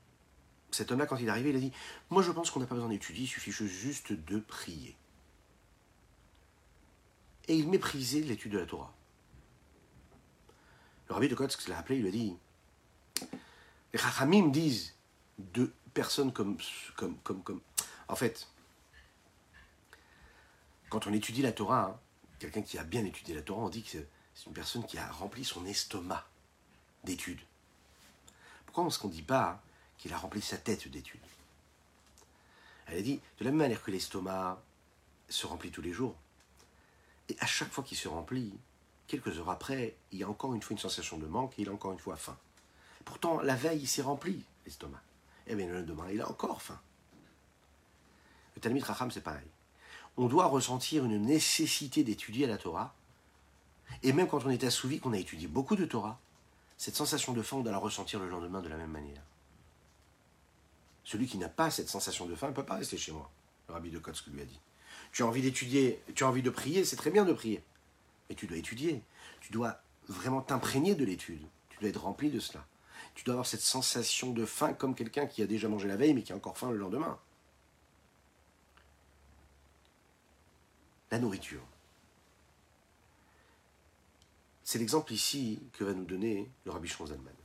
cet 0.70 0.92
homme-là, 0.92 1.06
quand 1.06 1.16
il 1.16 1.26
est 1.26 1.30
arrivé, 1.30 1.50
il 1.50 1.56
a 1.56 1.60
dit 1.60 1.72
Moi, 2.10 2.22
je 2.22 2.30
pense 2.30 2.50
qu'on 2.50 2.60
n'a 2.60 2.66
pas 2.66 2.74
besoin 2.74 2.90
d'étudier, 2.90 3.24
il 3.24 3.28
suffit 3.28 3.52
juste 3.52 4.12
de 4.12 4.38
prier. 4.38 4.96
Et 7.46 7.56
il 7.56 7.68
méprisait 7.68 8.20
l'étude 8.20 8.52
de 8.52 8.58
la 8.58 8.66
Torah. 8.66 8.92
Le 11.08 11.14
rabbi 11.14 11.28
de 11.28 11.34
Kotsk 11.34 11.66
l'a 11.68 11.78
appelé, 11.78 11.96
il 11.96 12.02
lui 12.02 12.08
a 12.08 12.12
dit 12.12 12.36
Les 13.92 13.98
Chachamim 13.98 14.48
disent 14.48 14.94
de 15.38 15.72
personnes 15.94 16.32
comme, 16.32 16.58
comme, 16.96 17.16
comme, 17.18 17.42
comme. 17.42 17.60
En 18.08 18.16
fait, 18.16 18.48
quand 20.90 21.06
on 21.06 21.12
étudie 21.12 21.42
la 21.42 21.52
Torah, 21.52 21.84
hein, 21.84 22.00
quelqu'un 22.38 22.62
qui 22.62 22.78
a 22.78 22.84
bien 22.84 23.04
étudié 23.04 23.34
la 23.34 23.42
Torah, 23.42 23.62
on 23.62 23.68
dit 23.70 23.82
que 23.82 23.98
c'est 24.34 24.46
une 24.46 24.52
personne 24.52 24.84
qui 24.84 24.98
a 24.98 25.10
rempli 25.10 25.44
son 25.44 25.64
estomac 25.64 26.26
d'études. 27.04 27.40
Pourquoi 28.66 28.86
est-ce 28.86 28.98
qu'on 28.98 29.08
ne 29.08 29.12
dit 29.12 29.22
pas 29.22 29.62
qu'il 29.98 30.12
a 30.12 30.18
rempli 30.18 30.40
sa 30.40 30.56
tête 30.56 30.88
d'études 30.88 31.20
Elle 32.86 32.98
a 32.98 33.02
dit, 33.02 33.20
de 33.38 33.44
la 33.44 33.50
même 33.50 33.58
manière 33.58 33.82
que 33.82 33.90
l'estomac 33.90 34.60
se 35.28 35.46
remplit 35.46 35.70
tous 35.70 35.82
les 35.82 35.92
jours, 35.92 36.14
et 37.28 37.36
à 37.40 37.46
chaque 37.46 37.70
fois 37.70 37.84
qu'il 37.84 37.98
se 37.98 38.08
remplit, 38.08 38.54
quelques 39.06 39.38
heures 39.38 39.50
après, 39.50 39.94
il 40.12 40.18
y 40.18 40.22
a 40.22 40.28
encore 40.28 40.54
une 40.54 40.62
fois 40.62 40.72
une 40.72 40.78
sensation 40.78 41.18
de 41.18 41.26
manque 41.26 41.58
et 41.58 41.62
il 41.62 41.68
a 41.68 41.72
encore 41.72 41.92
une 41.92 41.98
fois 41.98 42.16
faim. 42.16 42.36
Pourtant, 43.04 43.40
la 43.40 43.54
veille, 43.54 43.80
il 43.80 43.88
s'est 43.88 44.02
rempli, 44.02 44.44
l'estomac. 44.64 45.02
Et 45.46 45.52
eh 45.52 45.54
bien 45.54 45.66
le 45.66 45.80
lendemain, 45.80 46.10
il 46.10 46.20
a 46.20 46.28
encore 46.28 46.60
faim. 46.60 46.78
Le 48.54 48.60
Talmud 48.60 48.82
Racham, 48.82 49.10
c'est 49.10 49.22
pareil 49.22 49.48
on 50.18 50.26
doit 50.26 50.46
ressentir 50.46 51.04
une 51.04 51.22
nécessité 51.22 52.02
d'étudier 52.02 52.46
la 52.46 52.58
Torah. 52.58 52.92
Et 54.02 54.12
même 54.12 54.26
quand 54.26 54.44
on 54.44 54.50
est 54.50 54.64
assouvi, 54.64 54.98
qu'on 54.98 55.12
a 55.12 55.18
étudié 55.18 55.46
beaucoup 55.46 55.76
de 55.76 55.84
Torah, 55.84 56.18
cette 56.76 56.96
sensation 56.96 57.32
de 57.32 57.40
faim, 57.40 57.58
on 57.58 57.62
doit 57.62 57.72
la 57.72 57.78
ressentir 57.78 58.18
le 58.20 58.28
lendemain 58.28 58.60
de 58.60 58.68
la 58.68 58.76
même 58.76 58.90
manière. 58.90 59.22
Celui 61.08 61.26
qui 61.26 61.38
n'a 61.38 61.48
pas 61.48 61.70
cette 61.70 61.88
sensation 61.88 62.26
de 62.26 62.34
faim 62.34 62.48
ne 62.48 62.52
peut 62.52 62.66
pas 62.66 62.74
rester 62.74 62.98
chez 62.98 63.12
moi, 63.12 63.30
le 63.66 63.72
rabbi 63.72 63.90
de 63.90 63.98
Kotsk 63.98 64.26
lui 64.26 64.42
a 64.42 64.44
dit. 64.44 64.60
Tu 65.10 65.22
as 65.22 65.26
envie 65.26 65.40
d'étudier, 65.40 66.02
tu 66.14 66.22
as 66.22 66.28
envie 66.28 66.42
de 66.42 66.50
prier, 66.50 66.84
c'est 66.84 66.96
très 66.96 67.10
bien 67.10 67.24
de 67.24 67.32
prier. 67.32 67.62
Mais 68.28 68.34
tu 68.34 68.46
dois 68.46 68.58
étudier. 68.58 69.00
Tu 69.40 69.50
dois 69.50 69.80
vraiment 70.08 70.42
t'imprégner 70.42 70.94
de 70.94 71.06
l'étude. 71.06 71.40
Tu 71.70 71.78
dois 71.78 71.88
être 71.88 72.02
rempli 72.02 72.28
de 72.28 72.38
cela. 72.40 72.62
Tu 73.14 73.24
dois 73.24 73.32
avoir 73.32 73.46
cette 73.46 73.62
sensation 73.62 74.32
de 74.34 74.44
faim 74.44 74.74
comme 74.74 74.94
quelqu'un 74.94 75.24
qui 75.24 75.40
a 75.40 75.46
déjà 75.46 75.66
mangé 75.66 75.88
la 75.88 75.96
veille 75.96 76.12
mais 76.12 76.22
qui 76.22 76.34
a 76.34 76.36
encore 76.36 76.58
faim 76.58 76.70
le 76.70 76.76
lendemain. 76.76 77.18
la 81.10 81.18
nourriture. 81.18 81.62
C'est 84.62 84.78
l'exemple 84.78 85.10
ici 85.14 85.58
que 85.72 85.84
va 85.84 85.94
nous 85.94 86.04
donner 86.04 86.50
le 86.66 86.70
rabbi 86.70 86.86
Zalman. 86.86 87.37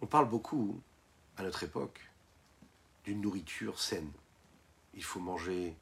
On 0.00 0.06
parle 0.06 0.28
beaucoup, 0.28 0.80
à 1.36 1.42
notre 1.42 1.64
époque, 1.64 2.00
d'une 3.04 3.20
nourriture 3.20 3.80
saine. 3.80 4.10
Il 4.94 5.02
faut 5.02 5.20
manger 5.20 5.74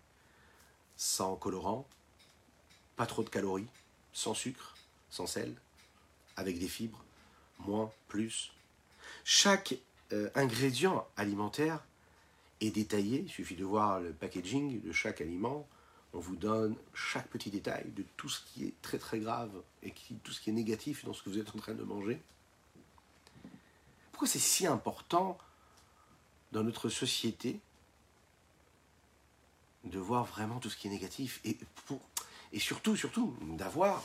sans 0.96 1.36
colorant, 1.36 1.86
pas 2.96 3.06
trop 3.06 3.22
de 3.22 3.28
calories, 3.28 3.68
sans 4.12 4.32
sucre, 4.32 4.74
sans 5.10 5.26
sel, 5.26 5.54
avec 6.36 6.58
des 6.58 6.68
fibres, 6.68 7.04
moins, 7.58 7.90
plus. 8.08 8.52
Chaque 9.24 9.74
euh, 10.12 10.30
ingrédient 10.34 11.06
alimentaire 11.16 11.84
est 12.60 12.70
détaillé. 12.70 13.20
Il 13.26 13.30
suffit 13.30 13.56
de 13.56 13.64
voir 13.64 14.00
le 14.00 14.12
packaging 14.12 14.80
de 14.80 14.92
chaque 14.92 15.20
aliment. 15.20 15.68
On 16.14 16.20
vous 16.20 16.36
donne 16.36 16.74
chaque 16.94 17.28
petit 17.28 17.50
détail 17.50 17.90
de 17.90 18.04
tout 18.16 18.30
ce 18.30 18.40
qui 18.46 18.64
est 18.64 18.74
très 18.80 18.98
très 18.98 19.18
grave 19.18 19.52
et 19.82 19.90
qui, 19.90 20.14
tout 20.14 20.32
ce 20.32 20.40
qui 20.40 20.48
est 20.48 20.54
négatif 20.54 21.04
dans 21.04 21.12
ce 21.12 21.22
que 21.22 21.28
vous 21.28 21.38
êtes 21.38 21.54
en 21.54 21.58
train 21.58 21.74
de 21.74 21.84
manger. 21.84 22.18
Pourquoi 24.16 24.28
c'est 24.28 24.38
si 24.38 24.66
important 24.66 25.36
dans 26.50 26.64
notre 26.64 26.88
société 26.88 27.60
de 29.84 29.98
voir 29.98 30.24
vraiment 30.24 30.58
tout 30.58 30.70
ce 30.70 30.76
qui 30.78 30.86
est 30.86 30.90
négatif 30.90 31.38
et, 31.44 31.58
pour, 31.84 32.00
et 32.50 32.58
surtout, 32.58 32.96
surtout, 32.96 33.36
d'avoir 33.42 34.02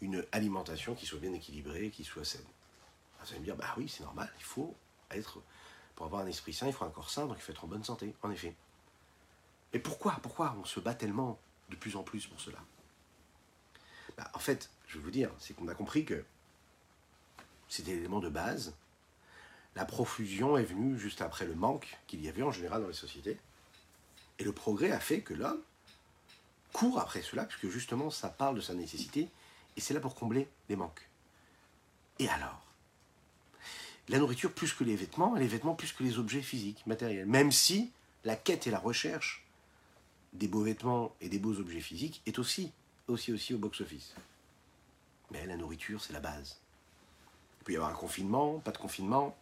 une 0.00 0.24
alimentation 0.30 0.94
qui 0.94 1.04
soit 1.04 1.18
bien 1.18 1.32
équilibrée, 1.32 1.90
qui 1.90 2.04
soit 2.04 2.24
saine? 2.24 2.44
Vous 3.18 3.30
allez 3.30 3.40
me 3.40 3.44
dire, 3.44 3.56
bah 3.56 3.74
oui, 3.76 3.88
c'est 3.88 4.04
normal, 4.04 4.32
il 4.38 4.44
faut 4.44 4.76
être 5.10 5.42
pour 5.96 6.06
avoir 6.06 6.22
un 6.22 6.28
esprit 6.28 6.52
sain, 6.52 6.68
il 6.68 6.72
faut 6.72 6.84
un 6.84 6.90
corps 6.90 7.10
sain, 7.10 7.26
donc 7.26 7.38
il 7.38 7.42
faut 7.42 7.50
être 7.50 7.64
en 7.64 7.66
bonne 7.68 7.82
santé, 7.82 8.14
en 8.22 8.30
effet. 8.30 8.54
Mais 9.72 9.80
pourquoi 9.80 10.12
Pourquoi 10.22 10.56
on 10.60 10.64
se 10.64 10.78
bat 10.78 10.94
tellement 10.94 11.40
de 11.70 11.74
plus 11.74 11.96
en 11.96 12.04
plus 12.04 12.28
pour 12.28 12.40
cela? 12.40 12.58
Bah, 14.16 14.30
En 14.34 14.38
fait, 14.38 14.70
je 14.86 14.98
vais 14.98 15.02
vous 15.02 15.10
dire, 15.10 15.32
c'est 15.40 15.54
qu'on 15.54 15.66
a 15.66 15.74
compris 15.74 16.04
que 16.04 16.24
c'était 17.68 17.96
l'élément 17.96 18.20
de 18.20 18.28
base. 18.28 18.76
La 19.78 19.84
profusion 19.84 20.58
est 20.58 20.64
venue 20.64 20.98
juste 20.98 21.22
après 21.22 21.46
le 21.46 21.54
manque 21.54 21.96
qu'il 22.08 22.20
y 22.20 22.28
avait 22.28 22.42
en 22.42 22.50
général 22.50 22.82
dans 22.82 22.88
les 22.88 22.94
sociétés. 22.94 23.38
Et 24.40 24.42
le 24.42 24.50
progrès 24.50 24.90
a 24.90 24.98
fait 24.98 25.20
que 25.20 25.34
l'homme 25.34 25.62
court 26.72 26.98
après 26.98 27.22
cela, 27.22 27.44
puisque 27.44 27.72
justement 27.72 28.10
ça 28.10 28.28
parle 28.28 28.56
de 28.56 28.60
sa 28.60 28.74
nécessité, 28.74 29.28
et 29.76 29.80
c'est 29.80 29.94
là 29.94 30.00
pour 30.00 30.16
combler 30.16 30.48
les 30.68 30.74
manques. 30.74 31.08
Et 32.18 32.28
alors? 32.28 32.66
La 34.08 34.18
nourriture 34.18 34.52
plus 34.52 34.72
que 34.72 34.82
les 34.82 34.96
vêtements, 34.96 35.36
les 35.36 35.46
vêtements 35.46 35.76
plus 35.76 35.92
que 35.92 36.02
les 36.02 36.18
objets 36.18 36.42
physiques, 36.42 36.84
matériels. 36.88 37.26
Même 37.26 37.52
si 37.52 37.92
la 38.24 38.34
quête 38.34 38.66
et 38.66 38.72
la 38.72 38.80
recherche 38.80 39.46
des 40.32 40.48
beaux 40.48 40.64
vêtements 40.64 41.14
et 41.20 41.28
des 41.28 41.38
beaux 41.38 41.60
objets 41.60 41.80
physiques 41.80 42.20
est 42.26 42.40
aussi, 42.40 42.72
aussi, 43.06 43.30
aussi 43.32 43.54
au 43.54 43.58
box-office. 43.58 44.16
Mais 45.30 45.46
la 45.46 45.56
nourriture, 45.56 46.02
c'est 46.02 46.14
la 46.14 46.20
base. 46.20 46.58
Il 47.60 47.64
peut 47.64 47.72
y 47.74 47.76
avoir 47.76 47.92
un 47.92 47.94
confinement, 47.94 48.58
pas 48.58 48.72
de 48.72 48.78
confinement. 48.78 49.36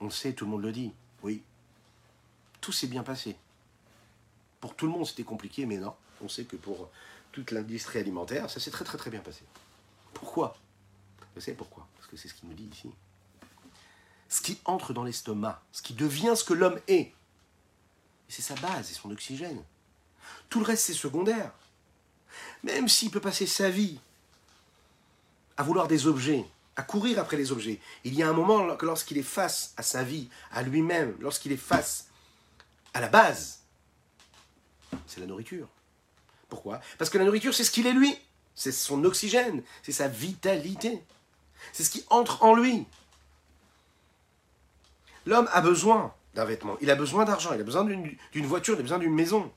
On 0.00 0.06
le 0.06 0.10
sait, 0.10 0.32
tout 0.32 0.44
le 0.44 0.50
monde 0.50 0.62
le 0.62 0.72
dit. 0.72 0.92
Oui. 1.22 1.42
Tout 2.60 2.72
s'est 2.72 2.86
bien 2.86 3.02
passé. 3.02 3.36
Pour 4.60 4.74
tout 4.74 4.86
le 4.86 4.92
monde, 4.92 5.06
c'était 5.06 5.24
compliqué, 5.24 5.66
mais 5.66 5.76
non. 5.76 5.94
On 6.22 6.28
sait 6.28 6.44
que 6.44 6.56
pour 6.56 6.88
toute 7.32 7.50
l'industrie 7.50 8.00
alimentaire, 8.00 8.50
ça 8.50 8.60
s'est 8.60 8.70
très 8.70 8.84
très 8.84 8.98
très 8.98 9.10
bien 9.10 9.20
passé. 9.20 9.44
Pourquoi? 10.14 10.56
Vous 11.34 11.40
savez 11.40 11.56
pourquoi? 11.56 11.86
Parce 11.96 12.08
que 12.08 12.16
c'est 12.16 12.28
ce 12.28 12.34
qu'il 12.34 12.48
nous 12.48 12.54
dit 12.54 12.68
ici 12.72 12.90
ce 14.28 14.42
qui 14.42 14.58
entre 14.64 14.92
dans 14.92 15.04
l'estomac, 15.04 15.62
ce 15.72 15.82
qui 15.82 15.94
devient 15.94 16.34
ce 16.36 16.44
que 16.44 16.54
l'homme 16.54 16.80
est. 16.86 17.12
C'est 18.28 18.42
sa 18.42 18.54
base, 18.56 18.86
c'est 18.86 18.94
son 18.94 19.10
oxygène. 19.10 19.62
Tout 20.50 20.60
le 20.60 20.66
reste, 20.66 20.84
c'est 20.84 20.94
secondaire. 20.94 21.52
Même 22.62 22.88
s'il 22.88 23.10
peut 23.10 23.20
passer 23.20 23.46
sa 23.46 23.70
vie 23.70 23.98
à 25.56 25.62
vouloir 25.62 25.88
des 25.88 26.06
objets, 26.06 26.44
à 26.78 26.82
courir 26.82 27.18
après 27.18 27.36
les 27.36 27.50
objets, 27.50 27.80
il 28.04 28.14
y 28.14 28.22
a 28.22 28.28
un 28.28 28.32
moment 28.32 28.64
lorsqu'il 28.82 29.18
est 29.18 29.22
face 29.22 29.74
à 29.76 29.82
sa 29.82 30.04
vie, 30.04 30.28
à 30.52 30.62
lui-même, 30.62 31.16
lorsqu'il 31.18 31.50
est 31.50 31.56
face 31.56 32.06
à 32.94 33.00
la 33.00 33.08
base, 33.08 33.64
c'est 35.06 35.18
la 35.18 35.26
nourriture. 35.26 35.68
Pourquoi? 36.48 36.80
Parce 36.96 37.10
que 37.10 37.18
la 37.18 37.24
nourriture, 37.24 37.52
c'est 37.52 37.64
ce 37.64 37.72
qu'il 37.72 37.88
est 37.88 37.92
lui. 37.92 38.16
C'est 38.54 38.70
son 38.70 39.04
oxygène, 39.04 39.62
c'est 39.82 39.92
sa 39.92 40.06
vitalité. 40.06 41.02
C'est 41.72 41.82
ce 41.82 41.90
qui 41.90 42.04
entre 42.10 42.44
en 42.44 42.54
lui. 42.54 42.86
L'homme 45.26 45.48
a 45.52 45.60
besoin 45.60 46.14
d'un 46.34 46.44
vêtement, 46.44 46.76
il 46.80 46.90
a 46.90 46.94
besoin 46.94 47.24
d'argent, 47.24 47.52
il 47.54 47.60
a 47.60 47.64
besoin 47.64 47.84
d'une 47.84 48.46
voiture, 48.46 48.74
il 48.74 48.80
a 48.80 48.82
besoin 48.82 48.98
d'une 48.98 49.14
maison. 49.14 49.52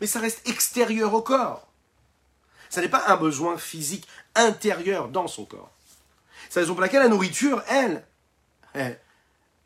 Mais 0.00 0.06
ça 0.06 0.20
reste 0.20 0.48
extérieur 0.48 1.12
au 1.12 1.20
corps. 1.20 1.68
Ça 2.70 2.80
n'est 2.80 2.88
pas 2.88 3.08
un 3.08 3.16
besoin 3.16 3.58
physique 3.58 4.08
intérieur 4.34 5.08
dans 5.08 5.28
son 5.28 5.44
corps. 5.44 5.70
C'est 6.50 6.58
la 6.58 6.64
raison 6.64 6.74
pour 6.74 6.82
laquelle 6.82 7.02
la 7.02 7.08
nourriture, 7.08 7.62
elle, 7.68 8.04
elle, 8.74 8.98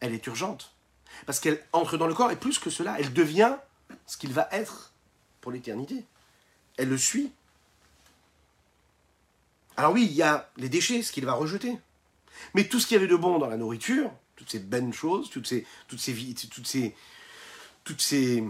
est 0.00 0.26
urgente. 0.26 0.74
Parce 1.24 1.40
qu'elle 1.40 1.64
entre 1.72 1.96
dans 1.96 2.06
le 2.06 2.12
corps 2.12 2.30
et 2.30 2.36
plus 2.36 2.58
que 2.58 2.68
cela, 2.68 2.96
elle 3.00 3.14
devient 3.14 3.56
ce 4.06 4.18
qu'il 4.18 4.34
va 4.34 4.48
être 4.52 4.92
pour 5.40 5.50
l'éternité. 5.50 6.04
Elle 6.76 6.90
le 6.90 6.98
suit 6.98 7.32
Alors 9.78 9.94
oui, 9.94 10.04
il 10.04 10.12
y 10.12 10.22
a 10.22 10.50
les 10.58 10.68
déchets, 10.68 11.02
ce 11.02 11.10
qu'il 11.10 11.24
va 11.24 11.32
rejeter. 11.32 11.78
Mais 12.52 12.68
tout 12.68 12.78
ce 12.78 12.86
qu'il 12.86 12.96
y 12.96 12.98
avait 12.98 13.08
de 13.08 13.16
bon 13.16 13.38
dans 13.38 13.48
la 13.48 13.56
nourriture, 13.56 14.12
toutes 14.36 14.50
ces 14.50 14.58
bonnes 14.58 14.92
choses, 14.92 15.30
toutes 15.30 15.46
ces, 15.46 15.66
toutes 15.88 16.00
ces, 16.00 16.12
toutes 16.50 16.66
ces, 16.66 16.94
toutes 17.82 18.02
ces, 18.02 18.44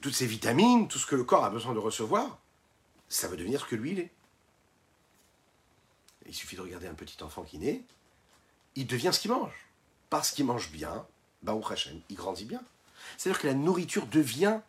toutes 0.00 0.14
ces 0.14 0.26
vitamines, 0.26 0.86
tout 0.86 1.00
ce 1.00 1.06
que 1.06 1.16
le 1.16 1.24
corps 1.24 1.44
a 1.44 1.50
besoin 1.50 1.74
de 1.74 1.80
recevoir, 1.80 2.38
ça 3.08 3.26
va 3.26 3.34
devenir 3.34 3.60
ce 3.60 3.66
que 3.66 3.74
lui 3.74 3.90
il 3.92 3.98
est. 3.98 4.12
Il 6.28 6.34
suffit 6.34 6.56
de 6.56 6.60
regarder 6.60 6.88
un 6.88 6.94
petit 6.94 7.22
enfant 7.22 7.42
qui 7.42 7.58
naît, 7.58 7.82
il 8.74 8.86
devient 8.86 9.10
ce 9.12 9.20
qu'il 9.20 9.30
mange. 9.30 9.54
Parce 10.10 10.30
qu'il 10.30 10.44
mange 10.44 10.70
bien, 10.70 11.06
bah, 11.42 11.58
il 12.08 12.16
grandit 12.16 12.44
bien. 12.44 12.62
C'est-à-dire 13.16 13.40
que 13.40 13.46
la 13.46 13.54
nourriture 13.54 14.06
devient 14.06 14.60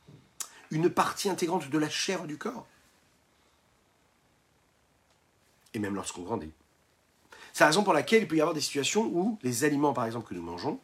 une 0.71 0.89
partie 0.89 1.29
intégrante 1.29 1.69
de 1.69 1.77
la 1.77 1.89
chair 1.89 2.25
du 2.25 2.37
corps. 2.37 2.67
Et 5.73 5.79
même 5.79 5.95
lorsqu'on 5.95 6.23
grandit. 6.23 6.51
C'est 7.53 7.63
la 7.63 7.67
raison 7.67 7.83
pour 7.83 7.93
laquelle 7.93 8.23
il 8.23 8.27
peut 8.27 8.35
y 8.35 8.41
avoir 8.41 8.53
des 8.53 8.61
situations 8.61 9.05
où 9.05 9.39
les 9.43 9.63
aliments, 9.63 9.93
par 9.93 10.05
exemple, 10.05 10.27
que 10.27 10.33
nous 10.33 10.41
mangeons, 10.41 10.79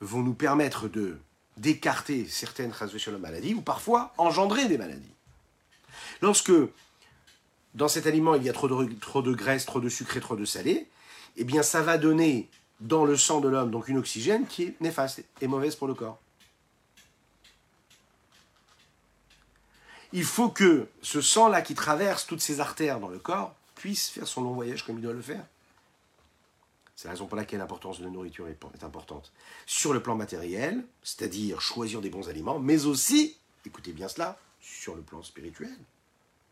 vont 0.00 0.22
nous 0.22 0.34
permettre 0.34 0.88
de 0.88 1.18
d'écarter 1.58 2.26
certaines 2.26 2.72
maladies 3.20 3.54
ou 3.54 3.60
parfois 3.60 4.14
engendrer 4.16 4.66
des 4.68 4.78
maladies. 4.78 5.14
Lorsque 6.22 6.52
dans 7.74 7.88
cet 7.88 8.06
aliment 8.06 8.34
il 8.34 8.42
y 8.42 8.48
a 8.48 8.52
trop 8.52 8.68
de, 8.68 9.32
graisse, 9.32 9.66
trop 9.66 9.80
de 9.80 9.88
sucre 9.88 10.16
et 10.16 10.20
trop 10.20 10.36
de 10.36 10.44
salé, 10.44 10.88
eh 11.36 11.44
bien 11.44 11.62
ça 11.62 11.82
va 11.82 11.98
donner 11.98 12.48
dans 12.80 13.04
le 13.04 13.16
sang 13.16 13.40
de 13.40 13.48
l'homme 13.48 13.70
donc 13.70 13.88
une 13.88 13.98
oxygène 13.98 14.46
qui 14.46 14.64
est 14.64 14.80
néfaste 14.80 15.24
et 15.40 15.46
mauvaise 15.46 15.76
pour 15.76 15.88
le 15.88 15.94
corps. 15.94 16.18
Il 20.12 20.24
faut 20.24 20.50
que 20.50 20.88
ce 21.00 21.22
sang-là 21.22 21.62
qui 21.62 21.74
traverse 21.74 22.26
toutes 22.26 22.42
ces 22.42 22.60
artères 22.60 23.00
dans 23.00 23.08
le 23.08 23.18
corps 23.18 23.54
puisse 23.74 24.10
faire 24.10 24.28
son 24.28 24.42
long 24.42 24.52
voyage 24.52 24.84
comme 24.84 24.98
il 24.98 25.02
doit 25.02 25.14
le 25.14 25.22
faire. 25.22 25.44
C'est 26.94 27.08
la 27.08 27.12
raison 27.12 27.26
pour 27.26 27.36
laquelle 27.36 27.58
l'importance 27.58 27.98
de 27.98 28.04
la 28.04 28.10
nourriture 28.10 28.46
est 28.46 28.84
importante. 28.84 29.32
Sur 29.66 29.94
le 29.94 30.00
plan 30.00 30.14
matériel, 30.14 30.84
c'est-à-dire 31.02 31.60
choisir 31.60 32.00
des 32.00 32.10
bons 32.10 32.28
aliments, 32.28 32.58
mais 32.58 32.84
aussi, 32.84 33.36
écoutez 33.64 33.92
bien 33.92 34.06
cela, 34.06 34.38
sur 34.60 34.94
le 34.94 35.02
plan 35.02 35.22
spirituel. 35.22 35.74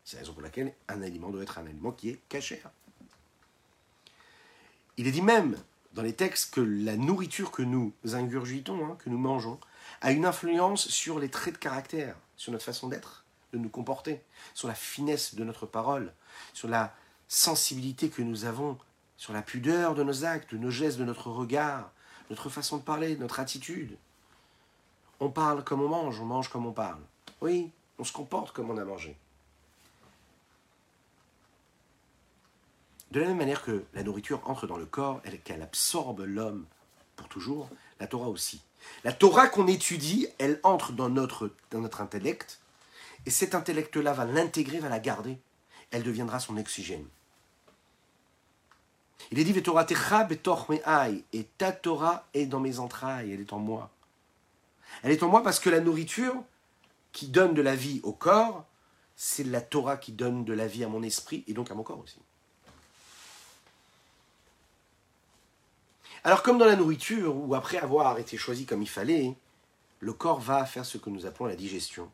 C'est 0.03 0.17
la 0.17 0.21
raison 0.21 0.33
pour 0.33 0.41
laquelle 0.41 0.73
un 0.87 1.01
aliment 1.01 1.29
doit 1.29 1.43
être 1.43 1.57
un 1.57 1.65
aliment 1.65 1.91
qui 1.91 2.09
est 2.09 2.19
cachère. 2.27 2.69
Il 4.97 5.07
est 5.07 5.11
dit 5.11 5.21
même 5.21 5.57
dans 5.93 6.01
les 6.01 6.13
textes 6.13 6.53
que 6.53 6.61
la 6.61 6.95
nourriture 6.95 7.51
que 7.51 7.61
nous 7.61 7.93
ingurgitons, 8.03 8.85
hein, 8.85 8.97
que 9.03 9.09
nous 9.09 9.17
mangeons, 9.17 9.59
a 10.01 10.11
une 10.11 10.25
influence 10.25 10.87
sur 10.87 11.19
les 11.19 11.29
traits 11.29 11.55
de 11.55 11.59
caractère, 11.59 12.15
sur 12.37 12.51
notre 12.51 12.65
façon 12.65 12.87
d'être, 12.87 13.23
de 13.53 13.57
nous 13.57 13.69
comporter, 13.69 14.21
sur 14.53 14.67
la 14.67 14.73
finesse 14.73 15.35
de 15.35 15.43
notre 15.43 15.65
parole, 15.65 16.13
sur 16.53 16.67
la 16.67 16.93
sensibilité 17.27 18.09
que 18.09 18.21
nous 18.21 18.45
avons, 18.45 18.77
sur 19.17 19.33
la 19.33 19.41
pudeur 19.41 19.93
de 19.95 20.03
nos 20.03 20.25
actes, 20.25 20.53
de 20.53 20.57
nos 20.57 20.71
gestes, 20.71 20.97
de 20.97 21.05
notre 21.05 21.29
regard, 21.29 21.91
notre 22.29 22.49
façon 22.49 22.77
de 22.77 22.83
parler, 22.83 23.17
notre 23.17 23.39
attitude. 23.39 23.97
On 25.19 25.29
parle 25.29 25.63
comme 25.63 25.81
on 25.81 25.89
mange, 25.89 26.19
on 26.19 26.25
mange 26.25 26.49
comme 26.49 26.65
on 26.65 26.71
parle. 26.71 27.01
Oui, 27.41 27.71
on 27.99 28.03
se 28.03 28.13
comporte 28.13 28.51
comme 28.51 28.71
on 28.71 28.77
a 28.77 28.85
mangé. 28.85 29.15
De 33.11 33.19
la 33.19 33.27
même 33.27 33.37
manière 33.37 33.63
que 33.63 33.83
la 33.93 34.03
nourriture 34.03 34.41
entre 34.45 34.67
dans 34.67 34.77
le 34.77 34.85
corps 34.85 35.21
qu'elle 35.43 35.61
absorbe 35.61 36.21
l'homme 36.21 36.65
pour 37.17 37.27
toujours, 37.27 37.69
la 37.99 38.07
Torah 38.07 38.29
aussi. 38.29 38.61
La 39.03 39.11
Torah 39.11 39.47
qu'on 39.47 39.67
étudie, 39.67 40.27
elle 40.39 40.59
entre 40.63 40.93
dans 40.93 41.09
notre, 41.09 41.51
dans 41.71 41.81
notre 41.81 42.01
intellect, 42.01 42.59
et 43.25 43.29
cet 43.29 43.53
intellect-là 43.53 44.13
va 44.13 44.25
l'intégrer, 44.25 44.79
va 44.79 44.89
la 44.89 44.99
garder. 44.99 45.37
Elle 45.91 46.03
deviendra 46.03 46.39
son 46.39 46.57
oxygène. 46.57 47.05
Il 49.29 49.39
est 49.39 49.43
dit 49.43 49.53
et 51.33 51.43
ta 51.57 51.71
Torah 51.71 52.27
est 52.33 52.45
dans 52.45 52.59
mes 52.59 52.79
entrailles, 52.79 53.31
elle 53.31 53.41
est 53.41 53.53
en 53.53 53.59
moi. 53.59 53.91
Elle 55.03 55.11
est 55.11 55.23
en 55.23 55.29
moi 55.29 55.43
parce 55.43 55.59
que 55.59 55.69
la 55.69 55.79
nourriture 55.79 56.35
qui 57.11 57.27
donne 57.27 57.53
de 57.53 57.61
la 57.61 57.75
vie 57.75 57.99
au 58.03 58.13
corps, 58.13 58.65
c'est 59.15 59.43
la 59.43 59.61
Torah 59.61 59.97
qui 59.97 60.11
donne 60.11 60.43
de 60.43 60.53
la 60.53 60.67
vie 60.67 60.83
à 60.83 60.87
mon 60.87 61.03
esprit 61.03 61.43
et 61.47 61.53
donc 61.53 61.69
à 61.71 61.75
mon 61.75 61.83
corps 61.83 61.99
aussi. 61.99 62.19
Alors 66.23 66.43
comme 66.43 66.57
dans 66.59 66.65
la 66.65 66.75
nourriture, 66.75 67.35
où 67.35 67.55
après 67.55 67.77
avoir 67.77 68.19
été 68.19 68.37
choisi 68.37 68.65
comme 68.65 68.81
il 68.81 68.89
fallait, 68.89 69.35
le 69.99 70.13
corps 70.13 70.39
va 70.39 70.65
faire 70.65 70.85
ce 70.85 70.97
que 70.97 71.09
nous 71.09 71.25
appelons 71.25 71.47
la 71.47 71.55
digestion, 71.55 72.11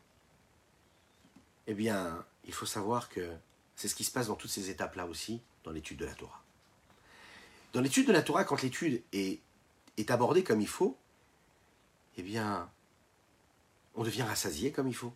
eh 1.66 1.74
bien, 1.74 2.24
il 2.44 2.54
faut 2.54 2.66
savoir 2.66 3.10
que 3.10 3.30
c'est 3.76 3.88
ce 3.88 3.94
qui 3.94 4.04
se 4.04 4.10
passe 4.10 4.28
dans 4.28 4.34
toutes 4.34 4.50
ces 4.50 4.70
étapes-là 4.70 5.06
aussi, 5.06 5.42
dans 5.64 5.70
l'étude 5.70 5.98
de 5.98 6.06
la 6.06 6.14
Torah. 6.14 6.42
Dans 7.74 7.82
l'étude 7.82 8.06
de 8.06 8.12
la 8.12 8.22
Torah, 8.22 8.44
quand 8.44 8.62
l'étude 8.62 9.02
est, 9.12 9.40
abordée 10.08 10.42
comme 10.42 10.62
il 10.62 10.68
faut, 10.68 10.96
eh 12.16 12.22
bien, 12.22 12.70
on 13.94 14.04
devient 14.04 14.22
rassasié 14.22 14.72
comme 14.72 14.88
il 14.88 14.94
faut. 14.94 15.12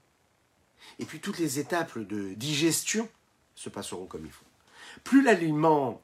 Et 0.98 1.06
puis 1.06 1.20
toutes 1.20 1.38
les 1.38 1.58
étapes 1.58 1.98
de 1.98 2.34
digestion 2.34 3.08
se 3.54 3.70
passeront 3.70 4.06
comme 4.06 4.26
il 4.26 4.32
faut. 4.32 4.44
Plus 5.04 5.22
l'aliment 5.22 6.02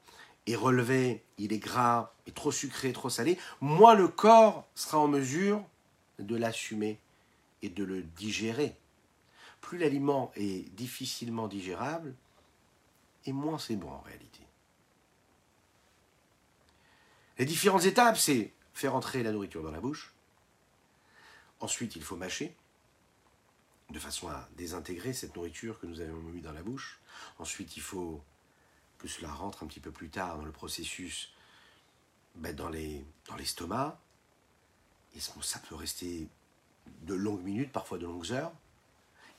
relevé, 0.55 1.23
il 1.37 1.53
est 1.53 1.59
gras, 1.59 2.13
est 2.27 2.35
trop 2.35 2.51
sucré, 2.51 2.93
trop 2.93 3.09
salé, 3.09 3.37
moins 3.61 3.95
le 3.95 4.07
corps 4.07 4.67
sera 4.75 4.99
en 4.99 5.07
mesure 5.07 5.63
de 6.19 6.35
l'assumer 6.35 6.99
et 7.61 7.69
de 7.69 7.83
le 7.83 8.03
digérer. 8.03 8.75
Plus 9.61 9.77
l'aliment 9.77 10.31
est 10.35 10.73
difficilement 10.75 11.47
digérable, 11.47 12.15
et 13.25 13.33
moins 13.33 13.59
c'est 13.59 13.75
bon 13.75 13.91
en 13.91 14.01
réalité. 14.01 14.39
Les 17.37 17.45
différentes 17.45 17.85
étapes, 17.85 18.17
c'est 18.17 18.53
faire 18.73 18.95
entrer 18.95 19.23
la 19.23 19.31
nourriture 19.31 19.63
dans 19.63 19.71
la 19.71 19.79
bouche. 19.79 20.13
Ensuite, 21.59 21.95
il 21.95 22.03
faut 22.03 22.15
mâcher, 22.15 22.55
de 23.89 23.99
façon 23.99 24.29
à 24.29 24.47
désintégrer 24.55 25.13
cette 25.13 25.35
nourriture 25.35 25.79
que 25.79 25.87
nous 25.87 25.99
avons 25.99 26.21
mis 26.21 26.41
dans 26.41 26.53
la 26.53 26.63
bouche. 26.63 26.99
Ensuite, 27.39 27.75
il 27.75 27.81
faut 27.81 28.21
que 28.99 29.07
cela 29.07 29.31
rentre 29.31 29.63
un 29.63 29.67
petit 29.67 29.79
peu 29.79 29.91
plus 29.91 30.09
tard 30.09 30.37
dans 30.37 30.45
le 30.45 30.51
processus, 30.51 31.33
ben, 32.35 32.55
dans 32.55 32.69
l'estomac. 32.69 33.99
et 35.15 35.19
ça 35.19 35.59
peut 35.67 35.75
rester 35.75 36.27
de 37.03 37.13
longues 37.13 37.43
minutes, 37.43 37.71
parfois 37.71 37.97
de 37.97 38.05
longues 38.05 38.31
heures? 38.31 38.51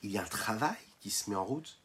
Il 0.03 0.11
y 0.11 0.17
a 0.17 0.23
un 0.23 0.27
travail 0.27 0.77
qui 0.99 1.11
se 1.11 1.29
met 1.29 1.35
en 1.35 1.45
route. 1.45 1.79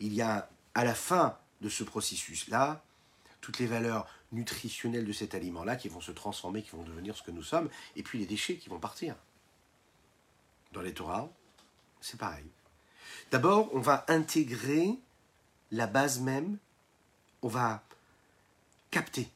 Il 0.00 0.14
y 0.14 0.22
a 0.22 0.48
à 0.74 0.84
la 0.84 0.94
fin 0.94 1.38
de 1.60 1.68
ce 1.68 1.84
processus-là, 1.84 2.82
toutes 3.40 3.58
les 3.58 3.66
valeurs 3.66 4.08
nutritionnelles 4.32 5.06
de 5.06 5.12
cet 5.12 5.34
aliment-là 5.34 5.76
qui 5.76 5.88
vont 5.88 6.00
se 6.00 6.12
transformer, 6.12 6.62
qui 6.62 6.70
vont 6.70 6.82
devenir 6.82 7.16
ce 7.16 7.22
que 7.22 7.30
nous 7.30 7.42
sommes, 7.42 7.70
et 7.96 8.02
puis 8.02 8.18
les 8.18 8.26
déchets 8.26 8.56
qui 8.56 8.68
vont 8.68 8.78
partir. 8.78 9.16
Dans 10.72 10.82
les 10.82 10.92
Torah, 10.92 11.30
c'est 12.00 12.18
pareil. 12.18 12.44
D'abord, 13.30 13.74
on 13.74 13.80
va 13.80 14.04
intégrer 14.08 14.98
la 15.70 15.86
base 15.86 16.20
même, 16.20 16.58
on 17.42 17.48
va 17.48 17.82
capter, 18.90 19.28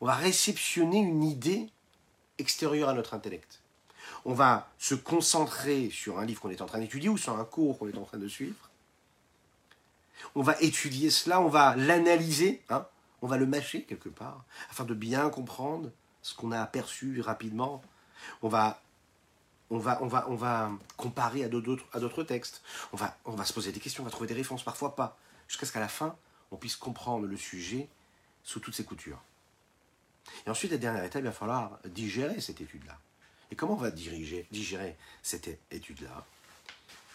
on 0.00 0.06
va 0.06 0.14
réceptionner 0.14 0.98
une 0.98 1.22
idée 1.22 1.68
extérieure 2.38 2.88
à 2.88 2.94
notre 2.94 3.14
intellect. 3.14 3.60
On 4.24 4.32
va 4.32 4.70
se 4.78 4.94
concentrer 4.94 5.90
sur 5.90 6.18
un 6.18 6.24
livre 6.24 6.40
qu'on 6.40 6.50
est 6.50 6.62
en 6.62 6.66
train 6.66 6.78
d'étudier 6.78 7.08
ou 7.08 7.16
sur 7.16 7.38
un 7.38 7.44
cours 7.44 7.78
qu'on 7.78 7.88
est 7.88 7.96
en 7.96 8.04
train 8.04 8.18
de 8.18 8.28
suivre. 8.28 8.70
On 10.34 10.42
va 10.42 10.60
étudier 10.60 11.10
cela, 11.10 11.40
on 11.40 11.48
va 11.48 11.76
l'analyser, 11.76 12.62
hein, 12.70 12.86
on 13.22 13.26
va 13.26 13.36
le 13.36 13.46
mâcher 13.46 13.82
quelque 13.82 14.08
part, 14.08 14.44
afin 14.70 14.84
de 14.84 14.94
bien 14.94 15.30
comprendre 15.30 15.90
ce 16.22 16.34
qu'on 16.34 16.52
a 16.52 16.60
aperçu 16.60 17.20
rapidement. 17.20 17.82
On 18.42 18.48
va, 18.48 18.82
on 19.70 19.78
va, 19.78 20.02
on 20.02 20.06
va, 20.06 20.26
on 20.28 20.34
va 20.34 20.70
comparer 20.96 21.44
à 21.44 21.48
d'autres, 21.48 22.24
textes. 22.24 22.62
On 22.92 22.96
va, 22.96 23.16
on 23.24 23.32
va 23.32 23.44
se 23.44 23.52
poser 23.52 23.72
des 23.72 23.80
questions, 23.80 24.02
on 24.02 24.06
va 24.06 24.10
trouver 24.10 24.28
des 24.28 24.34
réponses, 24.34 24.62
parfois 24.62 24.96
pas 24.96 25.16
jusqu'à 25.48 25.66
ce 25.66 25.72
qu'à 25.72 25.80
la 25.80 25.88
fin, 25.88 26.16
on 26.50 26.56
puisse 26.56 26.76
comprendre 26.76 27.26
le 27.26 27.36
sujet 27.36 27.88
sous 28.44 28.60
toutes 28.60 28.74
ses 28.74 28.84
coutures. 28.84 29.20
Et 30.46 30.50
ensuite, 30.50 30.70
la 30.70 30.78
dernière 30.78 31.04
étape, 31.04 31.22
il 31.22 31.26
va 31.26 31.32
falloir 31.32 31.78
digérer 31.84 32.40
cette 32.40 32.60
étude-là. 32.60 32.98
Et 33.50 33.56
comment 33.56 33.74
on 33.74 33.76
va 33.76 33.90
digérer 33.90 34.96
cette 35.22 35.58
étude-là 35.70 36.26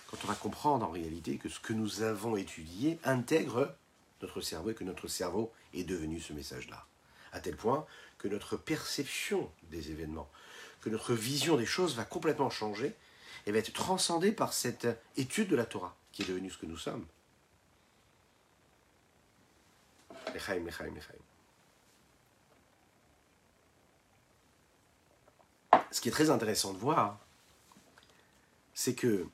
Quand 0.08 0.18
on 0.24 0.28
va 0.28 0.36
comprendre 0.36 0.86
en 0.86 0.92
réalité 0.92 1.38
que 1.38 1.50
ce 1.50 1.60
que 1.60 1.74
nous 1.74 2.02
avons 2.02 2.36
étudié 2.36 3.00
intègre 3.04 3.76
notre 4.24 4.42
cerveau 4.42 4.72
et 4.72 4.74
que 4.74 4.84
notre 4.84 5.08
cerveau 5.08 5.52
est 5.74 5.84
devenu 5.84 6.20
ce 6.20 6.34
message-là. 6.34 6.86
À 7.32 7.40
tel 7.40 7.56
point 7.56 7.86
que 8.18 8.28
notre 8.28 8.58
perception 8.58 9.52
des 9.70 9.92
événements, 9.92 10.30
que 10.82 10.90
notre 10.90 11.14
vision 11.14 11.58
des 11.58 11.66
choses 11.66 11.96
va 11.96 12.06
complètement 12.06 12.50
changer 12.50 12.96
et 13.46 13.52
va 13.52 13.60
être 13.60 13.74
transcendée 13.74 14.32
par 14.32 14.54
cette 14.54 14.88
étude 15.18 15.50
de 15.50 15.56
la 15.56 15.66
Torah 15.66 15.96
qui 16.12 16.22
est 16.22 16.26
devenue 16.26 16.50
ce 16.50 16.58
que 16.58 16.66
nous 16.66 16.78
sommes. 16.78 17.06
Ce 25.92 26.02
qui 26.02 26.10
est 26.10 26.12
très 26.12 26.30
intéressant 26.30 26.74
de 26.74 26.78
voir, 26.78 27.20
c'est 28.74 28.96
que 28.96 29.28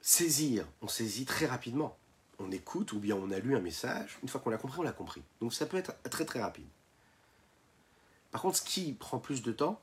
saisir, 0.00 0.66
on 0.82 0.88
saisit 0.88 1.24
très 1.24 1.46
rapidement. 1.46 1.96
On 2.38 2.50
écoute 2.50 2.92
ou 2.92 2.98
bien 2.98 3.16
on 3.16 3.30
a 3.30 3.38
lu 3.38 3.54
un 3.54 3.60
message, 3.60 4.18
une 4.22 4.28
fois 4.28 4.40
qu'on 4.40 4.50
l'a 4.50 4.58
compris, 4.58 4.80
on 4.80 4.82
l'a 4.82 4.92
compris. 4.92 5.22
Donc 5.40 5.52
ça 5.52 5.66
peut 5.66 5.76
être 5.76 5.94
très 6.10 6.24
très 6.24 6.40
rapide. 6.40 6.66
Par 8.30 8.42
contre, 8.42 8.56
ce 8.56 8.62
qui 8.62 8.92
prend 8.92 9.18
plus 9.18 9.42
de 9.42 9.52
temps, 9.52 9.80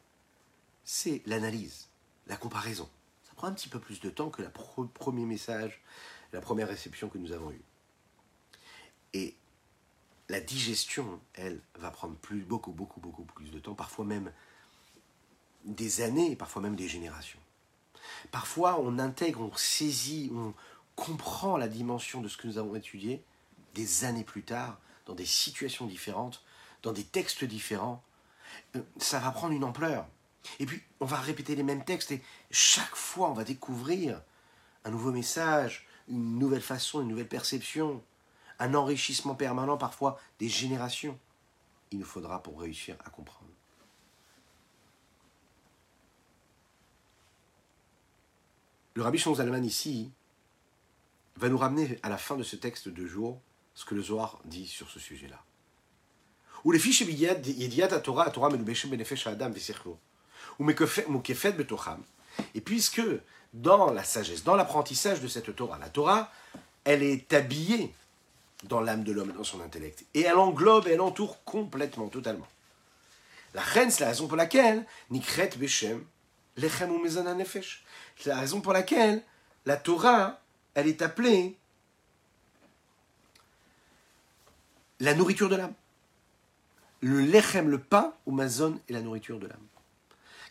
c'est 0.84 1.22
l'analyse, 1.26 1.88
la 2.28 2.38
comparaison. 2.38 2.90
Ça 3.24 3.34
prend 3.36 3.48
un 3.48 3.54
petit 3.54 3.70
peu 3.70 3.80
plus 3.80 4.00
de 4.00 4.10
temps 4.10 4.30
que 4.30 4.42
le 4.42 4.50
premier 4.88 5.26
message, 5.26 5.82
la 6.34 6.42
première 6.42 6.68
réception 6.68 7.10
que 7.10 7.18
nous 7.18 7.32
avons 7.32 7.52
eue. 7.52 7.62
Et 9.14 9.36
la 10.30 10.40
digestion, 10.40 11.20
elle, 11.34 11.60
va 11.76 11.92
prendre 11.92 12.16
beaucoup, 12.48 12.72
beaucoup, 12.72 13.00
beaucoup 13.00 13.24
plus 13.24 13.50
de 13.50 13.60
temps, 13.60 13.76
parfois 13.76 14.06
même 14.06 14.32
des 15.66 16.02
années, 16.02 16.36
parfois 16.36 16.62
même 16.62 16.76
des 16.76 16.88
générations. 16.88 17.40
Parfois, 18.32 18.80
on 18.80 19.00
intègre, 19.00 19.42
on 19.42 19.56
saisit, 19.56 20.32
on 20.34 20.54
comprend 20.96 21.58
la 21.58 21.68
dimension 21.68 22.22
de 22.22 22.28
ce 22.28 22.38
que 22.38 22.48
nous 22.48 22.58
avons 22.58 22.76
étudié 22.76 23.24
des 23.74 24.06
années 24.06 24.24
plus 24.24 24.44
tard, 24.44 24.80
dans 25.06 25.14
des 25.14 25.26
situations 25.26 25.86
différentes, 25.86 26.44
dans 26.84 26.92
des 26.92 27.04
textes 27.04 27.44
différents. 27.44 28.04
Euh, 28.76 28.82
ça 28.98 29.20
va 29.20 29.32
prendre 29.32 29.54
une 29.54 29.64
ampleur. 29.64 30.08
Et 30.60 30.66
puis, 30.66 30.82
on 31.00 31.06
va 31.06 31.18
répéter 31.18 31.56
les 31.56 31.64
mêmes 31.64 31.86
textes 31.86 32.12
et 32.12 32.22
chaque 32.52 32.96
fois, 32.96 33.30
on 33.30 33.34
va 33.34 33.44
découvrir 33.44 34.22
un 34.86 34.90
nouveau 34.90 35.12
message, 35.12 35.86
une 36.08 36.40
nouvelle 36.40 36.62
façon, 36.62 37.02
une 37.02 37.10
nouvelle 37.10 37.28
perception, 37.28 38.02
un 38.60 38.74
enrichissement 38.74 39.36
permanent 39.36 39.78
parfois 39.78 40.20
des 40.40 40.50
générations. 40.50 41.18
Il 41.92 42.00
nous 42.00 42.06
faudra 42.06 42.42
pour 42.44 42.60
réussir 42.60 42.96
à 43.06 43.10
comprendre. 43.10 43.50
Le 48.96 49.04
rabbi 49.04 49.20
Zalman 49.20 49.64
ici 49.64 50.12
va 51.36 51.50
nous 51.50 51.58
ramener 51.58 52.00
à 52.02 52.10
la 52.10 52.18
fin 52.18 52.36
de 52.36 52.42
ce 52.42 52.56
texte 52.56 52.90
de 52.90 53.06
jour 53.06 53.40
ce 53.76 53.86
que 53.86 53.94
le 53.94 54.02
Zohar 54.02 54.40
dit 54.46 54.66
sur 54.66 54.90
ce 54.90 55.00
sujet-là. 55.00 55.40
Ou 56.64 56.72
les 56.72 56.80
fiches 56.80 57.04
Torah, 58.04 58.32
Torah 58.32 58.48
Adam 58.48 59.54
Et 62.56 62.62
puisque 62.62 63.02
dans 63.54 63.92
la 63.92 64.04
sagesse, 64.04 64.44
dans 64.44 64.56
l'apprentissage 64.56 65.22
de 65.22 65.28
cette 65.28 65.56
Torah, 65.56 65.78
la 65.78 65.90
Torah, 65.90 66.32
elle 66.84 67.04
est 67.04 67.32
habillée 67.34 67.94
dans 68.64 68.82
l'âme 68.82 69.04
de 69.04 69.12
l'homme, 69.12 69.32
dans 69.34 69.44
son 69.44 69.62
intellect. 69.62 70.06
Et 70.14 70.22
elle 70.22 70.38
englobe, 70.38 70.88
elle 70.88 71.02
entoure 71.02 71.44
complètement, 71.44 72.08
totalement. 72.08 72.48
La 73.54 73.62
reine, 73.62 73.92
c'est 73.92 74.04
la 74.04 74.10
raison 74.10 74.28
pour 74.28 74.38
laquelle 74.38 74.86
Nikret 75.10 75.52
Beshem 75.58 76.04
Lechem 76.58 76.92
ou 76.92 77.04
Nefesh. 77.04 77.84
C'est 78.18 78.30
la 78.30 78.40
raison 78.40 78.62
pour 78.62 78.74
laquelle 78.74 79.22
la 79.66 79.78
Torah, 79.78 80.40
elle 80.74 80.88
est 80.88 81.02
appelée 81.02 81.56
la 85.00 85.14
nourriture 85.14 85.50
de 85.50 85.56
l'âme. 85.56 85.74
Le 87.02 87.22
lechem, 87.22 87.70
le 87.70 87.78
pain, 87.78 88.14
ou 88.26 88.32
mazon 88.32 88.80
est 88.90 88.94
la 88.94 89.02
nourriture 89.02 89.40
de 89.40 89.46
l'âme. 89.48 89.58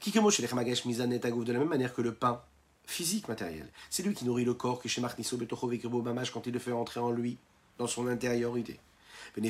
De 0.04 1.52
la 1.52 1.59
même 1.59 1.68
manière 1.68 1.92
que 1.92 2.02
le 2.02 2.14
pain 2.14 2.40
physique, 2.86 3.26
matériel. 3.26 3.68
C'est 3.90 4.04
lui 4.04 4.14
qui 4.14 4.24
nourrit 4.24 4.44
le 4.44 4.54
corps, 4.54 4.80
qui 4.80 4.88
chez 4.88 5.02
quand 5.02 6.46
il 6.46 6.52
le 6.52 6.59
fait 6.61 6.70
entrer 6.70 7.00
en 7.00 7.11
lui, 7.11 7.36
dans 7.79 7.87
son 7.87 8.07
intériorité. 8.07 8.79
Et 9.37 9.43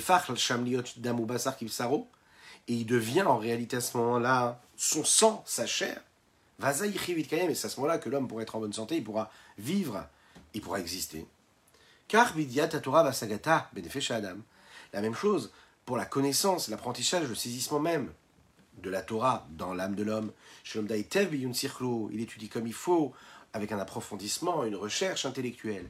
il 2.68 2.86
devient 2.86 3.22
en 3.22 3.38
réalité 3.38 3.76
à 3.76 3.80
ce 3.80 3.96
moment-là 3.96 4.60
son 4.76 5.04
sang, 5.04 5.42
sa 5.46 5.66
chair. 5.66 6.02
Et 6.58 6.64
c'est 7.54 7.66
à 7.66 7.68
ce 7.68 7.80
moment-là 7.80 7.98
que 7.98 8.08
l'homme, 8.08 8.28
pour 8.28 8.40
être 8.40 8.56
en 8.56 8.60
bonne 8.60 8.72
santé, 8.72 8.96
il 8.96 9.04
pourra 9.04 9.30
vivre, 9.58 10.06
il 10.54 10.60
pourra 10.60 10.80
exister. 10.80 11.26
Car 12.08 12.34
Torah 12.82 13.10
Adam. 14.10 14.36
La 14.92 15.00
même 15.00 15.14
chose 15.14 15.52
pour 15.84 15.96
la 15.96 16.04
connaissance, 16.04 16.68
l'apprentissage, 16.68 17.28
le 17.28 17.34
saisissement 17.34 17.80
même 17.80 18.12
de 18.82 18.90
la 18.90 19.02
Torah 19.02 19.46
dans 19.50 19.74
l'âme 19.74 19.94
de 19.94 20.02
l'homme. 20.02 20.32
Il 20.74 22.20
étudie 22.20 22.48
comme 22.48 22.66
il 22.66 22.72
faut, 22.72 23.12
avec 23.56 23.72
un 23.72 23.78
approfondissement, 23.78 24.64
une 24.64 24.76
recherche 24.76 25.26
intellectuelle. 25.26 25.88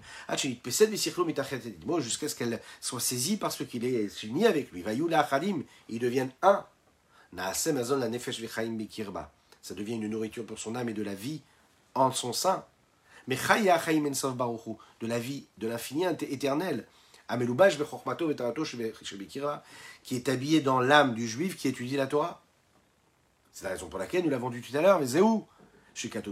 Jusqu'à 1.98 2.28
ce 2.28 2.34
qu'elle 2.34 2.60
soit 2.80 3.00
saisie 3.00 3.36
parce 3.36 3.64
qu'il 3.64 3.84
est 3.84 4.22
uni 4.22 4.46
avec 4.46 4.70
lui. 4.72 4.84
Ils 5.88 5.98
deviennent 5.98 6.32
un. 6.42 6.64
Ça 7.36 7.74
devient 9.74 9.94
une 9.94 10.08
nourriture 10.08 10.46
pour 10.46 10.58
son 10.58 10.76
âme 10.76 10.88
et 10.88 10.94
de 10.94 11.02
la 11.02 11.14
vie 11.14 11.42
en 11.94 12.12
son 12.12 12.32
sein. 12.32 12.64
Mais 13.26 13.36
de 13.36 15.06
la 15.06 15.18
vie, 15.18 15.46
de 15.58 15.66
l'infini 15.66 16.04
éternel. 16.20 16.86
Qui 20.04 20.14
est 20.14 20.28
habillé 20.28 20.60
dans 20.60 20.78
l'âme 20.80 21.14
du 21.14 21.26
juif 21.26 21.56
qui 21.56 21.66
étudie 21.66 21.96
la 21.96 22.06
Torah. 22.06 22.42
C'est 23.52 23.64
la 23.64 23.70
raison 23.70 23.88
pour 23.88 23.98
laquelle 23.98 24.22
nous 24.22 24.30
l'avons 24.30 24.50
dit 24.50 24.60
tout 24.60 24.76
à 24.76 24.80
l'heure, 24.80 25.00
mais 25.00 25.08
c'est 25.08 25.20
où 25.20 25.46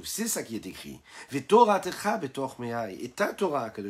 c'est 0.04 0.28
ça 0.28 0.42
qui 0.42 0.56
est 0.56 0.66
écrit. 0.66 1.00
Et 1.32 1.42
ta 1.42 3.32
Torah, 3.32 3.72
elle 3.76 3.86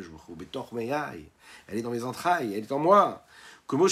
est 1.78 1.82
dans 1.82 1.90
mes 1.90 2.04
entrailles, 2.04 2.54
elle 2.54 2.62
est 2.62 2.72
en 2.72 2.78
moi. 2.78 3.26
Comme 3.66 3.88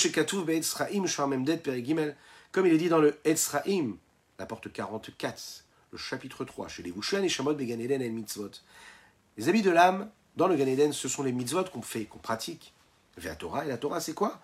il 2.66 2.72
est 2.72 2.78
dit 2.78 2.89
dans 2.89 3.01
le 3.01 3.18
Etzraim, 3.24 3.97
la 4.39 4.47
porte 4.47 4.72
44, 4.72 5.64
le 5.91 5.99
chapitre 5.99 6.45
3, 6.45 6.68
chez 6.68 6.85
les 6.85 6.93
Vushan 6.93 7.22
et 7.22 7.28
Shamot 7.28 7.55
Beganeden 7.55 8.01
et 8.01 8.11
Mitzvot. 8.11 8.51
Les 9.37 9.49
habits 9.49 9.62
de 9.62 9.70
l'âme, 9.70 10.09
dans 10.37 10.47
le 10.47 10.55
Ganeden, 10.57 10.93
ce 10.93 11.09
sont 11.09 11.22
les 11.22 11.33
mitzvot 11.33 11.64
qu'on 11.64 11.83
fait, 11.83 12.05
qu'on 12.05 12.18
pratique. 12.18 12.72
la 13.22 13.35
Torah, 13.35 13.64
et 13.64 13.68
la 13.68 13.76
Torah, 13.76 14.01
c'est 14.01 14.14
quoi? 14.14 14.41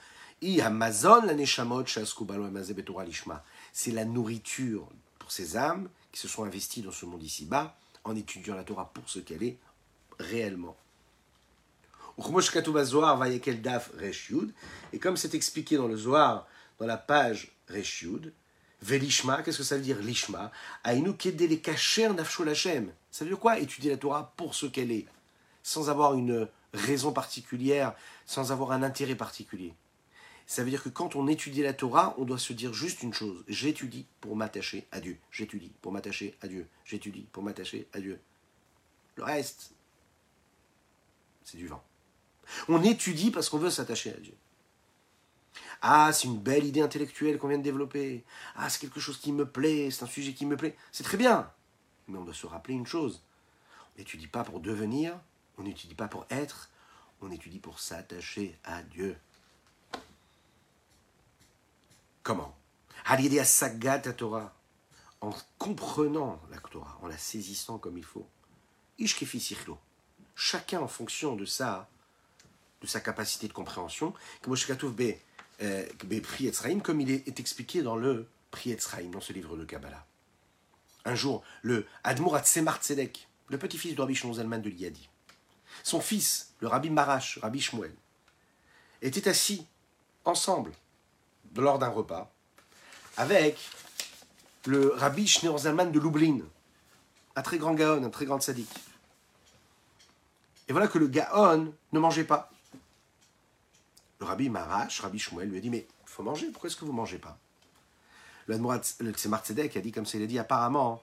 C'est 3.73 3.93
la 3.93 4.05
nourriture 4.05 4.89
pour 5.19 5.33
ces 5.33 5.57
âmes 5.57 5.89
se 6.19 6.27
sont 6.27 6.45
investis 6.45 6.83
dans 6.83 6.91
ce 6.91 7.07
monde 7.07 7.23
ici-bas 7.23 7.77
en 8.03 8.17
étudiant 8.17 8.57
la 8.57 8.65
Torah 8.65 8.91
pour 8.93 9.09
ce 9.09 9.21
qu'elle 9.21 9.45
est 9.45 9.57
réellement. 10.19 10.77
Et 14.93 14.99
comme 14.99 15.17
c'est 15.17 15.35
expliqué 15.35 15.77
dans 15.77 15.87
le 15.87 15.97
Zohar, 15.97 16.49
dans 16.81 16.87
la 16.87 16.97
page 16.97 17.53
Reshiud, 17.69 18.33
Velishma, 18.83 19.43
qu'est-ce 19.43 19.59
que 19.59 19.65
ça 19.65 19.77
veut 19.77 19.83
dire 19.83 20.01
Lishma? 20.01 20.51
Aïnou 20.83 21.15
kedele 21.15 21.61
kacher 21.61 22.09
nafsho 22.13 22.43
lachem. 22.43 22.93
Ça 23.13 23.25
veut 23.25 23.31
dire 23.31 23.39
quoi 23.39 23.61
Étudier 23.61 23.93
la 23.93 23.97
Torah 23.97 24.33
pour 24.37 24.57
ce 24.57 24.67
qu'elle 24.67 24.91
est, 24.91 25.07
sans 25.63 25.89
avoir 25.89 26.15
une 26.15 26.49
raison 26.73 27.13
particulière, 27.13 27.95
sans 28.27 28.51
avoir 28.51 28.73
un 28.73 28.83
intérêt 28.83 29.15
particulier. 29.15 29.73
Ça 30.49 30.65
veut 30.65 30.71
dire 30.71 30.83
que 30.83 30.89
quand 30.89 31.15
on 31.15 31.29
étudie 31.29 31.63
la 31.63 31.75
Torah, 31.75 32.15
on 32.17 32.25
doit 32.25 32.39
se 32.39 32.55
dire 32.55 32.73
juste 32.73 33.03
une 33.03 33.13
chose. 33.13 33.45
J'étudie 33.49 34.07
pour 34.23 34.35
m'attacher 34.35 34.89
à 34.91 34.99
Dieu. 34.99 35.19
J'étudie 35.31 35.71
pour 35.83 35.93
m'attacher 35.93 36.39
à 36.41 36.49
Dieu. 36.49 36.67
J'étudie 36.87 37.27
pour 37.31 37.43
m'attacher 37.43 37.87
à 37.93 38.01
Dieu. 38.01 38.19
Le 39.17 39.25
reste, 39.25 39.73
c'est 41.45 41.59
du 41.59 41.67
vent. 41.67 41.85
On 42.67 42.83
étudie 42.83 43.31
parce 43.31 43.51
qu'on 43.51 43.59
veut 43.59 43.69
s'attacher 43.69 44.15
à 44.15 44.17
Dieu. 44.17 44.33
Ah, 45.83 46.15
c'est 46.15 46.29
une 46.29 46.39
belle 46.39 46.65
idée 46.65 46.81
intellectuelle 46.81 47.37
qu'on 47.37 47.49
vient 47.49 47.59
de 47.59 47.63
développer. 47.63 48.25
Ah, 48.57 48.71
c'est 48.71 48.81
quelque 48.81 49.01
chose 49.01 49.19
qui 49.19 49.33
me 49.33 49.45
plaît, 49.45 49.91
c'est 49.91 50.05
un 50.05 50.09
sujet 50.09 50.33
qui 50.33 50.47
me 50.47 50.57
plaît. 50.57 50.75
C'est 50.93 51.05
très 51.05 51.19
bien. 51.19 51.53
Mais 52.07 52.17
on 52.17 52.25
doit 52.25 52.33
se 52.33 52.47
rappeler 52.47 52.73
une 52.73 52.87
chose. 52.87 53.23
On 53.95 53.99
n'étudie 53.99 54.29
pas 54.29 54.45
pour 54.45 54.61
devenir, 54.61 55.21
on 55.59 55.65
n'étudie 55.65 55.95
pas 55.95 56.09
pour 56.09 56.25
être, 56.31 56.71
on 57.21 57.31
étudie 57.31 57.59
pour 57.59 57.81
s'attacher 57.81 58.59
à 58.65 58.83
Dieu. 58.83 59.15
Comment 62.29 62.55
Torah, 64.13 64.55
en 65.23 65.33
comprenant 65.57 66.39
la 66.51 66.59
Torah, 66.59 66.99
en 67.01 67.07
la 67.07 67.17
saisissant 67.17 67.79
comme 67.79 67.97
il 67.97 68.05
faut. 68.05 68.29
Chacun 70.35 70.81
en 70.81 70.89
fonction 70.89 71.37
de 71.37 71.47
sa, 71.47 71.89
de 72.83 72.87
sa 72.87 73.01
capacité 73.01 73.49
de 73.49 73.55
compréhension. 73.55 74.13
Euh, 74.47 75.87
comme 76.83 77.01
il 77.01 77.11
est 77.11 77.41
expliqué 77.41 77.81
dans 77.81 77.97
le 77.97 78.29
Pri 78.51 78.77
dans 79.11 79.23
ce 79.23 79.33
livre 79.33 79.57
de 79.57 79.65
Kabbalah. 79.65 80.05
Un 81.07 81.15
jour, 81.15 81.43
le 81.63 81.87
Admor 82.05 82.37
Atzemar 82.37 82.83
Tzedek, 82.83 83.27
le 83.49 83.57
petit-fils 83.57 83.95
de 83.95 84.03
Rabbi 84.03 84.15
Shmuel 84.15 84.61
de 84.61 84.69
Liadi, 84.69 85.09
son 85.83 86.03
fils, 86.03 86.53
le 86.61 86.69
Rabbi 86.69 86.91
Marash, 86.91 87.39
Rabbi 87.39 87.63
Shmuel, 87.63 87.95
étaient 89.01 89.29
assis 89.29 89.67
ensemble 90.27 90.73
lors 91.57 91.79
d'un 91.79 91.89
repas 91.89 92.31
avec 93.17 93.59
le 94.67 94.89
rabbi 94.95 95.27
Schneur 95.27 95.59
Zalman 95.59 95.91
de 95.91 95.99
Lublin, 95.99 96.41
un 97.37 97.43
très 97.43 97.59
grand 97.59 97.75
Gaon, 97.75 98.05
un 98.05 98.11
très 98.11 98.27
grand 98.27 98.41
sadique. 98.41 98.71
Et 100.69 100.73
voilà 100.73 100.89
que 100.89 100.99
le 100.99 101.09
Gaon 101.09 101.73
ne 101.93 101.99
mangeait 101.99 102.25
pas. 102.25 102.51
Le 104.21 104.27
rabbi 104.27 104.51
Marash, 104.51 105.01
rabbi 105.01 105.19
Shmuel, 105.19 105.49
lui 105.49 105.59
a 105.59 105.61
dit 105.61 105.71
Mais 105.71 105.87
il 106.03 106.09
faut 106.09 106.23
manger, 106.23 106.51
pourquoi 106.51 106.69
est-ce 106.69 106.77
que 106.77 106.85
vous 106.85 106.93
ne 106.93 106.97
mangez 106.97 107.19
pas? 107.19 107.39
Le 108.47 109.13
Tzemar 109.13 109.45
Tzedek 109.45 109.77
a 109.77 109.81
dit 109.81 109.93
comme 109.93 110.07
ça 110.07 110.17
il 110.19 110.25
a 110.25 110.27
dit 110.27 110.39
Apparemment, 110.39 111.03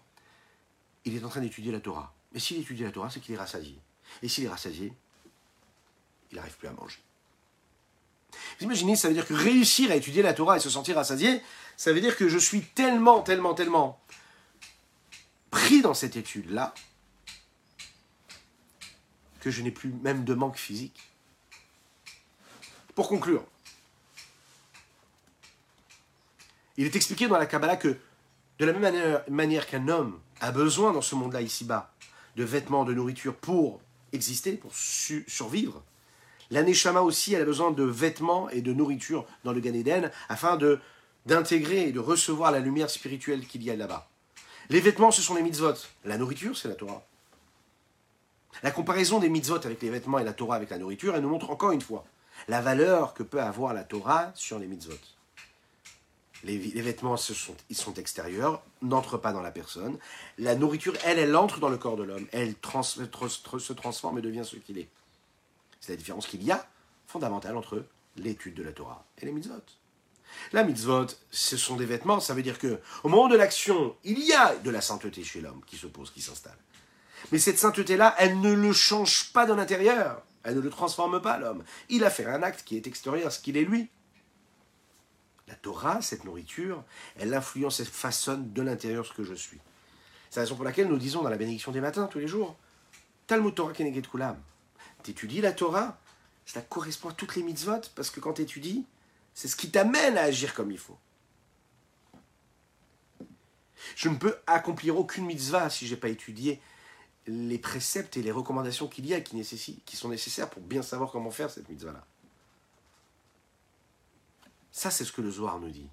il 1.05 1.15
est 1.15 1.23
en 1.23 1.29
train 1.29 1.41
d'étudier 1.41 1.71
la 1.71 1.79
Torah. 1.79 2.13
Mais 2.33 2.39
s'il 2.39 2.59
étudie 2.59 2.83
la 2.83 2.91
Torah, 2.91 3.09
c'est 3.09 3.19
qu'il 3.19 3.35
est 3.35 3.37
rassasié. 3.37 3.79
Et 4.21 4.27
s'il 4.27 4.45
est 4.45 4.49
rassasié, 4.49 4.93
il 6.31 6.35
n'arrive 6.35 6.57
plus 6.57 6.67
à 6.67 6.71
manger. 6.71 6.99
Vous 8.59 8.65
imaginez, 8.65 8.95
ça 8.95 9.07
veut 9.07 9.13
dire 9.13 9.27
que 9.27 9.33
réussir 9.33 9.91
à 9.91 9.95
étudier 9.95 10.21
la 10.21 10.33
Torah 10.33 10.57
et 10.57 10.59
se 10.59 10.69
sentir 10.69 10.95
rassasié, 10.95 11.41
ça 11.77 11.93
veut 11.93 12.01
dire 12.01 12.15
que 12.17 12.29
je 12.29 12.37
suis 12.37 12.61
tellement, 12.61 13.21
tellement, 13.21 13.53
tellement 13.53 13.99
pris 15.51 15.81
dans 15.81 15.93
cette 15.93 16.15
étude-là 16.15 16.73
que 19.39 19.51
je 19.51 19.61
n'ai 19.61 19.71
plus 19.71 19.89
même 19.89 20.23
de 20.23 20.33
manque 20.33 20.57
physique. 20.57 20.99
Pour 22.95 23.07
conclure, 23.07 23.43
il 26.77 26.85
est 26.85 26.95
expliqué 26.95 27.27
dans 27.27 27.37
la 27.37 27.45
Kabbalah 27.45 27.77
que 27.77 27.97
de 28.59 28.65
la 28.65 28.73
même 28.73 28.81
manière, 28.81 29.23
manière 29.29 29.67
qu'un 29.67 29.87
homme 29.87 30.19
a 30.41 30.51
besoin 30.51 30.93
dans 30.93 31.01
ce 31.01 31.15
monde-là 31.15 31.41
ici-bas 31.41 31.93
de 32.35 32.43
vêtements, 32.43 32.85
de 32.85 32.93
nourriture 32.93 33.35
pour 33.35 33.81
exister, 34.11 34.53
pour 34.53 34.73
survivre, 34.75 35.83
la 36.51 36.63
Neshama 36.63 37.01
aussi, 37.01 37.33
elle 37.33 37.41
a 37.41 37.45
besoin 37.45 37.71
de 37.71 37.83
vêtements 37.83 38.49
et 38.49 38.61
de 38.61 38.73
nourriture 38.73 39.25
dans 39.43 39.51
le 39.51 39.59
Gan 39.59 39.73
Eden 39.73 40.11
afin 40.29 40.57
de 40.57 40.79
d'intégrer 41.25 41.87
et 41.87 41.91
de 41.91 41.99
recevoir 41.99 42.51
la 42.51 42.59
lumière 42.59 42.89
spirituelle 42.89 43.47
qu'il 43.47 43.63
y 43.63 43.71
a 43.71 43.75
là-bas. 43.75 44.07
Les 44.69 44.79
vêtements, 44.79 45.11
ce 45.11 45.21
sont 45.21 45.35
les 45.35 45.41
mitzvot. 45.41 45.73
La 46.03 46.17
nourriture, 46.17 46.55
c'est 46.55 46.67
la 46.67 46.75
Torah. 46.75 47.03
La 48.63 48.71
comparaison 48.71 49.19
des 49.19 49.29
mitzvot 49.29 49.65
avec 49.65 49.81
les 49.81 49.89
vêtements 49.89 50.19
et 50.19 50.23
la 50.23 50.33
Torah 50.33 50.55
avec 50.55 50.69
la 50.69 50.77
nourriture, 50.77 51.15
elle 51.15 51.21
nous 51.21 51.29
montre 51.29 51.49
encore 51.49 51.71
une 51.71 51.81
fois 51.81 52.05
la 52.47 52.61
valeur 52.61 53.13
que 53.13 53.23
peut 53.23 53.41
avoir 53.41 53.73
la 53.73 53.83
Torah 53.83 54.31
sur 54.35 54.59
les 54.59 54.67
mitzvot. 54.67 54.93
Les, 56.43 56.57
vêtements, 56.57 57.17
sont, 57.17 57.55
ils 57.71 57.75
sont 57.75 57.95
extérieurs, 57.95 58.61
n'entrent 58.83 59.17
pas 59.17 59.33
dans 59.33 59.41
la 59.41 59.49
personne. 59.49 59.97
La 60.37 60.53
nourriture, 60.53 60.93
elle, 61.03 61.17
elle 61.17 61.35
entre 61.35 61.59
dans 61.59 61.69
le 61.69 61.77
corps 61.77 61.97
de 61.97 62.03
l'homme. 62.03 62.27
Elle 62.31 62.53
se 62.83 63.73
transforme 63.73 64.19
et 64.19 64.21
devient 64.21 64.43
ce 64.45 64.57
qu'il 64.57 64.77
est. 64.77 64.87
C'est 65.85 65.91
la 65.91 65.97
différence 65.97 66.25
qu'il 66.25 66.41
y 66.41 66.51
a 66.51 66.67
fondamentale 67.05 67.55
entre 67.55 67.85
l'étude 68.15 68.55
de 68.55 68.63
la 68.63 68.71
Torah 68.71 69.05
et 69.21 69.25
les 69.27 69.31
mitzvot. 69.31 69.61
La 70.51 70.63
mitzvot, 70.63 71.05
ce 71.29 71.57
sont 71.57 71.75
des 71.75 71.85
vêtements, 71.85 72.19
ça 72.19 72.33
veut 72.33 72.41
dire 72.41 72.57
que 72.57 72.79
au 73.03 73.09
moment 73.09 73.27
de 73.27 73.35
l'action, 73.35 73.95
il 74.03 74.17
y 74.17 74.33
a 74.33 74.55
de 74.55 74.71
la 74.71 74.81
sainteté 74.81 75.23
chez 75.23 75.41
l'homme 75.41 75.61
qui 75.67 75.77
se 75.77 75.85
pose, 75.85 76.09
qui 76.09 76.23
s'installe. 76.23 76.57
Mais 77.31 77.37
cette 77.37 77.59
sainteté-là, 77.59 78.15
elle 78.17 78.39
ne 78.39 78.51
le 78.51 78.73
change 78.73 79.31
pas 79.31 79.45
de 79.45 79.53
l'intérieur. 79.53 80.23
Elle 80.41 80.55
ne 80.55 80.61
le 80.61 80.71
transforme 80.71 81.21
pas, 81.21 81.37
l'homme. 81.37 81.63
Il 81.89 82.03
a 82.03 82.09
fait 82.09 82.25
un 82.25 82.41
acte 82.41 82.63
qui 82.65 82.77
est 82.77 82.87
extérieur, 82.87 83.31
ce 83.31 83.39
qu'il 83.39 83.55
est 83.55 83.63
lui. 83.63 83.87
La 85.47 85.53
Torah, 85.53 86.01
cette 86.01 86.23
nourriture, 86.23 86.83
elle 87.19 87.31
influence 87.31 87.79
et 87.79 87.85
façonne 87.85 88.51
de 88.53 88.61
l'intérieur 88.63 89.05
ce 89.05 89.13
que 89.13 89.23
je 89.23 89.35
suis. 89.35 89.59
C'est 90.31 90.39
la 90.39 90.45
raison 90.45 90.55
pour 90.55 90.65
laquelle 90.65 90.87
nous 90.87 90.97
disons 90.97 91.21
dans 91.21 91.29
la 91.29 91.37
bénédiction 91.37 91.71
des 91.71 91.81
matins, 91.81 92.07
tous 92.07 92.17
les 92.17 92.27
jours, 92.27 92.57
Talmud 93.27 93.53
Torah 93.53 93.71
Keneget 93.71 94.01
Kulam 94.01 94.41
tu 95.05 95.11
étudies 95.11 95.41
la 95.41 95.53
Torah, 95.53 95.99
ça 96.45 96.61
correspond 96.61 97.09
à 97.09 97.13
toutes 97.13 97.35
les 97.35 97.43
mitzvot, 97.43 97.81
parce 97.95 98.09
que 98.09 98.19
quand 98.19 98.33
tu 98.33 98.41
étudies, 98.41 98.85
c'est 99.33 99.47
ce 99.47 99.55
qui 99.55 99.69
t'amène 99.69 100.17
à 100.17 100.23
agir 100.23 100.53
comme 100.53 100.71
il 100.71 100.77
faut. 100.77 100.97
Je 103.95 104.09
ne 104.09 104.15
peux 104.15 104.35
accomplir 104.47 104.97
aucune 104.97 105.25
mitzvah 105.25 105.69
si 105.69 105.87
je 105.87 105.93
n'ai 105.93 105.99
pas 105.99 106.09
étudié 106.09 106.59
les 107.27 107.57
préceptes 107.57 108.17
et 108.17 108.21
les 108.21 108.31
recommandations 108.31 108.87
qu'il 108.87 109.05
y 109.05 109.13
a 109.13 109.21
qui, 109.21 109.41
qui 109.85 109.95
sont 109.95 110.09
nécessaires 110.09 110.49
pour 110.49 110.61
bien 110.61 110.81
savoir 110.81 111.11
comment 111.11 111.31
faire 111.31 111.49
cette 111.49 111.69
mitzvah-là. 111.69 112.05
Ça, 114.71 114.91
c'est 114.91 115.05
ce 115.05 115.11
que 115.11 115.21
le 115.21 115.31
Zohar 115.31 115.59
nous 115.59 115.69
dit. 115.69 115.89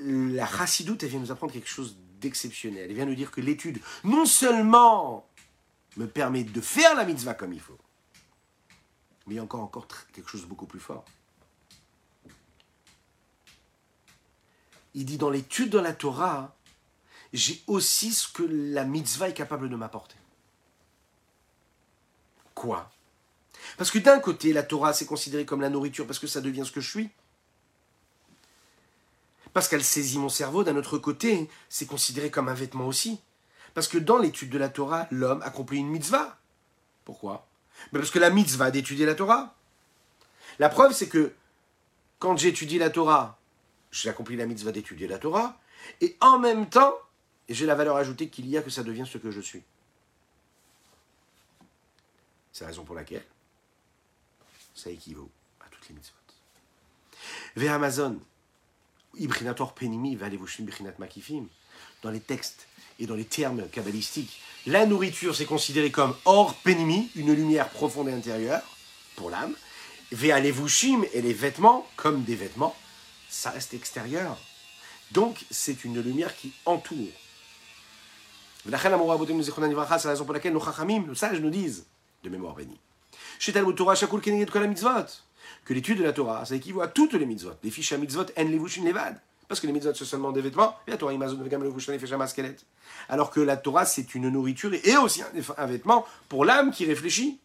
La 0.00 0.46
chassidoute, 0.46 1.02
elle 1.02 1.10
vient 1.10 1.20
nous 1.20 1.32
apprendre 1.32 1.52
quelque 1.52 1.68
chose 1.68 1.96
d'exceptionnel. 2.20 2.90
Elle 2.90 2.96
vient 2.96 3.06
nous 3.06 3.14
dire 3.14 3.30
que 3.30 3.40
l'étude, 3.40 3.80
non 4.04 4.26
seulement 4.26 5.28
me 5.96 6.06
permet 6.06 6.44
de 6.44 6.60
faire 6.60 6.94
la 6.94 7.04
mitzvah 7.04 7.34
comme 7.34 7.52
il 7.52 7.60
faut. 7.60 7.78
Mais 9.26 9.34
il 9.34 9.36
y 9.36 9.40
a 9.40 9.42
encore, 9.42 9.62
encore 9.62 9.86
quelque 10.12 10.30
chose 10.30 10.42
de 10.42 10.46
beaucoup 10.46 10.66
plus 10.66 10.80
fort. 10.80 11.04
Il 14.94 15.04
dit 15.04 15.18
dans 15.18 15.30
l'étude 15.30 15.70
de 15.70 15.78
la 15.78 15.92
Torah, 15.92 16.56
j'ai 17.32 17.62
aussi 17.66 18.12
ce 18.12 18.28
que 18.28 18.42
la 18.42 18.84
mitzvah 18.84 19.28
est 19.28 19.34
capable 19.34 19.68
de 19.68 19.76
m'apporter. 19.76 20.16
Quoi? 22.54 22.90
Parce 23.76 23.90
que 23.90 23.98
d'un 23.98 24.20
côté, 24.20 24.52
la 24.52 24.62
Torah, 24.62 24.94
c'est 24.94 25.06
considéré 25.06 25.44
comme 25.44 25.60
la 25.60 25.68
nourriture 25.68 26.06
parce 26.06 26.18
que 26.18 26.26
ça 26.26 26.40
devient 26.40 26.64
ce 26.64 26.72
que 26.72 26.80
je 26.80 26.88
suis. 26.88 27.10
Parce 29.52 29.68
qu'elle 29.68 29.84
saisit 29.84 30.18
mon 30.18 30.28
cerveau. 30.28 30.64
D'un 30.64 30.76
autre 30.76 30.98
côté, 30.98 31.50
c'est 31.68 31.86
considéré 31.86 32.30
comme 32.30 32.48
un 32.48 32.54
vêtement 32.54 32.86
aussi. 32.86 33.20
Parce 33.76 33.88
que 33.88 33.98
dans 33.98 34.16
l'étude 34.16 34.48
de 34.48 34.56
la 34.56 34.70
Torah, 34.70 35.06
l'homme 35.10 35.42
accomplit 35.42 35.80
une 35.80 35.90
mitzvah. 35.90 36.38
Pourquoi? 37.04 37.46
Parce 37.92 38.10
que 38.10 38.18
la 38.18 38.30
mitzvah 38.30 38.70
d'étudier 38.70 39.04
la 39.04 39.14
Torah. 39.14 39.54
La 40.58 40.70
preuve, 40.70 40.94
c'est 40.94 41.10
que 41.10 41.34
quand 42.18 42.38
j'étudie 42.38 42.78
la 42.78 42.88
Torah, 42.88 43.38
j'ai 43.90 44.08
accompli 44.08 44.34
la 44.34 44.46
mitzvah 44.46 44.72
d'étudier 44.72 45.06
la 45.06 45.18
Torah, 45.18 45.60
et 46.00 46.16
en 46.20 46.38
même 46.38 46.70
temps, 46.70 46.94
j'ai 47.50 47.66
la 47.66 47.74
valeur 47.74 47.96
ajoutée 47.96 48.30
qu'il 48.30 48.48
y 48.48 48.56
a 48.56 48.62
que 48.62 48.70
ça 48.70 48.82
devient 48.82 49.04
ce 49.06 49.18
que 49.18 49.30
je 49.30 49.42
suis. 49.42 49.62
C'est 52.52 52.64
la 52.64 52.68
raison 52.68 52.84
pour 52.84 52.94
laquelle 52.94 53.26
ça 54.74 54.88
équivaut 54.88 55.30
à 55.60 55.68
toutes 55.68 55.86
les 55.90 55.94
mitzvot. 55.96 56.16
Vers 57.56 57.74
Amazon, 57.74 58.18
Ibrinator 59.18 59.74
Penimi, 59.74 60.16
Valevushin 60.16 60.64
Bichinat 60.64 60.94
Makifim, 60.98 61.48
dans 62.00 62.10
les 62.10 62.20
textes 62.20 62.66
et 62.98 63.06
dans 63.06 63.14
les 63.14 63.24
termes 63.24 63.68
kabbalistiques, 63.68 64.40
la 64.66 64.86
nourriture 64.86 65.34
c'est 65.34 65.44
considéré 65.44 65.90
comme 65.90 66.14
or 66.24 66.54
penimi, 66.54 67.10
une 67.14 67.32
lumière 67.32 67.68
profonde 67.68 68.08
et 68.08 68.12
intérieure 68.12 68.62
pour 69.16 69.30
l'âme. 69.30 69.54
Vea 70.12 70.40
levushim 70.40 71.04
et 71.12 71.22
les 71.22 71.32
vêtements 71.32 71.86
comme 71.96 72.22
des 72.24 72.36
vêtements, 72.36 72.76
ça 73.28 73.50
reste 73.50 73.74
extérieur. 73.74 74.38
Donc 75.12 75.44
c'est 75.50 75.84
une 75.84 76.00
lumière 76.00 76.36
qui 76.36 76.52
entoure. 76.64 77.12
C'est 78.64 78.70
la 78.70 78.78
raison 78.78 80.24
pour 80.24 80.34
laquelle 80.34 80.52
nos 80.52 80.60
chachamim, 80.60 81.04
nos 81.06 81.14
sages 81.14 81.40
nous 81.40 81.50
disent, 81.50 81.86
de 82.24 82.30
mémoire 82.30 82.54
bénie, 82.54 82.80
que 85.64 85.74
l'étude 85.74 85.98
de 85.98 86.02
la 86.04 86.12
Torah, 86.12 86.44
ça 86.44 86.56
équivaut 86.56 86.80
à 86.80 86.88
toutes 86.88 87.14
les 87.14 87.26
mitzvot. 87.26 87.52
Les 87.62 87.70
fiches 87.70 87.92
à 87.92 87.98
mitzvot, 87.98 88.26
en 88.36 88.44
levushim 88.44 88.84
levad. 88.84 89.20
Parce 89.48 89.60
que 89.60 89.66
les 89.66 89.72
mitzvot, 89.72 89.94
c'est 89.94 90.04
seulement 90.04 90.32
des 90.32 90.40
vêtements. 90.40 90.76
La 90.86 90.96
Torah, 90.96 91.12
Alors 93.08 93.30
que 93.30 93.40
la 93.40 93.56
Torah, 93.56 93.86
c'est 93.86 94.14
une 94.14 94.28
nourriture 94.28 94.72
et 94.74 94.96
aussi 94.96 95.22
un, 95.56 95.66
vêtement 95.66 96.04
pour 96.28 96.44
l'âme 96.44 96.70
qui 96.72 96.84
réfléchit. 96.84 97.38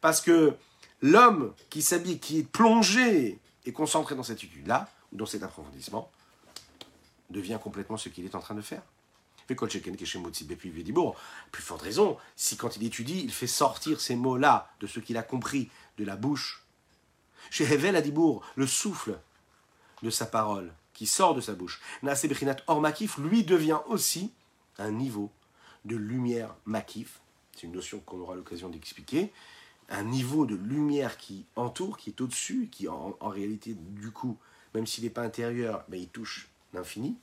Parce 0.00 0.20
que 0.20 0.54
l'homme 1.00 1.54
qui 1.70 1.82
s'habille, 1.82 2.18
qui 2.18 2.40
est 2.40 2.48
plongé 2.48 3.38
et 3.64 3.72
concentré 3.72 4.14
dans 4.14 4.22
cette 4.22 4.44
étude-là, 4.44 4.88
ou 5.12 5.16
dans 5.16 5.26
cet 5.26 5.42
approfondissement, 5.42 6.10
devient 7.30 7.58
complètement 7.62 7.96
ce 7.96 8.08
qu'il 8.08 8.24
est 8.24 8.34
en 8.34 8.40
train 8.40 8.54
de 8.54 8.60
faire. 8.60 8.82
Plus 11.52 11.62
forte 11.62 11.82
raison, 11.82 12.16
si 12.34 12.56
quand 12.56 12.76
il 12.76 12.84
étudie, 12.84 13.22
il 13.24 13.32
fait 13.32 13.46
sortir 13.46 14.00
ces 14.00 14.16
mots-là 14.16 14.70
de 14.80 14.86
ce 14.86 15.00
qu'il 15.00 15.16
a 15.16 15.22
compris 15.22 15.70
de 15.98 16.04
la 16.04 16.16
bouche 16.16 16.65
chez 17.50 17.64
Hevel 17.64 17.96
Adibour, 17.96 18.44
le 18.56 18.66
souffle 18.66 19.18
de 20.02 20.10
sa 20.10 20.26
parole 20.26 20.72
qui 20.96 21.06
sort 21.06 21.34
de 21.34 21.40
sa 21.40 21.54
bouche. 21.54 21.80
Nasé 22.02 22.30
Or 22.66 22.80
Makif, 22.80 23.18
lui 23.18 23.44
devient 23.44 23.80
aussi 23.86 24.32
un 24.78 24.90
niveau 24.90 25.30
de 25.84 25.94
lumière 25.94 26.54
Makif. 26.64 27.20
C'est 27.54 27.64
une 27.64 27.72
notion 27.72 28.00
qu'on 28.00 28.20
aura 28.20 28.34
l'occasion 28.34 28.70
d'expliquer. 28.70 29.30
Un 29.90 30.04
niveau 30.04 30.46
de 30.46 30.56
lumière 30.56 31.18
qui 31.18 31.44
entoure, 31.54 31.98
qui 31.98 32.10
est 32.10 32.20
au-dessus, 32.20 32.68
qui 32.72 32.88
en, 32.88 33.14
réalité, 33.20 33.74
du 33.74 34.10
coup, 34.10 34.38
même 34.74 34.86
s'il 34.86 35.04
n'est 35.04 35.10
pas 35.10 35.22
intérieur, 35.22 35.84
mais 35.88 36.00
il 36.00 36.08
touche 36.08 36.48
l'infini. 36.72 37.18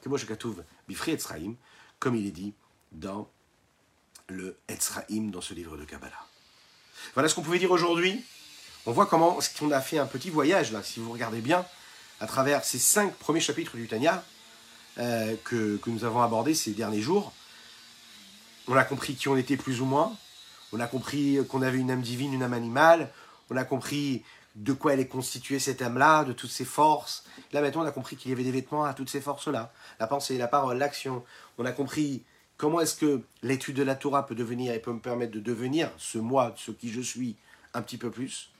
Que 0.00 0.08
moi 0.08 0.18
je 0.18 0.26
Bifri 0.88 1.12
Etzraim, 1.12 1.54
comme 1.98 2.14
il 2.14 2.26
est 2.26 2.32
dit 2.32 2.54
dans 2.92 3.30
le 4.28 4.56
Etzraim, 4.68 5.30
dans 5.30 5.40
ce 5.40 5.52
livre 5.52 5.76
de 5.76 5.84
Kabbalah. 5.84 6.26
Voilà 7.14 7.28
ce 7.28 7.34
qu'on 7.34 7.42
pouvait 7.42 7.58
dire 7.58 7.70
aujourd'hui 7.70 8.24
on 8.88 8.92
voit 8.92 9.04
comment 9.04 9.38
on 9.60 9.70
a 9.70 9.82
fait 9.82 9.98
un 9.98 10.06
petit 10.06 10.30
voyage 10.30 10.72
là, 10.72 10.82
si 10.82 10.98
vous 10.98 11.12
regardez 11.12 11.42
bien, 11.42 11.66
à 12.20 12.26
travers 12.26 12.64
ces 12.64 12.78
cinq 12.78 13.12
premiers 13.16 13.38
chapitres 13.38 13.76
du 13.76 13.86
Tanya 13.86 14.24
euh, 14.96 15.36
que, 15.44 15.78
nous 15.88 16.04
avons 16.04 16.22
abordés 16.22 16.54
ces 16.54 16.70
derniers 16.70 17.02
jours. 17.02 17.34
On 18.66 18.74
a 18.74 18.84
compris 18.84 19.14
qui 19.14 19.28
on 19.28 19.36
était 19.36 19.58
plus 19.58 19.82
ou 19.82 19.84
moins. 19.84 20.16
On 20.72 20.80
a 20.80 20.86
compris 20.86 21.38
qu'on 21.50 21.60
avait 21.60 21.76
une 21.76 21.90
âme 21.90 22.00
divine, 22.00 22.32
une 22.32 22.42
âme 22.42 22.54
animale. 22.54 23.10
On 23.50 23.58
a 23.58 23.64
compris 23.64 24.24
de 24.54 24.72
quoi 24.72 24.94
elle 24.94 25.00
est 25.00 25.06
constituée 25.06 25.58
cette 25.58 25.82
âme-là, 25.82 26.24
de 26.24 26.32
toutes 26.32 26.50
ses 26.50 26.64
forces. 26.64 27.24
Là 27.52 27.60
maintenant, 27.60 27.82
on 27.82 27.86
a 27.86 27.92
compris 27.92 28.16
qu'il 28.16 28.30
y 28.30 28.34
avait 28.34 28.42
des 28.42 28.52
vêtements 28.52 28.86
à 28.86 28.94
toutes 28.94 29.10
ces 29.10 29.20
forces-là. 29.20 29.70
La 30.00 30.06
pensée, 30.06 30.38
la 30.38 30.48
parole, 30.48 30.78
l'action. 30.78 31.22
On 31.58 31.66
a 31.66 31.72
compris 31.72 32.22
comment 32.56 32.80
est-ce 32.80 32.96
que 32.96 33.20
l'étude 33.42 33.76
de 33.76 33.82
la 33.82 33.96
Torah 33.96 34.26
peut 34.26 34.34
devenir 34.34 34.72
et 34.72 34.78
peut 34.78 34.94
me 34.94 34.98
permettre 34.98 35.32
de 35.32 35.40
devenir 35.40 35.90
ce 35.98 36.16
moi, 36.16 36.54
ce 36.56 36.70
qui 36.70 36.90
je 36.90 37.02
suis, 37.02 37.36
un 37.74 37.82
petit 37.82 37.98
peu 37.98 38.10
plus. 38.10 38.50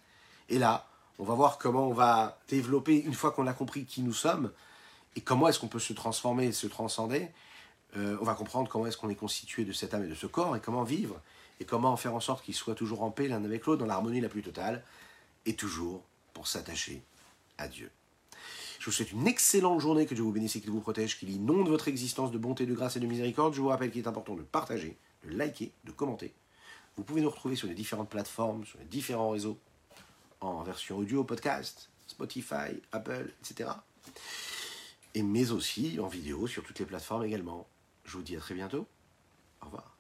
Et 0.49 0.59
là, 0.59 0.87
on 1.19 1.25
va 1.25 1.35
voir 1.35 1.59
comment 1.59 1.89
on 1.89 1.95
va 1.95 2.39
développer, 2.49 2.97
une 3.01 3.15
fois 3.15 3.33
qu'on 3.33 3.47
a 3.47 3.53
compris 3.53 3.85
qui 3.85 4.03
nous 4.03 4.13
sommes, 4.13 4.53
et 5.17 5.21
comment 5.21 5.49
est-ce 5.49 5.59
qu'on 5.59 5.69
peut 5.69 5.79
se 5.79 5.93
transformer 5.93 6.47
et 6.47 6.53
se 6.53 6.67
transcender, 6.67 7.31
Euh, 7.97 8.19
on 8.21 8.25
va 8.25 8.35
comprendre 8.35 8.69
comment 8.69 8.87
est-ce 8.87 8.99
qu'on 8.99 9.09
est 9.09 9.15
constitué 9.15 9.65
de 9.65 9.73
cette 9.73 9.95
âme 9.95 10.05
et 10.05 10.09
de 10.09 10.15
ce 10.15 10.27
corps 10.27 10.55
et 10.55 10.61
comment 10.61 10.85
vivre 10.85 11.21
et 11.59 11.65
comment 11.65 11.97
faire 11.97 12.15
en 12.15 12.21
sorte 12.21 12.45
qu'ils 12.45 12.55
soient 12.55 12.75
toujours 12.75 13.03
en 13.03 13.11
paix 13.11 13.29
l'un 13.29 13.43
avec 13.45 13.65
l'autre 13.65 13.81
dans 13.81 13.87
l'harmonie 13.87 14.21
la 14.21 14.29
plus 14.29 14.43
totale 14.43 14.85
et 15.47 15.55
toujours 15.55 16.05
pour 16.35 16.47
s'attacher 16.47 17.03
à 17.57 17.67
Dieu. 17.67 17.91
Je 18.79 18.85
vous 18.85 18.93
souhaite 18.93 19.13
une 19.13 19.27
excellente 19.27 19.81
journée, 19.81 20.05
que 20.05 20.15
Dieu 20.15 20.23
vous 20.23 20.33
bénisse 20.33 20.57
et 20.57 20.61
qu'il 20.61 20.71
vous 20.71 20.81
protège, 20.81 21.19
qu'il 21.19 21.31
inonde 21.31 21.69
votre 21.69 21.89
existence 21.89 22.31
de 22.31 22.39
bonté, 22.39 22.67
de 22.67 22.75
grâce 22.75 22.97
et 22.97 23.01
de 23.01 23.07
miséricorde. 23.07 23.55
Je 23.55 23.61
vous 23.61 23.69
rappelle 23.69 23.91
qu'il 23.91 24.03
est 24.03 24.07
important 24.07 24.35
de 24.35 24.43
partager, 24.43 24.97
de 25.25 25.31
liker, 25.35 25.73
de 25.85 25.91
commenter. 25.91 26.35
Vous 26.97 27.05
pouvez 27.05 27.23
nous 27.23 27.31
retrouver 27.31 27.57
sur 27.57 27.69
les 27.69 27.75
différentes 27.75 28.11
plateformes, 28.11 28.67
sur 28.67 28.79
les 28.79 28.85
différents 28.85 29.31
réseaux, 29.31 29.59
en 30.41 30.63
version 30.63 30.99
audio, 30.99 31.25
podcast, 31.25 31.91
Spotify, 32.07 32.81
Apple, 32.93 33.31
etc. 33.41 33.71
Et 35.15 35.23
mais 35.23 35.51
aussi 35.51 35.99
en 36.01 36.07
vidéo 36.07 36.47
sur 36.47 36.63
toutes 36.63 36.79
les 36.79 36.87
plateformes 36.87 37.25
également. 37.25 37.67
Je 38.05 38.17
vous 38.17 38.23
dis 38.23 38.37
à 38.37 38.41
très 38.41 38.55
bientôt. 38.55 38.87
Au 39.63 39.67
revoir. 39.67 39.98